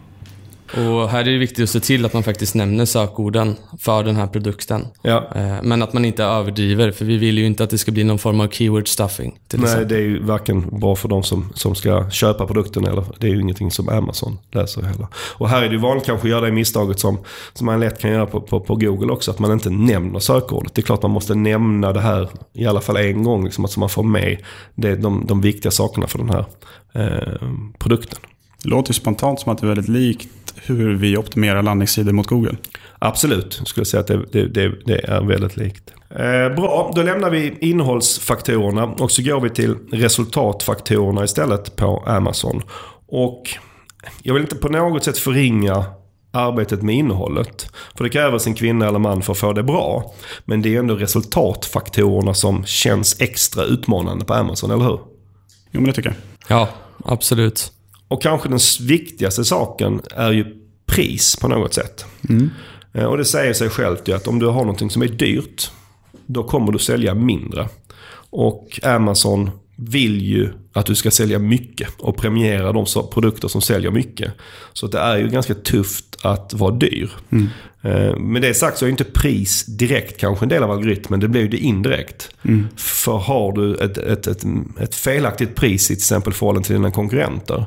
Och 0.74 1.10
här 1.10 1.20
är 1.20 1.32
det 1.32 1.38
viktigt 1.38 1.64
att 1.64 1.70
se 1.70 1.80
till 1.80 2.06
att 2.06 2.14
man 2.14 2.24
faktiskt 2.24 2.56
nämner 2.56 2.86
sökorden 2.86 3.56
för 3.80 4.04
den 4.04 4.16
här 4.16 4.28
produkten. 4.28 4.88
Ja. 5.02 5.28
Eh, 5.36 5.56
Men 5.64 5.82
att 5.82 5.94
man 5.94 6.06
inte 6.06 6.24
överdriver, 6.24 6.92
för 6.92 7.06
vi 7.06 7.18
vill 7.18 7.38
ju 7.38 7.46
inte 7.46 7.64
att 7.64 7.70
det 7.70 7.78
ska 7.78 7.92
bli 7.92 8.04
någon 8.04 8.20
form 8.20 8.40
av 8.40 8.48
keyword 8.50 8.88
stuffing. 8.88 9.40
Till 9.48 9.60
Nej, 9.60 9.66
exempel. 9.66 9.90
det 9.90 9.96
är 9.96 10.02
ju 10.02 10.24
varken 10.24 10.80
bra 10.80 10.96
för 10.96 11.10
de 11.10 11.24
som, 11.24 11.50
som 11.54 11.76
ska 11.76 12.10
köpa 12.10 12.48
produkten 12.48 12.86
eller 12.86 13.04
det 13.20 13.28
är 13.28 13.32
ju 13.32 13.42
ingenting 13.42 13.72
som 13.72 13.90
Amazon 13.90 14.38
läser 14.52 14.82
heller. 14.82 15.08
Och 15.38 15.50
här 15.50 15.64
är 15.64 15.68
det 15.68 15.76
ju 15.76 15.82
vanligt 15.82 16.06
kanske 16.06 16.28
att 16.28 16.32
göra 16.32 16.46
det 16.46 16.52
misstaget 16.52 17.00
som, 17.00 17.18
som 17.54 17.66
man 17.66 17.80
lätt 17.80 18.00
kan 18.00 18.12
göra 18.12 18.26
på, 18.26 18.42
på, 18.42 18.60
på 18.60 18.76
Google 18.76 19.12
också, 19.12 19.32
att 19.32 19.40
man 19.40 19.52
inte 19.52 19.70
nämner 19.70 20.20
sökordet. 20.20 20.76
Det 20.76 20.82
är 20.82 20.84
klart 20.84 21.02
man 21.02 21.12
måste 21.12 21.36
nämna 21.36 21.94
det 21.94 22.02
här 22.02 22.30
i 22.54 22.66
alla 22.66 22.82
fall 22.82 22.98
en 22.98 23.24
gång, 23.24 23.44
liksom, 23.44 23.68
så 23.68 23.80
man 23.80 23.90
får 23.90 24.04
med 24.04 24.38
det, 24.76 24.96
de, 24.96 25.26
de 25.28 25.42
viktiga 25.42 25.72
sakerna 25.72 26.08
för 26.08 26.18
den 26.18 26.30
här 26.30 26.46
eh, 26.94 27.50
produkten. 27.80 28.20
Det 28.64 28.70
låter 28.70 28.90
ju 28.90 28.94
spontant 28.94 29.40
som 29.40 29.52
att 29.52 29.58
det 29.58 29.66
är 29.66 29.68
väldigt 29.68 29.90
likt 29.90 30.47
hur 30.66 30.96
vi 30.96 31.18
optimerar 31.18 31.64
landningssidor 31.64 32.12
mot 32.12 32.28
Google. 32.28 32.58
Absolut, 33.00 33.56
jag 33.60 33.68
skulle 33.68 33.86
säga 33.86 34.02
att 34.02 34.08
det, 34.08 34.26
det, 34.32 34.48
det, 34.48 34.72
det 34.86 35.00
är 35.08 35.22
väldigt 35.22 35.58
likt. 35.58 35.94
Eh, 36.10 36.56
bra, 36.56 36.92
då 36.96 37.04
lämnar 37.04 37.30
vi 37.30 37.58
innehållsfaktorerna 37.62 38.86
och 38.86 39.12
så 39.12 39.22
går 39.24 39.42
vi 39.42 39.50
till 39.50 39.76
resultatfaktorerna 39.92 41.24
istället 41.24 41.76
på 41.76 42.04
Amazon. 42.08 42.62
Och 43.08 43.50
jag 44.24 44.34
vill 44.34 44.44
inte 44.44 44.56
på 44.56 44.70
något 44.70 45.04
sätt 45.04 45.18
förringa 45.18 45.86
arbetet 46.32 46.82
med 46.82 46.96
innehållet. 46.96 47.72
För 47.98 48.04
det 48.04 48.10
krävs 48.10 48.48
en 48.48 48.54
kvinna 48.54 48.88
eller 48.88 49.00
man 49.00 49.22
för 49.22 49.32
att 49.32 49.38
få 49.40 49.54
det 49.54 49.64
bra. 49.64 50.14
Men 50.46 50.62
det 50.62 50.76
är 50.76 50.80
ändå 50.80 50.96
resultatfaktorerna 50.96 52.34
som 52.34 52.66
känns 52.66 53.22
extra 53.22 53.64
utmanande 53.64 54.26
på 54.26 54.34
Amazon, 54.34 54.72
eller 54.72 54.84
hur? 54.84 55.00
Jo, 55.72 55.82
men 55.82 55.84
det 55.84 55.94
tycker 55.94 56.10
jag. 56.10 56.18
Ja, 56.58 56.70
absolut. 57.06 57.72
Och 58.08 58.22
kanske 58.22 58.50
den 58.50 58.60
viktigaste 58.82 59.44
saken 59.46 60.02
är 60.16 60.32
ju 60.32 60.46
pris 60.86 61.36
på 61.36 61.48
något 61.48 61.74
sätt. 61.74 62.06
Eh, 62.94 63.04
Och 63.06 63.18
det 63.18 63.26
säger 63.26 63.54
sig 63.54 63.70
självt 63.70 64.08
ju 64.08 64.14
att 64.14 64.28
om 64.28 64.40
du 64.40 64.46
har 64.46 64.62
någonting 64.62 64.90
som 64.90 65.02
är 65.02 65.08
dyrt, 65.08 65.72
då 66.26 66.44
kommer 66.44 66.72
du 66.72 66.80
sälja 66.80 67.14
mindre. 67.14 67.70
Och 68.30 68.80
Amazon 68.84 69.50
vill 69.76 70.22
ju 70.22 70.50
att 70.74 70.86
du 70.86 70.96
ska 70.96 71.12
sälja 71.12 71.40
mycket 71.40 71.90
och 72.00 72.18
premiera 72.18 72.72
de 72.72 72.86
produkter 73.14 73.48
som 73.48 73.62
säljer 73.62 73.92
mycket. 73.92 74.34
Så 74.74 74.88
det 74.88 75.00
är 75.00 75.18
ju 75.18 75.28
ganska 75.30 75.54
tufft 75.54 76.18
att 76.22 76.54
vara 76.54 76.72
dyr. 76.72 77.12
Eh, 77.32 77.40
Med 78.20 78.42
det 78.42 78.54
sagt 78.54 78.78
så 78.78 78.86
är 78.86 78.90
inte 78.90 79.04
pris 79.04 79.66
direkt 79.66 80.20
kanske 80.20 80.46
en 80.46 80.50
del 80.50 80.64
av 80.64 80.72
algoritmen. 80.72 81.20
Det 81.20 81.28
blir 81.28 81.42
ju 81.42 81.48
det 81.48 81.58
indirekt. 81.58 82.30
För 82.78 83.18
har 83.18 83.52
du 83.52 83.76
ett, 83.76 83.98
ett, 83.98 84.28
ett, 84.28 84.44
ett 84.80 84.96
felaktigt 84.96 85.56
pris 85.56 85.84
i 85.84 85.88
till 85.88 86.02
exempel 86.02 86.34
förhållande 86.34 86.66
till 86.68 86.76
dina 86.76 86.92
konkurrenter. 86.92 87.66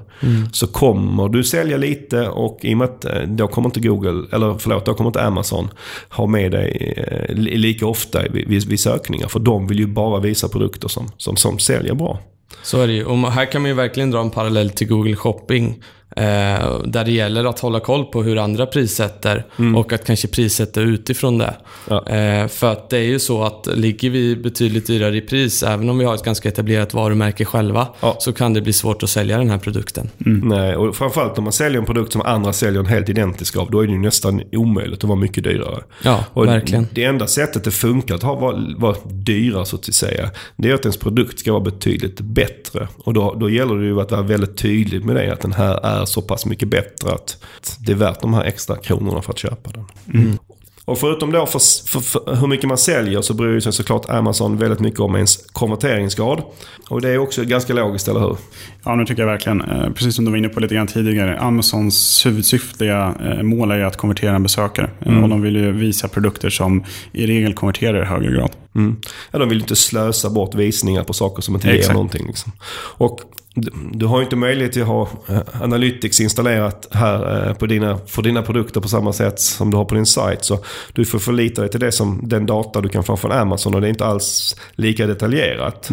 Så 0.52 0.66
kommer 0.66 1.28
du 1.28 1.44
sälja 1.44 1.76
lite 1.76 2.28
och 2.28 2.58
i 2.62 2.74
och 2.74 2.78
med 2.78 2.84
att 2.84 3.04
eh, 3.04 3.22
då 3.22 3.48
kommer 3.48 3.68
inte 3.68 3.80
Google, 3.80 4.26
eller 4.32 4.58
förlåt, 4.58 4.86
då 4.86 4.94
kommer 4.94 5.08
inte 5.10 5.22
Amazon 5.22 5.68
ha 6.10 6.26
med 6.26 6.52
dig 6.52 6.94
eh, 6.96 7.34
li- 7.34 7.56
lika 7.56 7.86
ofta 7.86 8.22
vid, 8.22 8.48
vid, 8.48 8.68
vid 8.68 8.80
sökningar. 8.80 9.28
För 9.28 9.40
de 9.40 9.66
vill 9.66 9.78
ju 9.78 9.86
bara 9.86 10.20
visa 10.20 10.48
produkter 10.48 10.88
som, 10.88 11.08
som, 11.16 11.36
som 11.36 11.58
säljer 11.58 11.94
bra. 11.94 12.18
Så 12.62 12.80
är 12.80 12.86
det 12.86 12.92
ju. 12.92 13.04
Och 13.04 13.32
här 13.32 13.52
kan 13.52 13.62
man 13.62 13.68
ju 13.68 13.74
verkligen 13.74 14.10
dra 14.10 14.20
en 14.20 14.30
parallell 14.30 14.70
till 14.70 14.86
Google 14.88 15.16
Shopping. 15.16 15.82
Eh, 16.16 16.78
där 16.84 17.04
det 17.04 17.10
gäller 17.12 17.44
att 17.44 17.60
hålla 17.60 17.80
koll 17.80 18.04
på 18.04 18.22
hur 18.22 18.38
andra 18.38 18.66
prissätter 18.66 19.44
och 19.76 19.92
att 19.92 20.04
kanske 20.06 20.28
prissätta 20.28 20.80
utifrån 20.80 21.38
det. 21.38 21.54
Ja. 21.88 22.06
Eh, 22.06 22.48
för 22.48 22.72
att 22.72 22.90
det 22.90 22.96
är 22.98 23.02
ju 23.02 23.18
så 23.18 23.42
att 23.44 23.68
ligger 23.74 24.10
vi 24.10 24.36
betydligt 24.36 24.86
dyrare 24.86 25.16
i 25.16 25.20
pris, 25.20 25.62
även 25.62 25.88
om 25.90 25.98
vi 25.98 26.04
har 26.04 26.14
ett 26.14 26.24
ganska 26.24 26.48
etablerat 26.48 26.94
varumärke 26.94 27.44
själva, 27.44 27.88
Ja. 28.00 28.16
så 28.18 28.32
kan 28.32 28.52
det 28.54 28.60
bli 28.60 28.72
svårt 28.72 29.02
att 29.02 29.10
sälja 29.10 29.38
den 29.38 29.50
här 29.50 29.58
produkten. 29.58 30.08
Nej, 30.18 30.76
och 30.76 30.96
framförallt 30.96 31.38
om 31.38 31.44
man 31.44 31.52
säljer 31.52 31.78
en 31.78 31.84
produkt 31.86 32.12
som 32.12 32.22
andra 32.22 32.52
säljer 32.52 32.80
en 32.80 32.86
helt 32.86 33.08
identisk 33.08 33.56
av, 33.56 33.70
då 33.70 33.80
är 33.80 33.86
det 33.86 33.92
ju 33.92 33.98
nästan 33.98 34.42
omöjligt 34.52 34.98
att 34.98 35.08
vara 35.08 35.18
mycket 35.18 35.44
dyrare. 35.44 35.82
Ja, 36.04 36.24
Och 36.32 36.46
verkligen. 36.46 36.86
Det 36.92 37.04
enda 37.04 37.26
sättet 37.26 37.64
det 37.64 37.70
funkar 37.70 38.14
att 38.14 38.22
ha, 38.22 38.34
vara, 38.34 38.56
vara 38.78 38.96
dyrare 39.10 39.64
så 39.66 39.76
att 39.76 39.94
säga, 39.94 40.30
det 40.56 40.70
är 40.70 40.74
att 40.74 40.80
ens 40.84 40.96
produkt 40.96 41.38
ska 41.38 41.52
vara 41.52 41.62
betydligt 41.64 42.20
bättre. 42.20 42.88
Och 43.04 43.14
då, 43.14 43.34
då 43.40 43.50
gäller 43.50 43.74
det 43.74 43.84
ju 43.86 44.00
att 44.00 44.10
vara 44.10 44.22
väldigt 44.22 44.56
tydlig 44.56 45.04
med 45.04 45.16
det, 45.16 45.32
att 45.32 45.40
den 45.40 45.52
här 45.52 45.84
är 45.86 45.99
så 46.06 46.22
pass 46.22 46.46
mycket 46.46 46.68
bättre 46.68 47.12
att 47.12 47.44
det 47.78 47.92
är 47.92 47.96
värt 47.96 48.20
de 48.20 48.34
här 48.34 48.44
extra 48.44 48.76
kronorna 48.76 49.22
för 49.22 49.32
att 49.32 49.38
köpa 49.38 49.70
den. 49.70 50.38
Och 50.84 50.98
förutom 50.98 51.32
då 51.32 51.46
för, 51.46 51.58
för, 51.88 52.00
för 52.00 52.36
hur 52.36 52.46
mycket 52.46 52.68
man 52.68 52.78
säljer 52.78 53.22
så 53.22 53.34
bryr 53.34 53.60
sig 53.60 53.72
såklart 53.72 54.10
Amazon 54.10 54.56
väldigt 54.56 54.80
mycket 54.80 55.00
om 55.00 55.14
ens 55.14 55.36
konverteringsgrad. 55.52 56.42
Och 56.88 57.00
det 57.00 57.10
är 57.10 57.18
också 57.18 57.44
ganska 57.44 57.74
logiskt, 57.74 58.08
eller 58.08 58.20
hur? 58.20 58.36
Ja, 58.84 58.94
nu 58.96 59.04
tycker 59.04 59.22
jag 59.22 59.26
verkligen, 59.26 59.60
eh, 59.60 59.90
precis 59.90 60.14
som 60.14 60.24
du 60.24 60.30
var 60.30 60.38
inne 60.38 60.48
på 60.48 60.60
lite 60.60 60.74
grann 60.74 60.86
tidigare, 60.86 61.38
Amazons 61.38 62.26
huvudsyftiga 62.26 63.14
eh, 63.24 63.42
mål 63.42 63.70
är 63.70 63.84
att 63.84 63.96
konvertera 63.96 64.36
en 64.36 64.42
besökare. 64.42 64.90
Eh, 65.00 65.22
Och 65.22 65.28
de 65.28 65.42
vill 65.42 65.56
ju 65.56 65.72
visa 65.72 66.08
produkter 66.08 66.50
som 66.50 66.84
i 67.12 67.26
regel 67.26 67.54
konverterar 67.54 68.02
i 68.02 68.06
högre 68.06 68.32
grad. 68.32 68.50
Mm. 68.74 68.96
Ja, 69.30 69.38
de 69.38 69.48
vill 69.48 69.60
inte 69.60 69.76
slösa 69.76 70.30
bort 70.30 70.54
visningar 70.54 71.04
på 71.04 71.12
saker 71.12 71.42
som 71.42 71.54
inte 71.54 71.68
ger 71.68 71.92
någonting. 71.92 72.26
Liksom. 72.26 72.52
Och 72.98 73.20
du, 73.54 73.70
du 73.92 74.06
har 74.06 74.18
ju 74.18 74.24
inte 74.24 74.36
möjlighet 74.36 74.76
att 74.76 74.86
ha 74.86 75.08
eh, 75.28 75.62
Analytics 75.62 76.20
installerat 76.20 76.88
här 76.90 77.48
eh, 77.48 77.54
på 77.54 77.66
dina, 77.66 77.98
för 78.06 78.22
dina 78.22 78.42
produkter 78.42 78.80
på 78.80 78.88
samma 78.88 79.12
sätt 79.12 79.40
som 79.40 79.70
du 79.70 79.76
har 79.76 79.84
på 79.84 79.94
din 79.94 80.06
sajt. 80.06 80.44
Så 80.44 80.64
du 80.92 81.04
får 81.04 81.18
förlita 81.18 81.60
dig 81.60 81.70
till 81.70 81.80
det 81.80 81.92
som, 81.92 82.20
den 82.28 82.46
data 82.46 82.80
du 82.80 82.88
kan 82.88 83.04
få 83.04 83.16
från 83.16 83.32
Amazon 83.32 83.74
och 83.74 83.80
det 83.80 83.86
är 83.86 83.88
inte 83.88 84.04
alls 84.04 84.56
lika 84.72 85.06
detaljerat. 85.06 85.90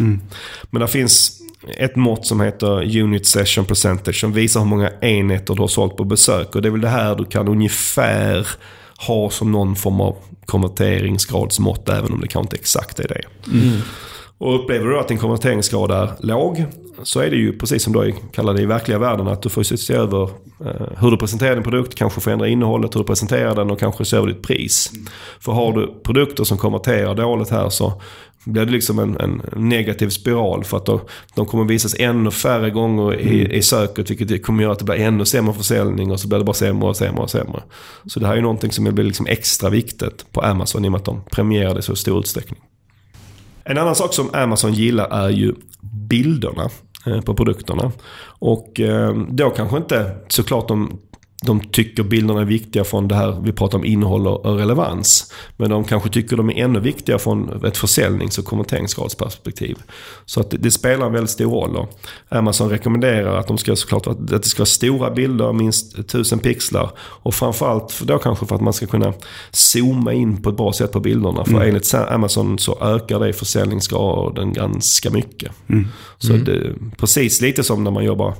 Men 0.70 0.80
det 0.80 0.88
finns 0.88 1.32
ett 1.76 1.96
mått 1.96 2.26
som 2.26 2.40
heter 2.40 2.98
Unit 3.00 3.26
Session 3.26 3.64
Percentage 3.64 4.20
som 4.20 4.32
visar 4.32 4.60
hur 4.60 4.66
många 4.66 4.90
enheter 5.00 5.54
du 5.54 5.60
har 5.60 5.68
sålt 5.68 5.96
på 5.96 6.04
besök. 6.04 6.54
Och 6.54 6.62
det 6.62 6.68
är 6.68 6.72
väl 6.72 6.80
det 6.80 6.88
här 6.88 7.14
du 7.14 7.24
kan 7.24 7.48
ungefär 7.48 8.48
ha 9.06 9.30
som 9.30 9.52
någon 9.52 9.76
form 9.76 10.00
av 10.00 10.16
konverteringsgradsmått 10.46 11.88
även 11.88 12.12
om 12.12 12.20
det 12.20 12.28
kanske 12.28 12.46
inte 12.46 12.56
exakt 12.56 13.00
är 13.00 13.08
det. 13.08 13.22
Och 14.38 14.62
upplever 14.62 14.86
du 14.86 14.98
att 14.98 15.08
din 15.08 15.18
konverteringsgrad 15.18 15.90
är 15.90 16.10
låg 16.20 16.64
så 17.02 17.20
är 17.20 17.30
det 17.30 17.36
ju 17.36 17.58
precis 17.58 17.82
som 17.82 17.92
du 17.92 18.14
kallar 18.32 18.54
det 18.54 18.62
i 18.62 18.66
verkliga 18.66 18.98
världen 18.98 19.28
att 19.28 19.42
du 19.42 19.48
får 19.48 19.62
se 19.62 19.94
över 19.94 20.22
eh, 20.64 20.98
hur 21.00 21.10
du 21.10 21.16
presenterar 21.16 21.54
din 21.54 21.64
produkt, 21.64 21.94
kanske 21.94 22.20
förändra 22.20 22.48
innehållet, 22.48 22.94
hur 22.94 23.00
du 23.00 23.06
presenterar 23.06 23.54
den 23.54 23.70
och 23.70 23.78
kanske 23.78 24.04
se 24.04 24.16
över 24.16 24.26
ditt 24.26 24.42
pris. 24.42 24.92
För 25.40 25.52
har 25.52 25.72
du 25.72 26.00
produkter 26.02 26.44
som 26.44 26.58
konverterar 26.58 27.14
dåligt 27.14 27.50
här 27.50 27.68
så 27.68 28.02
blir 28.44 28.64
det 28.64 28.72
liksom 28.72 28.98
en, 28.98 29.16
en 29.20 29.42
negativ 29.56 30.08
spiral 30.08 30.64
för 30.64 30.76
att 30.76 30.86
då, 30.86 31.00
de 31.34 31.46
kommer 31.46 31.64
visas 31.64 31.94
ännu 31.98 32.30
färre 32.30 32.70
gånger 32.70 33.20
i, 33.20 33.56
i 33.56 33.62
söket 33.62 34.10
vilket 34.10 34.46
kommer 34.46 34.62
göra 34.62 34.72
att 34.72 34.78
det 34.78 34.84
blir 34.84 34.96
ännu 34.96 35.24
sämre 35.24 35.54
försäljning 35.54 36.10
och 36.10 36.20
så 36.20 36.28
blir 36.28 36.38
det 36.38 36.44
bara 36.44 36.54
sämre 36.54 36.88
och 36.88 36.96
sämre 36.96 37.22
och 37.22 37.30
sämre. 37.30 37.62
Så 38.06 38.20
det 38.20 38.26
här 38.26 38.32
är 38.32 38.36
ju 38.36 38.42
någonting 38.42 38.72
som 38.72 38.84
blir 38.84 39.04
liksom 39.04 39.26
extra 39.26 39.70
viktigt 39.70 40.32
på 40.32 40.40
Amazon 40.40 40.84
i 40.84 40.88
och 40.88 40.92
med 40.92 40.98
att 40.98 41.04
de 41.04 41.22
premierar 41.30 41.74
det 41.74 41.80
i 41.80 41.82
så 41.82 41.96
stor 41.96 42.18
utsträckning. 42.18 42.60
En 43.68 43.78
annan 43.78 43.94
sak 43.94 44.14
som 44.14 44.30
Amazon 44.32 44.72
gillar 44.72 45.24
är 45.24 45.28
ju 45.28 45.54
bilderna 46.08 46.68
eh, 47.06 47.20
på 47.20 47.34
produkterna. 47.34 47.92
Och 48.24 48.80
eh, 48.80 49.14
då 49.28 49.50
kanske 49.50 49.76
inte 49.76 50.16
såklart 50.28 50.68
de, 50.68 50.98
de 51.42 51.60
tycker 51.60 52.02
bilderna 52.02 52.40
är 52.40 52.44
viktiga 52.44 52.84
från 52.84 53.08
det 53.08 53.14
här 53.14 53.40
vi 53.42 53.52
pratar 53.52 53.78
om 53.78 53.84
innehåll 53.84 54.26
och 54.26 54.58
relevans. 54.58 55.32
Men 55.56 55.70
de 55.70 55.84
kanske 55.84 56.08
tycker 56.10 56.36
de 56.36 56.50
är 56.50 56.64
ännu 56.64 56.80
viktigare 56.80 57.18
från 57.18 57.64
ett 57.64 57.76
försäljnings 57.76 58.38
och 58.38 58.44
konverteringsgradsperspektiv. 58.44 59.78
Så 60.26 60.40
att 60.40 60.50
det, 60.50 60.56
det 60.56 60.70
spelar 60.70 61.06
en 61.06 61.12
väldigt 61.12 61.30
stor 61.30 61.50
roll. 61.50 61.72
Då. 61.72 61.88
Amazon 62.28 62.70
rekommenderar 62.70 63.38
att, 63.38 63.48
de 63.48 63.58
ska 63.58 63.76
såklart, 63.76 64.06
att 64.06 64.28
det 64.28 64.42
ska 64.42 64.60
vara 64.60 64.66
stora 64.66 65.10
bilder, 65.10 65.52
minst 65.52 65.98
1000 65.98 66.38
pixlar. 66.38 66.90
Och 66.98 67.34
framförallt 67.34 67.92
för 67.92 68.06
då 68.06 68.18
kanske 68.18 68.46
för 68.46 68.54
att 68.54 68.60
man 68.60 68.72
ska 68.72 68.86
kunna 68.86 69.12
zooma 69.50 70.12
in 70.12 70.42
på 70.42 70.50
ett 70.50 70.56
bra 70.56 70.72
sätt 70.72 70.92
på 70.92 71.00
bilderna. 71.00 71.44
För 71.44 71.60
enligt 71.60 71.94
Amazon 71.94 72.58
så 72.58 72.78
ökar 72.80 73.20
det 73.20 73.32
försäljningsgraden 73.32 74.52
ganska 74.52 75.10
mycket. 75.10 75.52
Så 76.18 76.32
det, 76.32 76.72
precis 76.96 77.40
lite 77.40 77.64
som 77.64 77.84
när 77.84 77.90
man 77.90 78.04
jobbar 78.04 78.34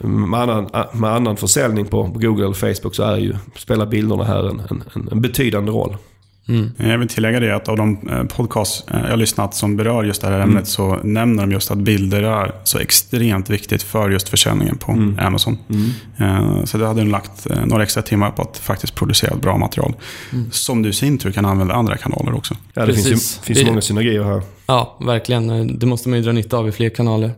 med 0.00 0.40
annan, 0.40 0.70
med 0.92 1.10
annan 1.10 1.36
försäljning 1.36 1.86
på 1.86 2.02
Google 2.02 2.44
eller 2.44 2.54
Facebook 2.74 2.94
så 2.94 3.02
är 3.02 3.16
ju, 3.16 3.34
spelar 3.56 3.86
bilderna 3.86 4.24
här 4.24 4.48
en, 4.50 4.62
en, 4.94 5.08
en 5.12 5.20
betydande 5.20 5.70
roll. 5.72 5.96
Jag 6.76 6.98
vill 6.98 7.08
tillägga 7.08 7.40
det 7.40 7.56
att 7.56 7.68
av 7.68 7.76
de 7.76 8.08
eh, 8.10 8.22
podcasts 8.24 8.84
eh, 8.90 9.00
jag 9.02 9.10
har 9.10 9.16
lyssnat 9.16 9.54
som 9.54 9.76
berör 9.76 10.04
just 10.04 10.20
det 10.22 10.28
här 10.28 10.40
ämnet 10.40 10.68
så 10.68 10.96
nämner 11.04 11.42
de 11.42 11.52
just 11.52 11.70
att 11.70 11.78
bilder 11.78 12.22
är 12.22 12.52
så 12.64 12.78
extremt 12.78 13.50
viktigt 13.50 13.82
för 13.82 14.10
just 14.10 14.28
försäljningen 14.28 14.76
på 14.76 14.92
Amazon. 15.18 15.58
Eh, 16.18 16.64
Så 16.64 16.78
det 16.78 16.86
hade 16.86 17.00
de 17.00 17.08
lagt 17.10 17.46
några 17.66 17.82
extra 17.82 18.02
timmar 18.02 18.30
på 18.30 18.42
att 18.42 18.58
faktiskt 18.58 18.94
producera 18.94 19.30
ett 19.34 19.40
bra 19.42 19.56
material. 19.58 19.94
Som 20.50 20.82
du 20.82 20.88
i 20.88 20.92
sin 20.92 21.18
tur 21.18 21.30
kan 21.32 21.44
använda 21.44 21.74
andra 21.74 21.96
kanaler 21.96 22.34
också. 22.36 22.54
Ja, 22.74 22.86
det 22.86 22.92
finns 22.92 23.06
ju 23.06 23.10
Precis. 23.10 23.38
finns 23.38 23.58
ju 23.58 23.62
Det- 23.64 23.70
många 23.70 23.80
synergier 23.80 24.22
här. 24.24 24.42
Ja, 24.66 24.96
verkligen. 25.00 25.78
Det 25.78 25.86
måste 25.86 26.08
man 26.08 26.18
ju 26.18 26.24
dra 26.24 26.32
nytta 26.32 26.56
av 26.58 26.68
i 26.68 26.72
fler 26.72 26.88
kanaler. 26.88 27.32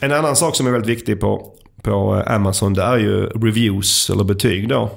En 0.00 0.12
annan 0.12 0.36
sak 0.36 0.56
som 0.56 0.66
är 0.66 0.70
väldigt 0.70 0.90
viktig 0.90 1.20
på, 1.20 1.52
på 1.82 2.22
Amazon 2.26 2.74
det 2.74 2.82
är 2.82 2.98
ju 2.98 3.26
reviews 3.26 4.10
eller 4.10 4.24
betyg 4.24 4.68
då. 4.68 4.90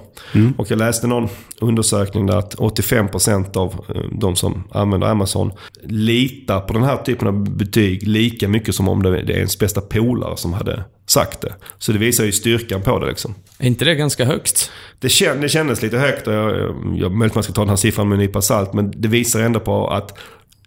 Och 0.57 0.71
jag 0.71 0.79
läste 0.79 1.07
någon 1.07 1.29
undersökning 1.61 2.25
där 2.25 2.37
att 2.37 2.55
85% 2.55 3.57
av 3.57 3.85
eh, 3.95 4.01
de 4.11 4.35
som 4.35 4.63
använder 4.71 5.07
Amazon 5.07 5.51
litar 5.83 6.59
på 6.59 6.73
den 6.73 6.83
här 6.83 6.97
typen 6.97 7.27
av 7.27 7.57
betyg 7.57 8.07
lika 8.07 8.47
mycket 8.47 8.75
som 8.75 8.89
om 8.89 9.03
det 9.03 9.09
är 9.09 9.31
ens 9.31 9.59
bästa 9.59 9.81
polare 9.81 10.37
som 10.37 10.53
hade 10.53 10.83
sagt 11.07 11.41
det. 11.41 11.53
Så 11.77 11.91
det 11.91 11.97
visar 11.97 12.25
ju 12.25 12.31
styrkan 12.31 12.81
på 12.81 12.99
det 12.99 13.07
liksom. 13.07 13.35
Är 13.59 13.67
inte 13.67 13.85
det 13.85 13.95
ganska 13.95 14.25
högt? 14.25 14.71
Det, 14.99 15.09
kän, 15.09 15.41
det 15.41 15.49
kändes 15.49 15.81
lite 15.81 15.97
högt 15.97 16.27
och 16.27 16.33
jag, 16.33 16.57
jag, 16.57 16.97
jag 16.97 17.11
möjligt 17.11 17.35
man 17.35 17.43
ska 17.43 17.53
ta 17.53 17.61
den 17.61 17.69
här 17.69 17.75
siffran 17.75 18.09
med 18.09 18.15
en 18.15 18.19
nypa 18.19 18.41
salt 18.41 18.73
men 18.73 18.93
det 18.95 19.07
visar 19.07 19.39
ändå 19.39 19.59
på 19.59 19.87
att 19.87 20.17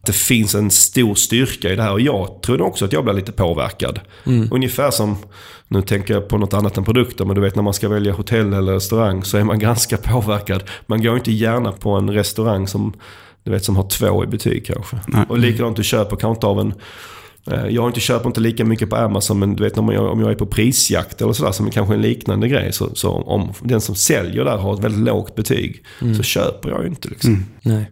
det 0.06 0.12
finns 0.12 0.54
en 0.54 0.70
stor 0.70 1.14
styrka 1.14 1.72
i 1.72 1.76
det 1.76 1.82
här 1.82 1.92
och 1.92 2.00
jag 2.00 2.42
trodde 2.42 2.62
också 2.62 2.84
att 2.84 2.92
jag 2.92 3.04
blev 3.04 3.16
lite 3.16 3.32
påverkad. 3.32 4.00
Ungefär 4.50 4.90
som, 4.90 5.16
nu 5.68 5.82
tänker 5.82 6.14
jag 6.14 6.28
på 6.28 6.38
något 6.38 6.54
annat 6.54 6.76
än 6.76 6.84
produkter, 6.84 7.24
men 7.24 7.34
du 7.34 7.42
vet 7.42 7.54
när 7.54 7.62
man 7.62 7.74
ska 7.74 7.88
välja 7.88 8.12
hotell 8.12 8.52
eller 8.52 8.72
restaurang 8.72 9.24
så 9.24 9.38
är 9.38 9.44
man 9.44 9.58
ganska 9.68 9.96
påverkad. 9.96 10.64
Man 10.86 11.02
går 11.02 11.16
inte 11.16 11.32
gärna 11.32 11.72
på 11.72 11.90
en 11.90 12.10
restaurang 12.10 12.66
som, 12.68 12.92
du 13.44 13.50
vet, 13.50 13.64
som 13.64 13.76
har 13.76 13.88
två 13.88 14.24
i 14.24 14.26
betyg 14.26 14.66
kanske. 14.66 14.96
Nej. 15.06 15.24
Och 15.28 15.38
likadant 15.38 15.76
du 15.76 15.84
köper 15.84 16.16
kanske 16.16 16.36
inte 16.36 16.46
av 16.46 16.60
en 16.60 16.74
eh, 17.50 17.66
jag 17.74 17.88
inte 17.88 18.00
köper 18.00 18.26
inte 18.26 18.40
lika 18.40 18.64
mycket 18.64 18.90
på 18.90 18.96
Amazon 18.96 19.38
men 19.38 19.56
du 19.56 19.64
vet 19.64 19.78
om 19.78 19.88
jag, 19.88 20.12
om 20.12 20.20
jag 20.20 20.30
är 20.30 20.34
på 20.34 20.46
prisjakt 20.46 21.22
eller 21.22 21.32
sådär 21.32 21.52
som 21.52 21.66
är 21.66 21.70
kanske 21.70 21.94
en 21.94 22.02
liknande 22.02 22.48
grej. 22.48 22.72
Så, 22.72 22.94
så 22.94 23.10
om 23.10 23.52
den 23.62 23.80
som 23.80 23.94
säljer 23.94 24.44
där 24.44 24.56
har 24.56 24.74
ett 24.74 24.84
väldigt 24.84 25.04
lågt 25.06 25.34
betyg 25.34 25.84
så 26.16 26.22
köper 26.22 26.70
jag 26.70 26.82
ju 26.82 26.88
inte 26.88 27.08
liksom. 27.08 27.44
Nej. 27.62 27.90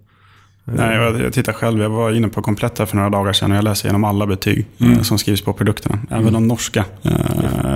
Nej, 0.65 0.97
jag, 0.97 1.33
tittar 1.33 1.53
själv. 1.53 1.83
Jag 1.83 1.91
var 1.91 2.13
inne 2.13 2.29
på 2.29 2.43
Kompletta 2.43 2.87
för 2.87 2.97
några 2.97 3.11
dagar 3.11 3.33
sedan 3.33 3.51
och 3.51 3.57
jag 3.57 3.65
läser 3.65 3.89
igenom 3.89 4.05
alla 4.05 4.27
betyg 4.27 4.67
eh, 4.79 5.03
som 5.03 5.19
skrivs 5.19 5.43
på 5.43 5.53
produkterna. 5.53 5.99
Även 6.11 6.33
de 6.33 6.49
norska 6.49 6.85
eh, 7.03 7.13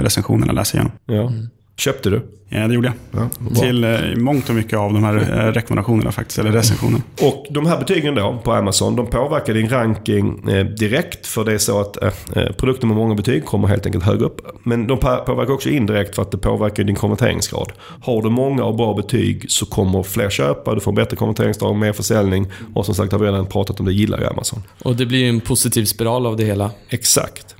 recensionerna 0.02 0.52
läser 0.52 0.78
jag 0.78 1.16
igenom. 1.16 1.32
Ja. 1.34 1.48
Köpte 1.76 2.10
du? 2.10 2.22
Ja, 2.48 2.68
det 2.68 2.74
gjorde 2.74 2.92
jag. 3.10 3.22
Ja. 3.22 3.60
Till 3.60 3.84
eh, 3.84 3.90
mångt 4.16 4.48
och 4.48 4.54
mycket 4.54 4.78
av 4.78 4.92
de 4.92 5.04
här 5.04 5.16
eh, 5.16 5.52
rekommendationerna 5.52 6.12
faktiskt, 6.12 6.38
eller 6.38 6.52
recensionerna. 6.52 7.02
Och 7.22 7.46
de 7.50 7.66
här 7.66 7.78
betygen 7.78 8.14
då 8.14 8.40
på 8.44 8.52
Amazon, 8.52 8.96
de 8.96 9.06
påverkar 9.06 9.54
din 9.54 9.68
ranking 9.68 10.48
eh, 10.48 10.64
direkt. 10.66 11.26
För 11.26 11.44
det 11.44 11.52
är 11.52 11.58
så 11.58 11.80
att 11.80 12.02
eh, 12.02 12.12
eh, 12.36 12.52
produkter 12.52 12.86
med 12.86 12.96
många 12.96 13.14
betyg 13.14 13.44
kommer 13.44 13.68
helt 13.68 13.86
enkelt 13.86 14.04
högre 14.04 14.24
upp. 14.24 14.40
Men 14.62 14.86
de 14.86 14.98
påverkar 14.98 15.52
också 15.52 15.68
indirekt 15.68 16.14
för 16.14 16.22
att 16.22 16.30
det 16.30 16.38
påverkar 16.38 16.84
din 16.84 16.96
konverteringsgrad. 16.96 17.72
Har 18.02 18.22
du 18.22 18.30
många 18.30 18.64
och 18.64 18.76
bra 18.76 18.94
betyg 18.94 19.44
så 19.48 19.66
kommer 19.66 20.02
fler 20.02 20.30
köpa, 20.30 20.74
du 20.74 20.80
får 20.80 20.92
bättre 20.92 21.16
konverteringsgrad, 21.16 21.76
mer 21.76 21.92
försäljning. 21.92 22.46
Och 22.74 22.86
som 22.86 22.94
sagt 22.94 23.12
har 23.12 23.18
vi 23.18 23.26
redan 23.26 23.46
pratat 23.46 23.80
om 23.80 23.86
det, 23.86 23.92
gillar 23.92 24.18
ju 24.18 24.26
Amazon. 24.26 24.62
Och 24.82 24.96
det 24.96 25.06
blir 25.06 25.18
ju 25.18 25.28
en 25.28 25.40
positiv 25.40 25.84
spiral 25.84 26.26
av 26.26 26.36
det 26.36 26.44
hela. 26.44 26.70
Exakt. 26.88 27.55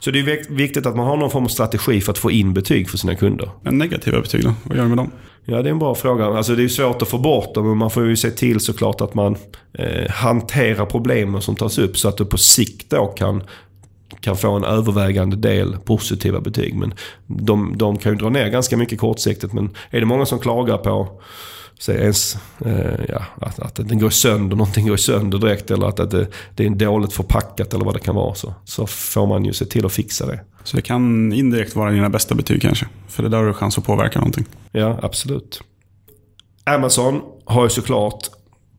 Så 0.00 0.10
det 0.10 0.18
är 0.18 0.22
vik- 0.22 0.50
viktigt 0.50 0.86
att 0.86 0.96
man 0.96 1.06
har 1.06 1.16
någon 1.16 1.30
form 1.30 1.44
av 1.44 1.48
strategi 1.48 2.00
för 2.00 2.12
att 2.12 2.18
få 2.18 2.30
in 2.30 2.54
betyg 2.54 2.90
för 2.90 2.98
sina 2.98 3.14
kunder. 3.14 3.50
Men 3.62 3.78
negativa 3.78 4.20
betyg 4.20 4.44
då? 4.44 4.54
Vad 4.64 4.76
gör 4.76 4.82
du 4.84 4.88
med 4.88 4.98
dem? 4.98 5.10
Ja, 5.44 5.62
det 5.62 5.68
är 5.68 5.72
en 5.72 5.78
bra 5.78 5.94
fråga. 5.94 6.26
Alltså, 6.26 6.54
det 6.54 6.64
är 6.64 6.68
svårt 6.68 7.02
att 7.02 7.08
få 7.08 7.18
bort 7.18 7.54
dem, 7.54 7.68
men 7.68 7.76
man 7.78 7.90
får 7.90 8.06
ju 8.06 8.16
se 8.16 8.30
till 8.30 8.60
såklart 8.60 9.00
att 9.00 9.14
man 9.14 9.36
eh, 9.72 10.10
hanterar 10.10 10.86
problemen 10.86 11.42
som 11.42 11.56
tas 11.56 11.78
upp 11.78 11.98
så 11.98 12.08
att 12.08 12.16
du 12.16 12.24
på 12.24 12.38
sikt 12.38 12.90
då 12.90 13.06
kan, 13.06 13.42
kan 14.20 14.36
få 14.36 14.50
en 14.50 14.64
övervägande 14.64 15.36
del 15.36 15.76
positiva 15.84 16.40
betyg. 16.40 16.74
Men 16.74 16.94
de, 17.26 17.72
de 17.76 17.98
kan 17.98 18.12
ju 18.12 18.18
dra 18.18 18.28
ner 18.28 18.48
ganska 18.48 18.76
mycket 18.76 18.98
kortsiktigt. 18.98 19.52
Men 19.52 19.70
är 19.90 20.00
det 20.00 20.06
många 20.06 20.26
som 20.26 20.38
klagar 20.38 20.78
på 20.78 21.08
så 21.80 21.92
ens, 21.92 22.36
eh, 22.64 23.04
ja, 23.08 23.24
att, 23.40 23.58
att 23.58 23.74
den 23.74 23.98
går 23.98 24.10
sönder, 24.10 24.56
någonting 24.56 24.86
går 24.86 24.96
sönder 24.96 25.38
direkt 25.38 25.70
eller 25.70 25.86
att, 25.86 26.00
att 26.00 26.10
det, 26.10 26.26
det 26.54 26.66
är 26.66 26.70
dåligt 26.70 27.12
förpackat 27.12 27.74
eller 27.74 27.84
vad 27.84 27.94
det 27.94 28.00
kan 28.00 28.14
vara. 28.14 28.34
Så, 28.34 28.54
så 28.64 28.86
får 28.86 29.26
man 29.26 29.44
ju 29.44 29.52
se 29.52 29.64
till 29.64 29.86
att 29.86 29.92
fixa 29.92 30.26
det. 30.26 30.40
Så 30.64 30.76
det 30.76 30.82
kan 30.82 31.32
indirekt 31.32 31.76
vara 31.76 31.90
dina 31.90 32.08
bästa 32.08 32.34
betyg 32.34 32.62
kanske? 32.62 32.86
För 33.08 33.22
det 33.22 33.28
där 33.28 33.38
har 33.38 33.46
du 33.46 33.52
chans 33.52 33.78
att 33.78 33.84
påverka 33.84 34.18
någonting. 34.18 34.44
Ja, 34.72 34.98
absolut. 35.02 35.60
Amazon 36.64 37.20
har 37.44 37.64
ju 37.64 37.70
såklart 37.70 38.28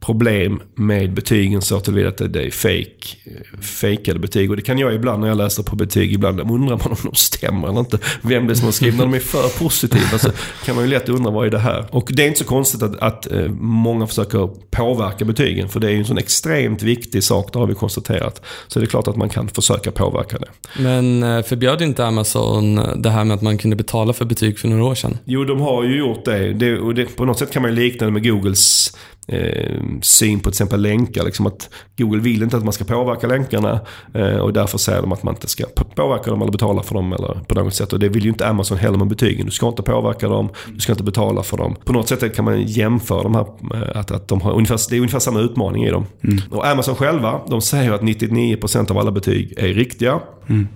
problem 0.02 0.62
med 0.76 1.14
betygen 1.14 1.62
så 1.62 1.80
tillvida 1.80 2.10
att 2.10 2.18
det 2.18 2.44
är 2.44 2.52
fake, 2.52 3.18
fejkade 3.62 4.20
betyg. 4.20 4.50
Och 4.50 4.56
det 4.56 4.62
kan 4.62 4.80
jag 4.80 4.94
ibland 4.94 5.22
när 5.22 5.28
jag 5.28 5.38
läser 5.38 5.64
på 5.64 5.76
betyg. 5.76 6.14
Ibland 6.14 6.40
undrar 6.40 6.78
man 6.78 6.88
om 6.92 6.98
de 7.04 7.16
stämmer 7.16 7.68
eller 7.68 7.80
inte. 7.80 8.00
Vem 8.22 8.48
det 8.48 8.54
är 8.54 8.56
som 8.56 8.66
har 8.66 8.72
skrivit. 8.72 8.96
När 8.96 9.06
de 9.06 9.14
är 9.14 9.20
för 9.20 9.60
positiva 9.60 10.18
så 10.18 10.30
kan 10.66 10.76
man 10.76 10.84
ju 10.84 10.90
lätt 10.90 11.10
undra 11.10 11.32
vad 11.32 11.46
är 11.48 11.50
det 11.50 11.60
här? 11.60 11.86
Och 11.92 12.10
det 12.14 12.24
är 12.24 12.28
inte 12.28 12.40
så 12.40 12.46
konstigt 12.46 12.84
att, 12.84 13.00
att 13.00 13.32
eh, 13.32 13.48
många 13.60 14.08
försöker 14.08 14.50
påverka 14.72 15.26
betygen. 15.26 15.70
För 15.70 15.80
det 15.80 15.88
är 15.88 15.92
ju 15.92 15.98
en 15.98 16.06
sån 16.06 16.18
extremt 16.18 16.84
viktig 16.84 17.24
sak, 17.24 17.54
det 17.54 17.60
har 17.60 17.68
vi 17.68 17.74
konstaterat. 17.74 18.42
Så 18.68 18.80
det 18.80 18.86
är 18.86 18.88
klart 18.88 19.08
att 19.08 19.16
man 19.16 19.30
kan 19.30 19.48
försöka 19.48 19.92
påverka 19.92 20.38
det. 20.38 20.82
Men 20.82 21.24
eh, 21.24 21.44
förbjöd 21.44 21.82
inte 21.82 22.06
Amazon 22.06 22.76
det 23.02 23.10
här 23.10 23.24
med 23.24 23.36
att 23.36 23.42
man 23.42 23.58
kunde 23.58 23.76
betala 23.76 24.14
för 24.14 24.26
betyg 24.26 24.60
för 24.60 24.68
några 24.68 24.84
år 24.84 24.96
sedan? 24.96 25.18
Jo, 25.26 25.44
de 25.44 25.62
har 25.62 25.84
ju 25.84 25.98
gjort 25.98 26.26
det. 26.26 26.54
det, 26.54 26.80
och 26.80 26.96
det 26.96 27.16
på 27.16 27.26
något 27.26 27.40
sätt 27.40 27.52
kan 27.52 27.62
man 27.62 27.72
ju 27.72 27.78
likna 27.78 28.06
det 28.06 28.14
med 28.14 28.24
Googles 28.24 28.92
eh, 29.32 29.82
syn 30.02 30.40
på 30.40 30.44
till 30.44 30.50
exempel 30.50 30.82
länkar. 30.82 31.24
Liksom 31.24 31.48
att 31.48 31.70
Google 31.98 32.22
vill 32.22 32.44
inte 32.44 32.58
att 32.58 32.64
man 32.64 32.74
ska 32.74 32.84
påverka 32.84 33.28
länkarna 33.28 33.80
eh, 34.14 34.38
och 34.38 34.54
därför 34.54 34.78
säger 34.78 35.02
de 35.02 35.12
att 35.12 35.24
man 35.24 35.34
inte 35.34 35.48
ska 35.48 35.66
påverka 35.96 36.32
dem 36.32 36.42
eller 36.42 36.52
betala 36.52 36.84
för 36.84 36.96
dem 36.96 37.14
eller 37.14 37.34
på 37.48 37.56
något 37.56 37.74
sätt. 37.74 37.94
Och 37.94 38.00
det 38.00 38.10
vill 38.10 38.24
ju 38.24 38.30
inte 38.30 38.48
Amazon 38.48 38.78
heller 38.78 38.98
med 38.98 39.08
betygen. 39.08 39.46
Du 39.46 39.52
ska 39.52 39.68
inte 39.68 39.84
påverka 39.84 40.28
dem, 40.28 40.50
du 40.74 40.80
ska 40.80 40.92
inte 40.92 41.04
betala 41.04 41.44
för 41.44 41.58
dem. 41.58 41.76
På 41.84 41.94
något 41.94 42.08
sätt 42.08 42.36
kan 42.36 42.46
man 42.46 42.62
jämföra 42.62 43.24
de 43.24 43.36
här, 43.36 43.46
eh, 43.74 44.00
att, 44.00 44.12
att 44.12 44.28
de 44.28 44.42
har 44.42 44.54
ungefär, 44.54 44.80
det 44.90 44.96
är 44.96 45.00
ungefär 45.00 45.20
samma 45.20 45.40
utmaning 45.40 45.84
i 45.84 45.90
dem. 45.90 46.06
Mm. 46.24 46.38
Och 46.52 46.68
Amazon 46.68 46.96
själva, 46.96 47.42
de 47.48 47.62
säger 47.62 47.92
att 47.92 48.02
99% 48.02 48.92
av 48.92 48.98
alla 48.98 49.12
betyg 49.12 49.54
är 49.58 49.68
riktiga. 49.68 50.20
Mm. 50.48 50.68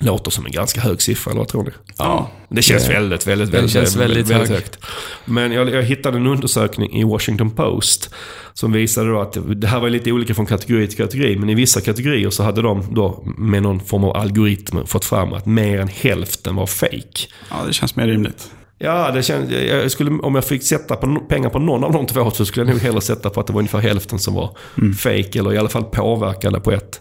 Låter 0.00 0.30
som 0.30 0.46
en 0.46 0.52
ganska 0.52 0.80
hög 0.80 1.02
siffra, 1.02 1.30
eller 1.30 1.38
vad 1.38 1.48
tror 1.48 1.64
ni? 1.64 1.70
Ja. 1.98 2.30
Det 2.48 2.62
känns 2.62 2.86
det, 2.86 2.92
väldigt, 2.92 3.26
väldigt, 3.26 3.48
väldigt, 3.48 3.72
känns 3.72 3.96
väldigt, 3.96 4.16
väldigt, 4.16 4.30
väldigt 4.30 4.50
högt. 4.50 4.78
Men 5.24 5.52
jag, 5.52 5.70
jag, 5.70 5.82
hittade 5.82 6.16
en 6.16 6.26
undersökning 6.26 7.00
i 7.00 7.04
Washington 7.04 7.50
Post 7.50 8.14
som 8.54 8.72
visade 8.72 9.10
då 9.10 9.20
att 9.20 9.36
det 9.60 9.66
här 9.66 9.80
var 9.80 9.90
lite 9.90 10.12
olika 10.12 10.34
från 10.34 10.46
kategori 10.46 10.86
till 10.86 10.96
kategori. 10.96 11.36
Men 11.36 11.50
i 11.50 11.54
vissa 11.54 11.80
kategorier 11.80 12.30
så 12.30 12.42
hade 12.42 12.62
de 12.62 12.94
då 12.94 13.24
med 13.38 13.62
någon 13.62 13.80
form 13.80 14.04
av 14.04 14.16
algoritm 14.16 14.86
fått 14.86 15.04
fram 15.04 15.32
att 15.32 15.46
mer 15.46 15.80
än 15.80 15.88
hälften 15.88 16.56
var 16.56 16.66
fake. 16.66 17.28
Ja, 17.50 17.56
det 17.66 17.72
känns 17.72 17.96
mer 17.96 18.06
rimligt. 18.06 18.50
Ja, 18.78 19.10
det 19.10 19.22
känns, 19.22 19.50
jag 19.50 19.90
skulle, 19.90 20.10
om 20.10 20.34
jag 20.34 20.44
fick 20.44 20.62
sätta 20.62 20.96
på, 20.96 21.20
pengar 21.28 21.50
på 21.50 21.58
någon 21.58 21.84
av 21.84 21.92
de 21.92 22.06
två 22.06 22.30
så 22.30 22.44
skulle 22.44 22.66
jag 22.66 22.74
nog 22.74 22.82
hellre 22.82 23.00
sätta 23.00 23.30
på 23.30 23.40
att 23.40 23.46
det 23.46 23.52
var 23.52 23.60
ungefär 23.60 23.78
hälften 23.78 24.18
som 24.18 24.34
var 24.34 24.56
mm. 24.78 24.94
fake 24.94 25.38
eller 25.38 25.52
i 25.52 25.58
alla 25.58 25.68
fall 25.68 25.84
påverkande 25.84 26.60
på 26.60 26.72
ett 26.72 27.00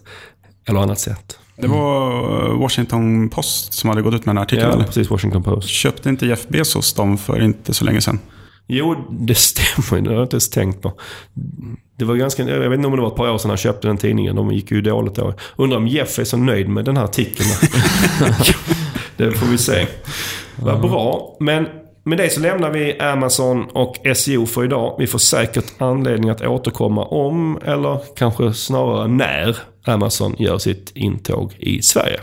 eller 0.68 0.80
annat 0.80 1.00
sätt. 1.00 1.38
Det 1.62 1.68
var 1.68 2.50
eh, 2.50 2.60
Washington 2.60 3.30
Post 3.30 3.74
som 3.74 3.90
hade 3.90 4.02
gått 4.02 4.14
ut 4.14 4.26
med 4.26 4.36
den 4.36 4.42
artikeln? 4.42 4.70
Ja, 4.70 4.76
eller? 4.76 4.86
precis. 4.86 5.10
Washington 5.10 5.44
Post. 5.44 5.68
Köpte 5.68 6.10
inte 6.10 6.26
Jeff 6.26 6.48
Bezos 6.48 6.94
dem 6.94 7.18
för 7.18 7.42
inte 7.42 7.74
så 7.74 7.86
länge 7.86 8.02
sedan? 8.02 8.20
Jo, 8.68 8.96
det 9.10 9.36
stämmer. 9.38 10.02
Det 10.02 10.10
har 10.10 10.16
jag 10.16 10.26
inte 10.26 10.36
ens 10.36 10.50
tänkt 10.50 10.82
på. 10.82 10.94
Det 11.98 12.06
var 12.06 12.16
ganska, 12.16 12.44
jag 12.44 12.70
vet 12.70 12.78
inte 12.78 12.88
om 12.88 12.96
det 12.96 13.02
var 13.02 13.10
ett 13.10 13.16
par 13.16 13.30
år 13.30 13.38
sedan 13.38 13.50
han 13.50 13.58
köpte 13.58 13.88
den 13.88 13.98
tidningen. 13.98 14.36
De 14.36 14.52
gick 14.52 14.72
ju 14.72 14.82
dåligt 14.82 15.16
då. 15.16 15.34
Undrar 15.56 15.78
om 15.78 15.88
Jeff 15.88 16.20
är 16.20 16.24
så 16.24 16.38
nöjd 16.38 16.70
med 16.70 16.86
den 16.86 16.98
här 16.98 17.04
artikeln. 17.04 17.50
det 19.18 19.32
får 19.32 19.48
vi 19.48 19.58
se. 19.58 19.88
Vad 20.56 20.82
bra. 20.82 21.38
Men 21.40 21.68
med 22.04 22.18
det 22.18 22.30
så 22.30 22.40
lämnar 22.40 22.72
vi 22.72 23.00
Amazon 23.00 23.66
och 23.74 23.96
SEO 24.16 24.46
för 24.46 24.64
idag. 24.64 24.96
Vi 25.00 25.08
får 25.08 25.20
säkert 25.20 25.74
anledning 25.78 26.30
att 26.30 26.42
återkomma 26.42 27.06
om, 27.06 27.60
eller 27.66 28.00
kanske 28.16 28.54
snarare 28.54 29.08
när, 29.08 29.58
Amazon 29.86 30.36
gör 30.40 30.58
sitt 30.58 30.92
intåg 30.96 31.54
i 31.58 31.82
Sverige. 31.82 32.20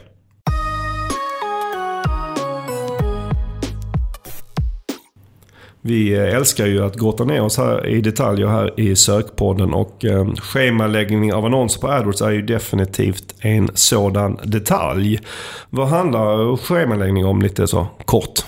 Vi 5.80 6.14
eh, 6.14 6.34
älskar 6.34 6.66
ju 6.66 6.84
att 6.84 6.96
grotta 6.96 7.24
ner 7.24 7.42
oss 7.42 7.58
här 7.58 7.86
i 7.86 8.00
detaljer 8.00 8.46
här 8.46 8.80
i 8.80 8.96
sökpodden 8.96 9.74
och 9.74 10.04
eh, 10.04 10.34
schemaläggning 10.34 11.34
av 11.34 11.44
annonser 11.44 11.80
på 11.80 11.88
AdWords 11.88 12.22
är 12.22 12.30
ju 12.30 12.42
definitivt 12.42 13.34
en 13.40 13.70
sådan 13.74 14.38
detalj. 14.44 15.20
Vad 15.70 15.88
handlar 15.88 16.56
schemaläggning 16.56 17.26
om 17.26 17.42
lite 17.42 17.66
så 17.66 17.86
kort? 18.04 18.47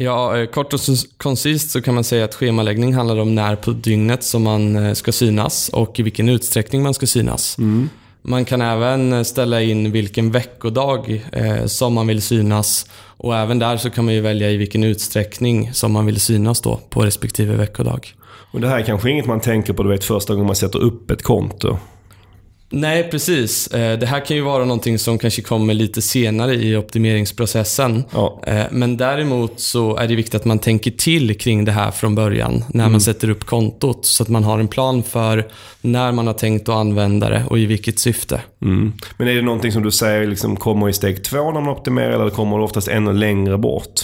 Ja, 0.00 0.38
eh, 0.38 0.46
kort 0.46 0.72
och 0.72 0.80
koncist 1.16 1.70
så 1.70 1.82
kan 1.82 1.94
man 1.94 2.04
säga 2.04 2.24
att 2.24 2.34
schemaläggning 2.34 2.94
handlar 2.94 3.18
om 3.18 3.34
när 3.34 3.56
på 3.56 3.70
dygnet 3.70 4.22
som 4.22 4.42
man 4.42 4.76
eh, 4.76 4.92
ska 4.92 5.12
synas 5.12 5.68
och 5.68 6.00
i 6.00 6.02
vilken 6.02 6.28
utsträckning 6.28 6.82
man 6.82 6.94
ska 6.94 7.06
synas. 7.06 7.58
Mm. 7.58 7.88
Man 8.22 8.44
kan 8.44 8.62
även 8.62 9.12
eh, 9.12 9.22
ställa 9.22 9.62
in 9.62 9.92
vilken 9.92 10.30
veckodag 10.30 11.24
eh, 11.32 11.66
som 11.66 11.94
man 11.94 12.06
vill 12.06 12.22
synas 12.22 12.86
och 13.00 13.36
även 13.36 13.58
där 13.58 13.76
så 13.76 13.90
kan 13.90 14.04
man 14.04 14.14
ju 14.14 14.20
välja 14.20 14.50
i 14.50 14.56
vilken 14.56 14.84
utsträckning 14.84 15.72
som 15.72 15.92
man 15.92 16.06
vill 16.06 16.20
synas 16.20 16.60
då 16.60 16.80
på 16.90 17.02
respektive 17.02 17.56
veckodag. 17.56 18.14
Och 18.50 18.60
det 18.60 18.68
här 18.68 18.78
är 18.78 18.84
kanske 18.84 19.10
inget 19.10 19.26
man 19.26 19.40
tänker 19.40 19.72
på 19.72 19.82
du 19.82 19.88
vet 19.88 20.04
första 20.04 20.34
gången 20.34 20.46
man 20.46 20.56
sätter 20.56 20.78
upp 20.78 21.10
ett 21.10 21.22
konto. 21.22 21.78
Nej, 22.70 23.08
precis. 23.10 23.66
Eh, 23.66 23.98
det 23.98 24.06
här 24.06 24.24
kan 24.24 24.36
ju 24.36 24.42
vara 24.42 24.64
någonting 24.64 24.98
som 24.98 25.18
kanske 25.18 25.42
kommer 25.42 25.74
lite 25.74 26.02
senare 26.02 26.54
i 26.54 26.76
optimeringsprocessen. 26.76 28.04
Ja. 28.12 28.42
Eh, 28.46 28.64
men 28.70 28.96
däremot 28.96 29.60
så 29.60 29.96
är 29.96 30.08
det 30.08 30.14
viktigt 30.14 30.34
att 30.34 30.44
man 30.44 30.58
tänker 30.58 30.90
till 30.90 31.38
kring 31.38 31.64
det 31.64 31.72
här 31.72 31.90
från 31.90 32.14
början 32.14 32.64
när 32.68 32.84
mm. 32.84 32.92
man 32.92 33.00
sätter 33.00 33.30
upp 33.30 33.44
kontot. 33.44 34.06
Så 34.06 34.22
att 34.22 34.28
man 34.28 34.44
har 34.44 34.58
en 34.58 34.68
plan 34.68 35.02
för 35.02 35.48
när 35.80 36.12
man 36.12 36.26
har 36.26 36.34
tänkt 36.34 36.68
att 36.68 36.74
använda 36.74 37.28
det 37.28 37.44
och 37.50 37.58
i 37.58 37.66
vilket 37.66 37.98
syfte. 37.98 38.40
Mm. 38.62 38.92
Men 39.18 39.28
är 39.28 39.34
det 39.34 39.42
någonting 39.42 39.72
som 39.72 39.82
du 39.82 39.90
säger 39.90 40.26
liksom 40.26 40.56
kommer 40.56 40.88
i 40.88 40.92
steg 40.92 41.24
två 41.24 41.52
när 41.52 41.60
man 41.60 41.68
optimerar 41.68 42.10
eller 42.10 42.30
kommer 42.30 42.58
det 42.58 42.64
oftast 42.64 42.88
ännu 42.88 43.12
längre 43.12 43.58
bort? 43.58 44.00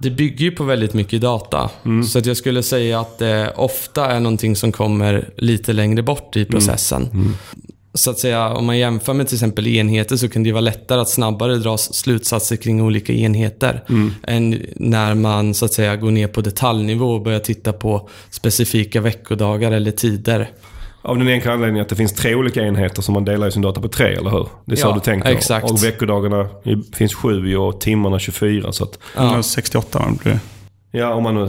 Det 0.00 0.10
bygger 0.10 0.44
ju 0.44 0.50
på 0.50 0.64
väldigt 0.64 0.94
mycket 0.94 1.20
data. 1.20 1.70
Mm. 1.84 2.04
Så 2.04 2.18
att 2.18 2.26
jag 2.26 2.36
skulle 2.36 2.62
säga 2.62 3.00
att 3.00 3.18
det 3.18 3.52
ofta 3.56 4.06
är 4.06 4.20
någonting 4.20 4.56
som 4.56 4.72
kommer 4.72 5.30
lite 5.36 5.72
längre 5.72 6.02
bort 6.02 6.36
i 6.36 6.44
processen. 6.44 7.02
Mm. 7.02 7.16
Mm 7.16 7.34
så 7.96 8.10
att 8.10 8.18
säga, 8.18 8.48
om 8.48 8.66
man 8.66 8.78
jämför 8.78 9.14
med 9.14 9.28
till 9.28 9.36
exempel 9.36 9.66
enheter 9.66 10.16
så 10.16 10.28
kan 10.28 10.42
det 10.42 10.52
vara 10.52 10.60
lättare 10.60 11.00
att 11.00 11.08
snabbare 11.08 11.56
dra 11.56 11.78
slutsatser 11.78 12.56
kring 12.56 12.82
olika 12.82 13.12
enheter. 13.12 13.84
Mm. 13.88 14.14
Än 14.22 14.62
när 14.76 15.14
man 15.14 15.54
så 15.54 15.64
att 15.64 15.72
säga 15.72 15.96
går 15.96 16.10
ner 16.10 16.28
på 16.28 16.40
detaljnivå 16.40 17.14
och 17.14 17.22
börjar 17.22 17.40
titta 17.40 17.72
på 17.72 18.08
specifika 18.30 19.00
veckodagar 19.00 19.72
eller 19.72 19.90
tider. 19.90 20.50
Av 21.02 21.18
den 21.18 21.28
enkla 21.28 21.52
anledningen 21.52 21.82
att 21.82 21.88
det 21.88 21.96
finns 21.96 22.12
tre 22.12 22.34
olika 22.34 22.62
enheter 22.62 23.02
som 23.02 23.14
man 23.14 23.24
delar 23.24 23.48
i 23.48 23.52
sin 23.52 23.62
data 23.62 23.80
på 23.80 23.88
tre, 23.88 24.14
eller 24.14 24.30
hur? 24.30 24.48
Det 24.64 24.72
är 24.72 24.76
så 24.76 24.86
ja, 24.86 24.94
du 24.94 25.00
tänker? 25.00 25.30
Exakt. 25.30 25.70
Och 25.70 25.84
veckodagarna 25.84 26.48
finns 26.94 27.14
sju 27.14 27.56
och 27.56 27.80
timmarna 27.80 28.18
24. 28.18 28.72
Så 28.72 28.84
att... 28.84 28.98
Ja. 29.16 29.42
68 29.42 30.04
blir 30.22 30.32
det. 30.32 30.40
Ja, 30.96 31.14
om 31.14 31.22
man 31.22 31.34
nu 31.34 31.48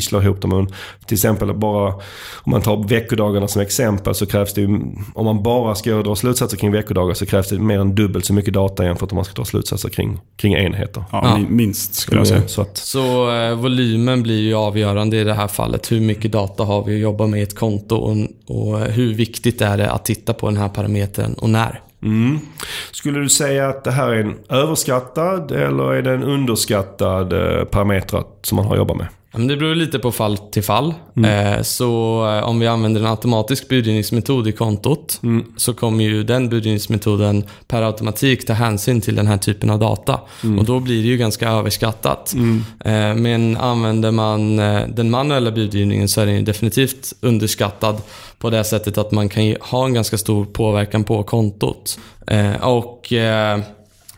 slår 0.00 0.22
ihop 0.22 0.40
dem. 0.40 0.68
Till 1.06 1.14
exempel 1.14 1.54
bara 1.54 1.94
om 2.34 2.50
man 2.50 2.62
tar 2.62 2.88
veckodagarna 2.88 3.48
som 3.48 3.62
exempel 3.62 4.14
så 4.14 4.26
krävs 4.26 4.54
det 4.54 4.60
ju, 4.60 4.66
om 5.14 5.24
man 5.24 5.42
bara 5.42 5.74
ska 5.74 6.02
dra 6.02 6.16
slutsatser 6.16 6.56
kring 6.56 6.72
veckodagar 6.72 7.14
så 7.14 7.26
krävs 7.26 7.48
det 7.48 7.58
mer 7.58 7.78
än 7.78 7.94
dubbelt 7.94 8.24
så 8.24 8.34
mycket 8.34 8.54
data 8.54 8.84
jämfört 8.84 9.12
om 9.12 9.16
man 9.16 9.24
ska 9.24 9.34
dra 9.34 9.44
slutsatser 9.44 9.88
kring, 9.88 10.20
kring 10.36 10.54
enheter. 10.54 11.04
Ja, 11.12 11.20
ja. 11.24 11.46
minst 11.48 11.94
skulle 11.94 12.20
jag 12.20 12.26
säga. 12.26 12.48
Så, 12.48 12.62
att, 12.62 12.76
så 12.76 13.30
eh, 13.36 13.54
volymen 13.54 14.22
blir 14.22 14.40
ju 14.40 14.54
avgörande 14.54 15.16
i 15.16 15.24
det 15.24 15.34
här 15.34 15.48
fallet. 15.48 15.92
Hur 15.92 16.00
mycket 16.00 16.32
data 16.32 16.64
har 16.64 16.84
vi 16.84 16.94
att 16.94 17.00
jobba 17.00 17.26
med 17.26 17.40
i 17.40 17.42
ett 17.42 17.58
konto 17.58 17.96
och, 17.96 18.16
och 18.46 18.80
hur 18.80 19.14
viktigt 19.14 19.60
är 19.60 19.76
det 19.76 19.90
att 19.90 20.04
titta 20.04 20.32
på 20.32 20.46
den 20.46 20.56
här 20.56 20.68
parametern 20.68 21.34
och 21.34 21.50
när? 21.50 21.80
Mm. 22.02 22.38
Skulle 22.92 23.20
du 23.20 23.28
säga 23.28 23.68
att 23.68 23.84
det 23.84 23.90
här 23.90 24.08
är 24.08 24.20
en 24.20 24.38
överskattad 24.48 25.52
eller 25.52 25.92
är 25.92 26.02
det 26.02 26.12
en 26.12 26.22
underskattad 26.22 27.32
eh, 27.32 27.64
parameter 27.64 28.22
som 28.42 28.56
man 28.56 28.66
har 28.66 28.76
jobbat 28.76 28.96
med? 28.96 29.06
Det 29.34 29.56
beror 29.56 29.74
lite 29.74 29.98
på 29.98 30.12
fall 30.12 30.38
till 30.38 30.62
fall. 30.62 30.94
Mm. 31.16 31.54
Eh, 31.54 31.62
så 31.62 31.86
eh, 32.28 32.48
om 32.48 32.60
vi 32.60 32.66
använder 32.66 33.00
en 33.00 33.06
automatisk 33.06 33.68
budgivningsmetod 33.68 34.48
i 34.48 34.52
kontot 34.52 35.20
mm. 35.22 35.44
så 35.56 35.74
kommer 35.74 36.04
ju 36.04 36.22
den 36.22 36.48
budgivningsmetoden 36.48 37.44
per 37.68 37.82
automatik 37.82 38.46
ta 38.46 38.52
hänsyn 38.52 39.00
till 39.00 39.14
den 39.14 39.26
här 39.26 39.36
typen 39.36 39.70
av 39.70 39.78
data. 39.78 40.20
Mm. 40.44 40.58
Och 40.58 40.64
då 40.64 40.80
blir 40.80 41.02
det 41.02 41.08
ju 41.08 41.16
ganska 41.16 41.48
överskattat. 41.48 42.34
Mm. 42.34 43.22
Men 43.22 43.56
använder 43.56 44.10
man 44.10 44.56
den 44.96 45.10
manuella 45.10 45.50
budgivningen 45.50 46.08
så 46.08 46.20
är 46.20 46.26
den 46.26 46.44
definitivt 46.44 47.12
underskattad 47.20 47.96
på 48.38 48.50
det 48.50 48.64
sättet 48.64 48.98
att 48.98 49.12
man 49.12 49.28
kan 49.28 49.56
ha 49.60 49.84
en 49.84 49.94
ganska 49.94 50.18
stor 50.18 50.44
påverkan 50.44 51.04
på 51.04 51.22
kontot. 51.22 51.98
Och 52.60 53.12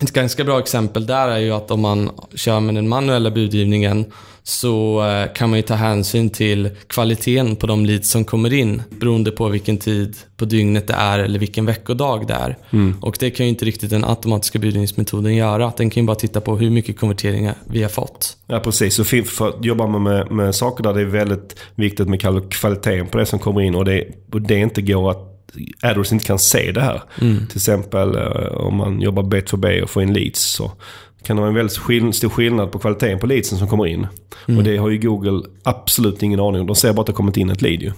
Ett 0.01 0.13
ganska 0.13 0.45
bra 0.45 0.59
exempel 0.59 1.07
där 1.07 1.29
är 1.29 1.39
ju 1.39 1.53
att 1.53 1.71
om 1.71 1.81
man 1.81 2.11
kör 2.35 2.61
med 2.61 2.75
den 2.75 2.89
manuella 2.89 3.31
budgivningen 3.31 4.05
så 4.47 5.05
eh, 5.09 5.33
kan 5.33 5.51
man 5.51 5.59
ju 5.59 5.63
ta 5.63 5.75
hänsyn 5.75 6.31
till 6.31 6.71
kvaliteten 6.87 7.57
på 7.57 7.67
de 7.67 7.87
leads 7.87 8.11
som 8.11 8.25
kommer 8.25 8.53
in 8.53 8.83
beroende 9.01 9.31
på 9.31 9.49
vilken 9.49 9.79
tid 9.79 10.17
på 10.37 10.45
dygnet 10.45 10.87
det 10.87 10.95
är 10.95 11.19
eller 11.19 11.39
vilken 11.39 11.67
veckodag 11.67 12.27
det 12.27 12.35
är. 12.35 12.57
Mm. 12.71 12.95
Och 13.01 13.17
det 13.21 13.31
kan 13.31 13.47
ju 13.47 13.51
inte 13.51 13.65
riktigt 13.65 13.91
den 13.91 14.05
automatiska 14.05 14.59
budgivningsmetoden 14.59 15.35
göra. 15.35 15.73
Den 15.77 15.91
kan 15.91 16.03
ju 16.03 16.07
bara 16.07 16.17
titta 16.17 16.41
på 16.41 16.57
hur 16.57 16.71
mycket 16.71 16.99
konverteringar 16.99 17.55
vi 17.67 17.83
har 17.83 17.91
fått. 17.91 18.37
Ja 18.47 18.61
precis, 18.61 18.95
så 18.95 19.05
för 19.05 19.49
att 19.49 19.65
jobba 19.65 19.87
med, 19.87 20.31
med 20.31 20.55
saker 20.55 20.85
där 20.85 20.95
det 20.95 21.01
är 21.01 21.05
väldigt 21.05 21.61
viktigt 21.75 22.09
med 22.09 22.51
kvaliteten 22.51 23.07
på 23.07 23.19
det 23.19 23.27
som 23.27 23.39
kommer 23.39 23.61
in 23.61 23.75
och 23.75 23.85
det, 23.85 24.05
och 24.33 24.43
det 24.43 24.59
inte 24.59 24.83
går 24.83 25.11
att 25.11 25.31
AdWords 25.83 26.13
inte 26.13 26.25
kan 26.25 26.39
se 26.39 26.73
det 26.73 26.81
här. 26.81 27.03
Till 27.19 27.57
exempel 27.57 28.17
eh, 28.17 28.57
om 28.57 28.77
man 28.77 29.01
jobbar 29.01 29.23
bet 29.23 29.51
för 29.51 29.57
B 29.57 29.83
och 29.83 29.91
får 29.91 30.03
in 30.03 30.15
leads 30.15 30.41
så 30.41 30.73
kan 31.25 31.37
det 31.37 31.41
vara 31.41 31.49
en 31.49 31.55
väldigt 31.55 31.79
skill- 31.79 32.13
stor 32.13 32.29
skillnad 32.29 32.73
på 32.73 32.79
kvaliteten 32.79 33.19
på 33.19 33.27
leadsen 33.27 33.59
som 33.59 33.69
kommer 33.69 33.87
in. 33.87 34.07
Och 34.47 34.65
det 34.65 34.77
har 34.77 34.91
ju 34.91 34.99
Google 34.99 35.43
absolut 35.63 36.23
ingen 36.23 36.41
aning 36.41 36.61
om. 36.61 36.67
De 36.67 36.77
ser 36.77 36.93
bara 36.93 37.01
att 37.01 37.07
det 37.07 37.13
har 37.13 37.17
kommit 37.17 37.37
in 37.37 37.51
ett 37.51 37.63
lead 37.63 37.83
ju. 37.83 37.93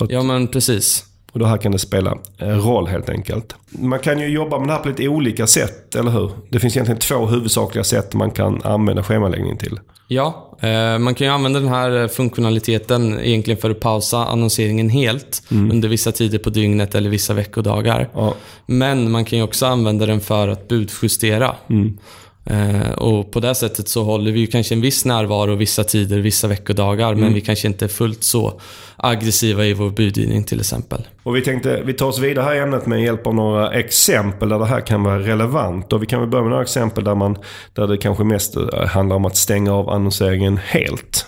Att, 0.00 0.10
Ja 0.10 0.22
men 0.22 0.48
precis. 0.48 1.04
och 1.32 1.38
då 1.38 1.46
här 1.46 1.56
kan 1.58 1.72
det 1.72 1.78
spela 1.78 2.18
eh, 2.38 2.48
roll 2.48 2.86
helt 2.86 3.08
enkelt. 3.08 3.54
Man 3.70 3.98
kan 3.98 4.20
ju 4.20 4.26
jobba 4.28 4.58
med 4.58 4.68
det 4.68 4.72
här 4.72 4.80
på 4.80 4.88
lite 4.88 5.08
olika 5.08 5.46
sätt, 5.46 5.94
eller 5.94 6.10
hur? 6.10 6.30
Det 6.50 6.60
finns 6.60 6.76
egentligen 6.76 7.00
två 7.00 7.26
huvudsakliga 7.26 7.84
sätt 7.84 8.14
man 8.14 8.30
kan 8.30 8.62
använda 8.64 9.02
schemaläggning 9.02 9.56
till. 9.56 9.78
Ja, 10.08 10.56
eh, 10.60 10.98
man 10.98 11.14
kan 11.14 11.26
ju 11.26 11.32
använda 11.32 11.60
den 11.60 11.68
här 11.68 12.02
eh, 12.02 12.08
funktionaliteten 12.08 13.20
egentligen 13.20 13.60
för 13.60 13.70
att 13.70 13.80
pausa 13.80 14.18
annonseringen 14.26 14.88
helt 14.88 15.42
under 15.50 15.88
vissa 15.88 16.12
tider 16.12 16.38
på 16.38 16.50
dygnet 16.50 16.94
eller 16.94 17.10
vissa 17.10 17.34
veckodagar. 17.34 18.08
Ja. 18.14 18.34
Men 18.66 19.10
man 19.10 19.24
kan 19.24 19.38
ju 19.38 19.44
också 19.44 19.66
använda 19.66 20.06
den 20.06 20.20
för 20.20 20.48
att 20.48 20.68
budjustera. 20.68 21.46
Eh, 21.68 21.76
och 22.96 23.30
på 23.30 23.40
det 23.40 23.54
sättet 23.54 23.88
så 23.88 24.04
håller 24.04 24.32
vi 24.32 24.46
kanske 24.46 24.74
en 24.74 24.80
viss 24.80 25.04
närvaro 25.04 25.54
vissa 25.54 25.84
tider, 25.84 26.18
vissa 26.18 26.48
veckodagar, 26.48 27.14
men 27.14 27.34
vi 27.34 27.40
kanske 27.40 27.68
inte 27.68 27.84
är 27.84 27.88
fullt 27.88 28.24
så 28.24 28.60
aggressiva 28.96 29.64
i 29.64 29.74
vår 29.74 29.90
budgivning 29.90 30.44
till 30.44 30.60
exempel. 30.60 31.08
Och 31.22 31.36
vi 31.36 31.42
tänkte, 31.42 31.82
vi 31.84 31.92
tar 31.92 32.06
oss 32.06 32.18
vidare 32.18 32.44
här 32.44 32.54
i 32.54 32.58
ämnet 32.58 32.86
med 32.86 33.02
hjälp 33.02 33.26
av 33.26 33.34
några 33.34 33.72
exempel 33.72 34.48
där 34.48 34.58
det 34.58 34.66
här 34.66 34.80
kan 34.80 35.02
vara 35.02 35.18
relevant. 35.18 35.92
Och 35.92 36.02
vi 36.02 36.06
kan 36.06 36.20
väl 36.20 36.28
börja 36.28 36.42
med 36.42 36.50
några 36.50 36.62
exempel 36.62 37.04
där, 37.04 37.14
man, 37.14 37.38
där 37.72 37.86
det 37.86 37.96
kanske 37.96 38.24
mest 38.24 38.56
eh, 38.56 38.86
handlar 38.86 39.16
om 39.16 39.24
att 39.24 39.36
stänga 39.36 39.72
av 39.72 39.90
annonseringen 39.90 40.56
helt. 40.56 41.26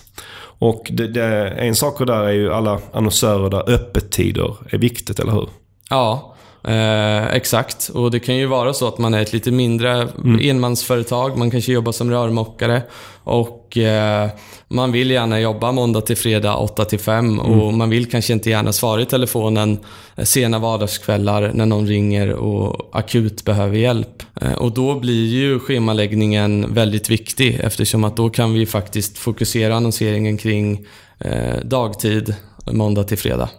Och 0.59 0.87
det, 0.91 1.07
det, 1.07 1.49
en 1.49 1.75
sak 1.75 2.07
där 2.07 2.23
är 2.23 2.31
ju 2.31 2.53
alla 2.53 2.79
annonsörer 2.93 3.49
där 3.49 3.69
öppettider 3.69 4.55
är 4.69 4.77
viktigt, 4.77 5.19
eller 5.19 5.31
hur? 5.31 5.49
Ja, 5.89 6.35
eh, 6.63 7.25
exakt. 7.27 7.89
Och 7.93 8.11
det 8.11 8.19
kan 8.19 8.35
ju 8.37 8.45
vara 8.45 8.73
så 8.73 8.87
att 8.87 8.97
man 8.97 9.13
är 9.13 9.21
ett 9.21 9.33
lite 9.33 9.51
mindre 9.51 10.07
enmansföretag. 10.41 11.37
Man 11.37 11.51
kanske 11.51 11.71
jobbar 11.71 11.91
som 11.91 12.11
rörmokare. 12.11 12.81
Och 13.23 13.77
eh, 13.77 14.29
man 14.67 14.91
vill 14.91 15.11
gärna 15.11 15.39
jobba 15.39 15.71
måndag 15.71 16.01
till 16.01 16.17
fredag 16.17 16.55
8 16.55 16.85
till 16.85 16.99
5. 16.99 17.39
Och 17.39 17.73
man 17.73 17.89
vill 17.89 18.09
kanske 18.11 18.33
inte 18.33 18.49
gärna 18.49 18.73
svara 18.73 19.01
i 19.01 19.05
telefonen 19.05 19.79
eh, 20.15 20.23
sena 20.23 20.59
vardagskvällar 20.59 21.51
när 21.53 21.65
någon 21.65 21.87
ringer 21.87 22.33
och 22.33 22.89
akut 22.99 23.45
behöver 23.45 23.77
hjälp. 23.77 24.23
Eh, 24.41 24.53
och 24.53 24.71
då 24.71 24.99
blir 24.99 25.27
ju 25.27 25.59
schemaläggningen 25.59 26.73
väldigt 26.73 27.09
viktig 27.09 27.59
eftersom 27.63 28.03
att 28.03 28.17
då 28.17 28.29
kan 28.29 28.53
vi 28.53 28.65
faktiskt 28.65 29.17
fokusera 29.17 29.75
annonseringen 29.75 30.37
kring 30.37 30.85
eh, 31.19 31.59
dagtid 31.63 32.35
måndag 32.71 33.03
till 33.03 33.17
fredag. 33.17 33.49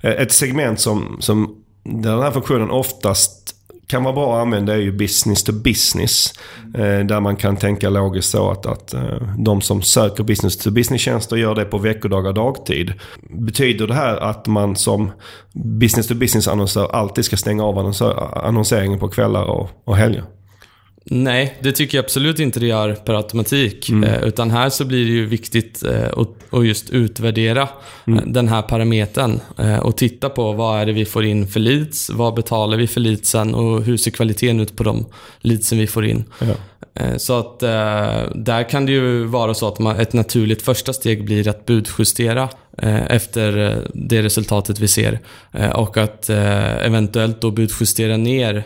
Eh, 0.00 0.10
Ett 0.10 0.32
segment 0.32 0.80
som, 0.80 1.16
som 1.20 1.54
den 1.88 2.22
här 2.22 2.30
funktionen 2.30 2.70
oftast 2.70 3.46
kan 3.86 4.04
vara 4.04 4.14
bra 4.14 4.36
att 4.36 4.42
använda 4.42 4.74
är 4.74 4.78
ju 4.78 4.92
business 4.92 5.44
to 5.44 5.52
business. 5.52 6.34
Eh, 6.74 6.98
där 7.06 7.20
man 7.20 7.36
kan 7.36 7.56
tänka 7.56 7.90
logiskt 7.90 8.30
så 8.30 8.50
att, 8.50 8.66
att 8.66 8.94
eh, 8.94 9.22
de 9.38 9.60
som 9.60 9.82
söker 9.82 10.24
business 10.24 10.56
to 10.56 10.70
business-tjänster 10.70 11.36
gör 11.36 11.54
det 11.54 11.64
på 11.64 11.78
veckodagar 11.78 12.32
dagtid. 12.32 12.92
Betyder 13.30 13.86
det 13.86 13.94
här 13.94 14.16
att 14.16 14.46
man 14.46 14.76
som 14.76 15.10
business 15.52 16.06
to 16.06 16.14
business-annonsör 16.14 16.88
alltid 16.92 17.24
ska 17.24 17.36
stänga 17.36 17.64
av 17.64 17.92
annonseringen 18.32 18.98
på 18.98 19.08
kvällar 19.08 19.44
och, 19.44 19.70
och 19.84 19.96
helger? 19.96 20.24
Nej, 21.10 21.56
det 21.60 21.72
tycker 21.72 21.98
jag 21.98 22.04
absolut 22.04 22.38
inte 22.38 22.60
det 22.60 22.66
gör 22.66 22.94
per 22.94 23.14
automatik. 23.14 23.90
Eh, 23.90 24.22
utan 24.22 24.50
här 24.50 24.68
så 24.68 24.84
blir 24.84 25.04
det 25.04 25.10
ju 25.10 25.26
viktigt 25.26 25.82
eh, 25.84 26.08
att, 26.16 26.54
att 26.54 26.66
just 26.66 26.90
utvärdera 26.90 27.62
eh, 28.06 28.14
den 28.26 28.48
här 28.48 28.62
parametern. 28.62 29.40
Eh, 29.58 29.78
och 29.78 29.96
titta 29.96 30.28
på 30.28 30.52
vad 30.52 30.80
är 30.80 30.86
det 30.86 30.92
vi 30.92 31.04
får 31.04 31.24
in 31.24 31.48
för 31.48 31.60
leads, 31.60 32.10
vad 32.10 32.34
betalar 32.34 32.76
vi 32.76 32.86
för 32.86 33.00
leadsen 33.00 33.54
och 33.54 33.82
hur 33.82 33.96
ser 33.96 34.10
kvaliteten 34.10 34.60
ut 34.60 34.76
på 34.76 34.82
de 34.82 35.06
leadsen 35.40 35.78
vi 35.78 35.86
får 35.86 36.06
in. 36.06 36.24
Ja. 36.40 36.54
Eh, 36.94 37.16
Så 37.16 37.38
att 37.38 37.62
eh, 37.62 38.32
där 38.34 38.68
kan 38.70 38.86
det 38.86 38.92
ju 38.92 39.24
vara 39.24 39.54
så 39.54 39.68
att 39.68 39.78
man, 39.78 39.96
ett 39.96 40.12
naturligt 40.12 40.62
första 40.62 40.92
steg 40.92 41.24
blir 41.24 41.48
att 41.48 41.66
budjustera 41.66 42.48
efter 43.08 43.82
det 43.94 44.22
resultatet 44.22 44.78
vi 44.80 44.88
ser. 44.88 45.20
Och 45.74 45.96
att 45.96 46.30
eventuellt 46.30 47.40
då 47.40 47.50
budjustera 47.50 48.16
ner 48.16 48.64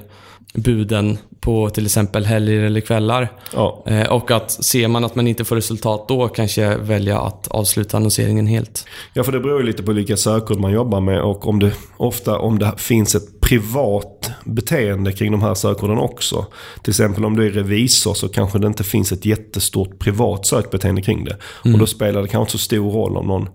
buden 0.54 1.18
på 1.40 1.70
till 1.70 1.84
exempel 1.84 2.24
helger 2.24 2.62
eller 2.62 2.80
kvällar. 2.80 3.32
Ja. 3.54 3.84
Eh, 3.86 4.12
och 4.12 4.30
att 4.30 4.50
ser 4.50 4.88
man 4.88 5.04
att 5.04 5.14
man 5.14 5.26
inte 5.26 5.44
får 5.44 5.56
resultat 5.56 6.08
då 6.08 6.28
kanske 6.28 6.76
välja 6.76 7.20
att 7.20 7.48
avsluta 7.48 7.96
annonseringen 7.96 8.46
helt. 8.46 8.86
Ja, 9.12 9.24
för 9.24 9.32
det 9.32 9.40
beror 9.40 9.60
ju 9.60 9.66
lite 9.66 9.82
på 9.82 9.92
vilka 9.92 10.16
sökord 10.16 10.60
man 10.60 10.72
jobbar 10.72 11.00
med 11.00 11.20
och 11.20 11.48
om 11.48 11.58
det 11.58 11.72
ofta 11.96 12.38
om 12.38 12.58
det 12.58 12.72
finns 12.76 13.14
ett 13.14 13.40
privat 13.40 14.30
beteende 14.44 15.12
kring 15.12 15.32
de 15.32 15.42
här 15.42 15.54
sökorden 15.54 15.98
också. 15.98 16.46
Till 16.82 16.90
exempel 16.90 17.24
om 17.24 17.36
du 17.36 17.46
är 17.46 17.50
revisor 17.50 18.14
så 18.14 18.28
kanske 18.28 18.58
det 18.58 18.66
inte 18.66 18.84
finns 18.84 19.12
ett 19.12 19.24
jättestort 19.24 19.98
privat 19.98 20.46
sökbeteende 20.46 21.02
kring 21.02 21.24
det. 21.24 21.36
Och 21.72 21.78
då 21.78 21.86
spelar 21.86 22.22
det 22.22 22.28
kanske 22.28 22.42
inte 22.42 22.52
så 22.52 22.58
stor 22.58 22.92
roll 22.92 23.16
om 23.16 23.26
någon 23.26 23.48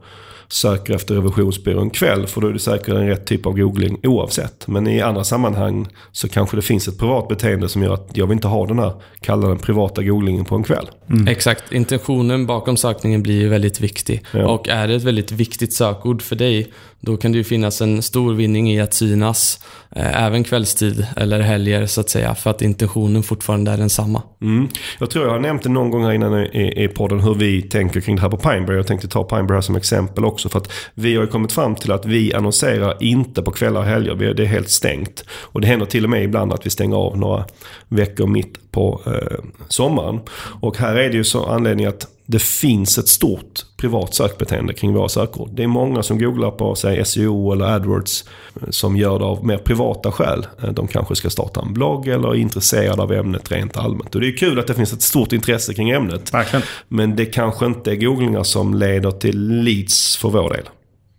söker 0.48 0.96
efter 0.96 1.16
revisionsbyrå 1.16 1.82
en 1.82 1.90
kväll 1.90 2.28
för 2.28 2.42
då 2.42 2.48
är 2.48 2.54
det 2.54 2.60
säkert 2.60 2.88
en 2.88 3.08
rätt 3.08 3.26
typ 3.26 3.46
av 3.46 3.58
googling 3.58 4.00
oavsett. 4.04 4.68
Men 4.68 4.88
i 4.88 5.02
andra 5.02 5.24
sammanhang 5.24 5.88
så 6.12 6.30
kanske 6.30 6.56
det 6.56 6.62
finns 6.62 6.88
ett 6.88 7.00
privat 7.00 7.28
beteende 7.28 7.70
som 7.70 7.84
gör 7.84 7.94
att 7.94 8.10
jag 8.14 8.28
vill 8.28 8.36
inte 8.36 8.48
ha 8.48 8.68
den 8.68 8.80
här, 8.80 8.94
kalla 9.22 9.48
den 9.48 9.58
privata 9.58 10.04
googlingen 10.04 10.46
på 10.46 10.56
en 10.56 10.64
kväll. 10.64 10.90
Exakt. 11.28 11.72
Intentionen 11.72 12.46
bakom 12.46 12.78
sökningen 12.78 13.24
blir 13.24 13.42
ju 13.42 13.50
väldigt 13.50 13.82
viktig. 13.82 14.22
Ja. 14.32 14.48
Och 14.48 14.70
är 14.70 14.88
det 14.88 14.96
ett 14.96 15.04
väldigt 15.04 15.32
viktigt 15.32 15.74
sökord 15.74 16.22
för 16.22 16.36
dig, 16.36 16.72
då 17.00 17.18
kan 17.18 17.32
det 17.32 17.38
ju 17.38 17.44
finnas 17.44 17.82
en 17.82 18.02
stor 18.02 18.34
vinning 18.34 18.72
i 18.72 18.82
att 18.82 18.94
synas 18.94 19.60
eh, 19.96 20.24
även 20.24 20.44
kvällstid 20.44 21.08
eller 21.18 21.40
helger 21.40 21.86
så 21.86 22.02
att 22.02 22.10
säga. 22.10 22.36
För 22.36 22.50
att 22.50 22.62
intentionen 22.62 23.24
fortfarande 23.24 23.72
är 23.72 23.78
densamma. 23.78 24.22
Mm. 24.42 24.68
Jag 25.00 25.10
tror 25.10 25.26
jag 25.26 25.32
har 25.32 25.40
nämnt 25.40 25.64
det 25.64 25.70
någon 25.70 25.92
gång 25.92 26.04
här 26.04 26.12
innan 26.12 26.40
i, 26.40 26.84
i 26.84 26.88
podden 26.88 27.20
hur 27.20 27.34
vi 27.34 27.62
tänker 27.62 28.02
kring 28.02 28.16
det 28.16 28.22
här 28.22 28.30
på 28.30 28.38
Pineberry. 28.38 28.78
Jag 28.78 28.88
tänkte 28.88 29.08
ta 29.08 29.24
Pineberry 29.24 29.56
här 29.56 29.62
som 29.62 29.76
exempel 29.76 30.26
också. 30.26 30.35
För 30.44 30.60
att 30.60 30.72
vi 30.94 31.16
har 31.16 31.24
ju 31.24 31.30
kommit 31.30 31.52
fram 31.52 31.76
till 31.76 31.92
att 31.92 32.06
vi 32.06 32.34
annonserar 32.34 33.04
inte 33.04 33.42
på 33.42 33.52
kvällar 33.52 33.80
och 33.80 33.86
helger. 33.86 34.34
Det 34.34 34.44
är 34.44 34.48
helt 34.48 34.70
stängt. 34.70 35.24
Och 35.30 35.62
det 35.62 35.68
händer 35.68 35.86
till 35.86 36.04
och 36.04 36.10
med 36.10 36.24
ibland 36.24 36.54
att 36.54 36.66
vi 36.66 36.70
stänger 36.70 36.96
av 36.96 37.18
några 37.18 37.46
veckor 37.88 38.28
mitt 38.28 38.72
på 38.72 39.02
eh, 39.06 39.44
sommaren. 39.68 40.20
Och 40.62 40.78
här 40.78 40.96
är 40.96 41.10
det 41.10 41.18
ju 41.18 41.24
så 41.24 41.46
anledning 41.46 41.86
att 41.86 42.08
det 42.26 42.42
finns 42.42 42.98
ett 42.98 43.08
stort 43.08 43.66
privat 43.78 44.14
sökbeteende 44.14 44.74
kring 44.74 44.94
våra 44.94 45.10
sökord. 45.10 45.50
Det 45.54 45.64
är 45.64 45.68
många 45.68 46.04
som 46.04 46.20
googlar 46.20 46.52
på 46.52 46.76
säg 46.76 47.06
SEO 47.06 47.52
eller 47.52 47.66
AdWords 47.66 48.26
eh, 48.62 48.70
som 48.70 48.98
gör 48.98 49.20
det 49.20 49.26
av 49.26 49.46
mer 49.46 49.58
privata 49.58 50.12
skäl. 50.12 50.48
Eh, 50.64 50.70
De 50.72 50.88
kanske 50.88 51.16
ska 51.16 51.30
starta 51.30 51.62
en 51.62 51.74
blogg 51.74 52.08
eller 52.08 52.30
är 52.30 52.36
intresserade 52.36 53.02
av 53.02 53.14
ämnet 53.14 53.52
rent 53.52 53.78
allmänt. 53.78 54.16
Och 54.16 54.22
det 54.22 54.28
är 54.28 54.38
kul 54.38 54.60
att 54.60 54.68
det 54.68 54.74
finns 54.74 54.94
ett 54.94 55.02
stort 55.02 55.34
intresse 55.34 55.74
kring 55.74 55.90
ämnet. 55.90 56.34
Verkligen. 56.34 56.64
Men 56.88 57.16
det 57.16 57.26
kanske 57.26 57.66
inte 57.66 57.92
är 57.92 57.96
googlingar 57.96 58.44
som 58.44 58.74
leder 58.74 59.12
till 59.12 59.64
leads 59.64 60.18
för 60.18 60.30
vår 60.30 60.50
del. 60.50 60.70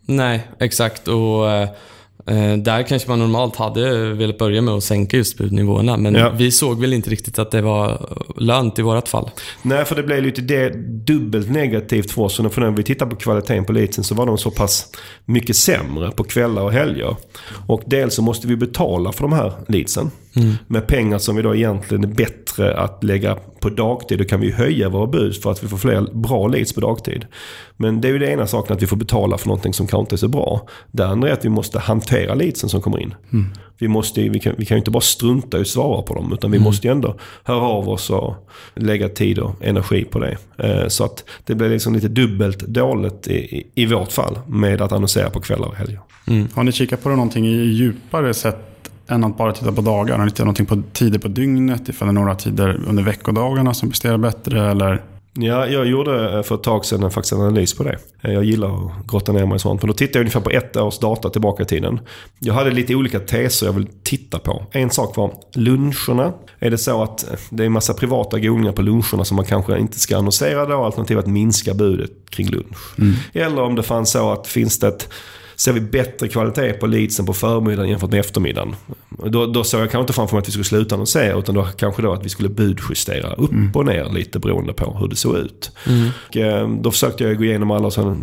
Nej, 0.07 0.47
exakt. 0.61 1.09
Och 1.09 1.51
eh, 1.51 1.69
där 2.59 2.83
kanske 2.83 3.09
man 3.09 3.19
normalt 3.19 3.57
hade 3.57 4.13
velat 4.15 4.39
börja 4.39 4.63
med 4.63 4.75
att 4.75 4.85
sänka 4.85 5.17
just 5.17 5.39
budnivåerna. 5.39 5.97
Men 5.97 6.15
Ja. 6.15 6.31
vi 6.31 6.51
såg 6.51 6.81
väl 6.81 6.93
inte 6.93 7.11
riktigt 7.11 7.39
att 7.39 7.51
det 7.51 7.63
var 7.63 8.09
lönt 8.37 8.79
i 8.79 8.83
vårt 8.83 9.09
fall. 9.09 9.31
Nej, 9.63 9.85
för 9.85 9.95
det 9.97 10.03
blev 10.03 10.23
lite 10.23 10.41
det, 10.43 10.71
dubbelt 11.07 11.51
negativt 11.51 12.11
för 12.11 12.23
oss. 12.23 12.41
Och 12.41 12.53
för 12.55 12.61
när 12.61 12.71
vi 12.71 12.83
tittar 12.83 13.07
på 13.07 13.17
kvaliteten 13.17 13.65
på 13.65 13.73
leadsen 13.73 14.05
så 14.05 14.15
var 14.15 14.27
de 14.27 14.39
så 14.39 14.51
pass 14.51 14.87
mycket 15.25 15.57
sämre 15.57 16.11
på 16.11 16.25
kvällar 16.25 16.63
och 16.63 16.73
helger. 16.73 17.17
Och 17.67 17.83
dels 17.87 18.15
så 18.15 18.23
måste 18.23 18.47
vi 18.47 18.57
betala 18.57 19.13
för 19.13 19.23
de 19.23 19.33
här 19.33 19.53
leadsen. 19.69 20.11
Med 20.67 20.87
pengar 20.87 21.19
som 21.19 21.37
vi 21.37 21.43
då 21.43 21.55
egentligen 21.55 22.05
är 22.05 22.09
bättre 22.09 22.77
att 22.77 23.05
lägga 23.05 23.37
på 23.61 23.69
dagtid. 23.69 24.19
Då 24.19 24.25
kan 24.25 24.41
vi 24.41 24.51
höja 24.51 24.89
våra 24.89 25.07
bud 25.07 25.43
för 25.43 25.51
att 25.51 25.65
vi 25.65 25.69
får 25.69 25.77
fler 25.77 26.09
bra 26.13 26.49
leads 26.49 26.73
på 26.73 26.81
dagtid. 26.81 27.27
Men 27.77 28.01
det 28.01 28.09
är 28.09 28.13
ju 28.13 28.19
det 28.19 28.31
ena 28.31 28.47
saken 28.47 28.77
att 28.77 28.83
vi 28.83 28.87
får 28.87 28.97
betala 28.97 29.39
för 29.39 29.49
någonting 29.49 29.73
som 29.73 29.87
kanske 29.87 30.01
inte 30.01 30.15
är 30.15 30.17
så 30.17 30.29
bra. 30.29 30.69
Det 30.93 31.07
andra 31.07 31.29
är 31.29 31.33
att 31.33 31.45
vi 31.45 31.49
måste 31.49 31.79
hantera 31.79 32.35
leadsen 32.35 32.69
som 32.69 32.81
kommer 32.81 33.01
in. 33.01 33.15
Vi, 33.79 33.89
måste, 33.89 34.29
vi, 34.29 34.41
kan, 34.41 34.55
vi 34.59 34.65
kan 34.65 34.75
ju 34.75 34.79
inte 34.79 34.91
bara 34.91 35.01
strunta 35.01 35.59
i 35.59 35.61
att 35.61 35.67
svara 35.67 36.03
på 36.03 36.15
dem. 36.15 36.33
Utan 36.33 36.51
vi 36.51 36.59
måste 36.59 36.87
ju 36.87 36.93
ändå 36.93 37.17
höra 37.45 37.65
av 37.65 37.89
oss 37.89 38.11
och 38.11 38.35
lägga 38.75 39.09
tid 39.09 39.39
och 39.39 39.65
energi 39.65 40.05
på 40.05 40.19
det. 40.19 40.37
Eh, 40.59 40.89
så 40.89 41.05
att 41.05 41.25
det 41.45 41.55
blir 41.55 41.69
liksom 41.69 41.95
lite 41.95 42.09
dubbelt 42.09 42.59
dåligt 42.59 43.29
i, 43.29 43.67
i, 43.75 43.87
vårt 43.87 44.13
fall 44.13 44.39
med 44.47 44.81
att 44.81 44.93
annonsera 44.93 45.31
på 45.31 45.41
kvällar 45.41 45.69
och 45.69 45.77
helger. 45.77 46.01
Har 46.55 46.65
ni 46.65 46.73
kikat 46.73 47.03
på 47.03 47.09
det 47.09 47.17
någonting 47.17 47.47
i 47.47 47.65
djupare 47.65 48.35
sätt 48.35 48.76
än 49.09 49.25
att 49.25 49.37
bara 49.37 49.53
titta 49.53 49.73
på 49.73 49.81
dagar? 49.81 50.19
Har 50.19 50.25
ni 50.25 50.31
tittat 50.31 50.47
någonting 50.47 50.67
på 50.67 50.83
tider 50.93 51.19
på 51.19 51.29
dygnet? 51.29 51.89
Ifall 51.89 52.09
det 52.09 52.11
är 52.11 52.13
några 52.13 52.35
tider 52.35 52.81
under 52.87 53.03
veckodagarna 53.03 53.75
som 53.75 53.91
presterar 53.91 54.19
bättre? 54.19 54.71
Eller? 54.71 55.03
Ja, 55.39 55.67
jag 55.67 55.87
gjorde 55.87 56.43
för 56.43 56.55
ett 56.55 56.63
tag 56.63 56.85
sedan 56.85 57.11
faktiskt 57.11 57.33
en 57.33 57.41
analys 57.41 57.75
på 57.75 57.83
det. 57.83 57.99
Jag 58.21 58.45
gillar 58.45 58.69
att 58.69 59.07
grotta 59.07 59.33
ner 59.33 59.47
mig 59.47 59.57
i 59.57 59.59
sånt. 59.59 59.83
Men 59.83 59.89
då 59.89 59.95
tittade 59.95 60.19
jag 60.19 60.21
ungefär 60.21 60.41
på 60.41 60.51
ett 60.51 60.77
års 60.77 60.99
data 60.99 61.31
tillbaka 61.31 61.63
i 61.63 61.67
tiden. 61.67 62.01
Jag 62.39 62.55
hade 62.55 62.71
lite 62.71 62.95
olika 62.95 63.21
teser 63.21 63.67
jag 63.67 63.73
vill 63.73 63.89
titta 64.03 64.39
på. 64.39 64.67
En 64.71 64.91
sak 64.91 65.17
var 65.17 65.33
luncherna. 65.55 66.33
Är 66.59 66.71
det 66.71 66.79
så 66.79 67.03
att 67.03 67.27
det 67.51 67.63
är 67.63 67.67
en 67.67 67.73
massa 67.73 67.95
privata 67.95 68.39
googlingar 68.39 68.73
på 68.73 68.83
luncherna 68.83 69.25
som 69.25 69.37
man 69.37 69.45
kanske 69.45 69.79
inte 69.79 69.99
ska 69.99 70.19
annonsera 70.19 70.67
då? 70.67 70.85
Alternativt 70.85 71.19
att 71.19 71.27
minska 71.27 71.75
budet 71.75 72.11
kring 72.31 72.49
lunch. 72.49 72.99
Mm. 72.99 73.15
Eller 73.33 73.63
om 73.63 73.75
det 73.75 73.83
fanns 73.83 74.11
så 74.11 74.33
att 74.33 74.47
finns 74.47 74.79
det 74.79 74.89
ett 74.89 75.09
ser 75.57 75.73
vi 75.73 75.81
bättre 75.81 76.29
kvalitet 76.29 76.73
på 76.73 76.87
leadsen 76.87 77.27
på 77.27 77.33
förmiddagen 77.33 77.91
jämfört 77.91 78.11
med 78.11 78.21
eftermiddagen. 78.21 78.77
Då, 79.25 79.47
då 79.47 79.65
såg 79.65 79.81
jag 79.81 79.91
kanske 79.91 80.01
inte 80.01 80.13
framför 80.13 80.37
mig 80.37 80.41
att 80.41 80.49
vi 80.49 80.53
skulle 80.53 80.65
sluta 80.65 80.95
annonsera 80.95 81.39
utan 81.39 81.55
då 81.55 81.65
kanske 81.65 82.03
då 82.03 82.13
att 82.13 82.25
vi 82.25 82.29
skulle 82.29 82.49
budjustera 82.49 83.33
upp 83.33 83.53
mm. 83.53 83.71
och 83.75 83.87
ner 83.87 84.05
lite 84.05 84.39
beroende 84.39 84.73
på 84.73 84.97
hur 85.01 85.09
det 85.09 85.17
såg 85.17 85.37
ut. 85.37 85.73
Mm. 85.87 86.09
Och, 86.29 86.37
eh, 86.37 86.69
då 86.69 86.91
försökte 86.91 87.25
jag 87.25 87.39
gå 87.39 87.45
igenom 87.45 87.71
alla 87.71 87.87
och 87.87 88.17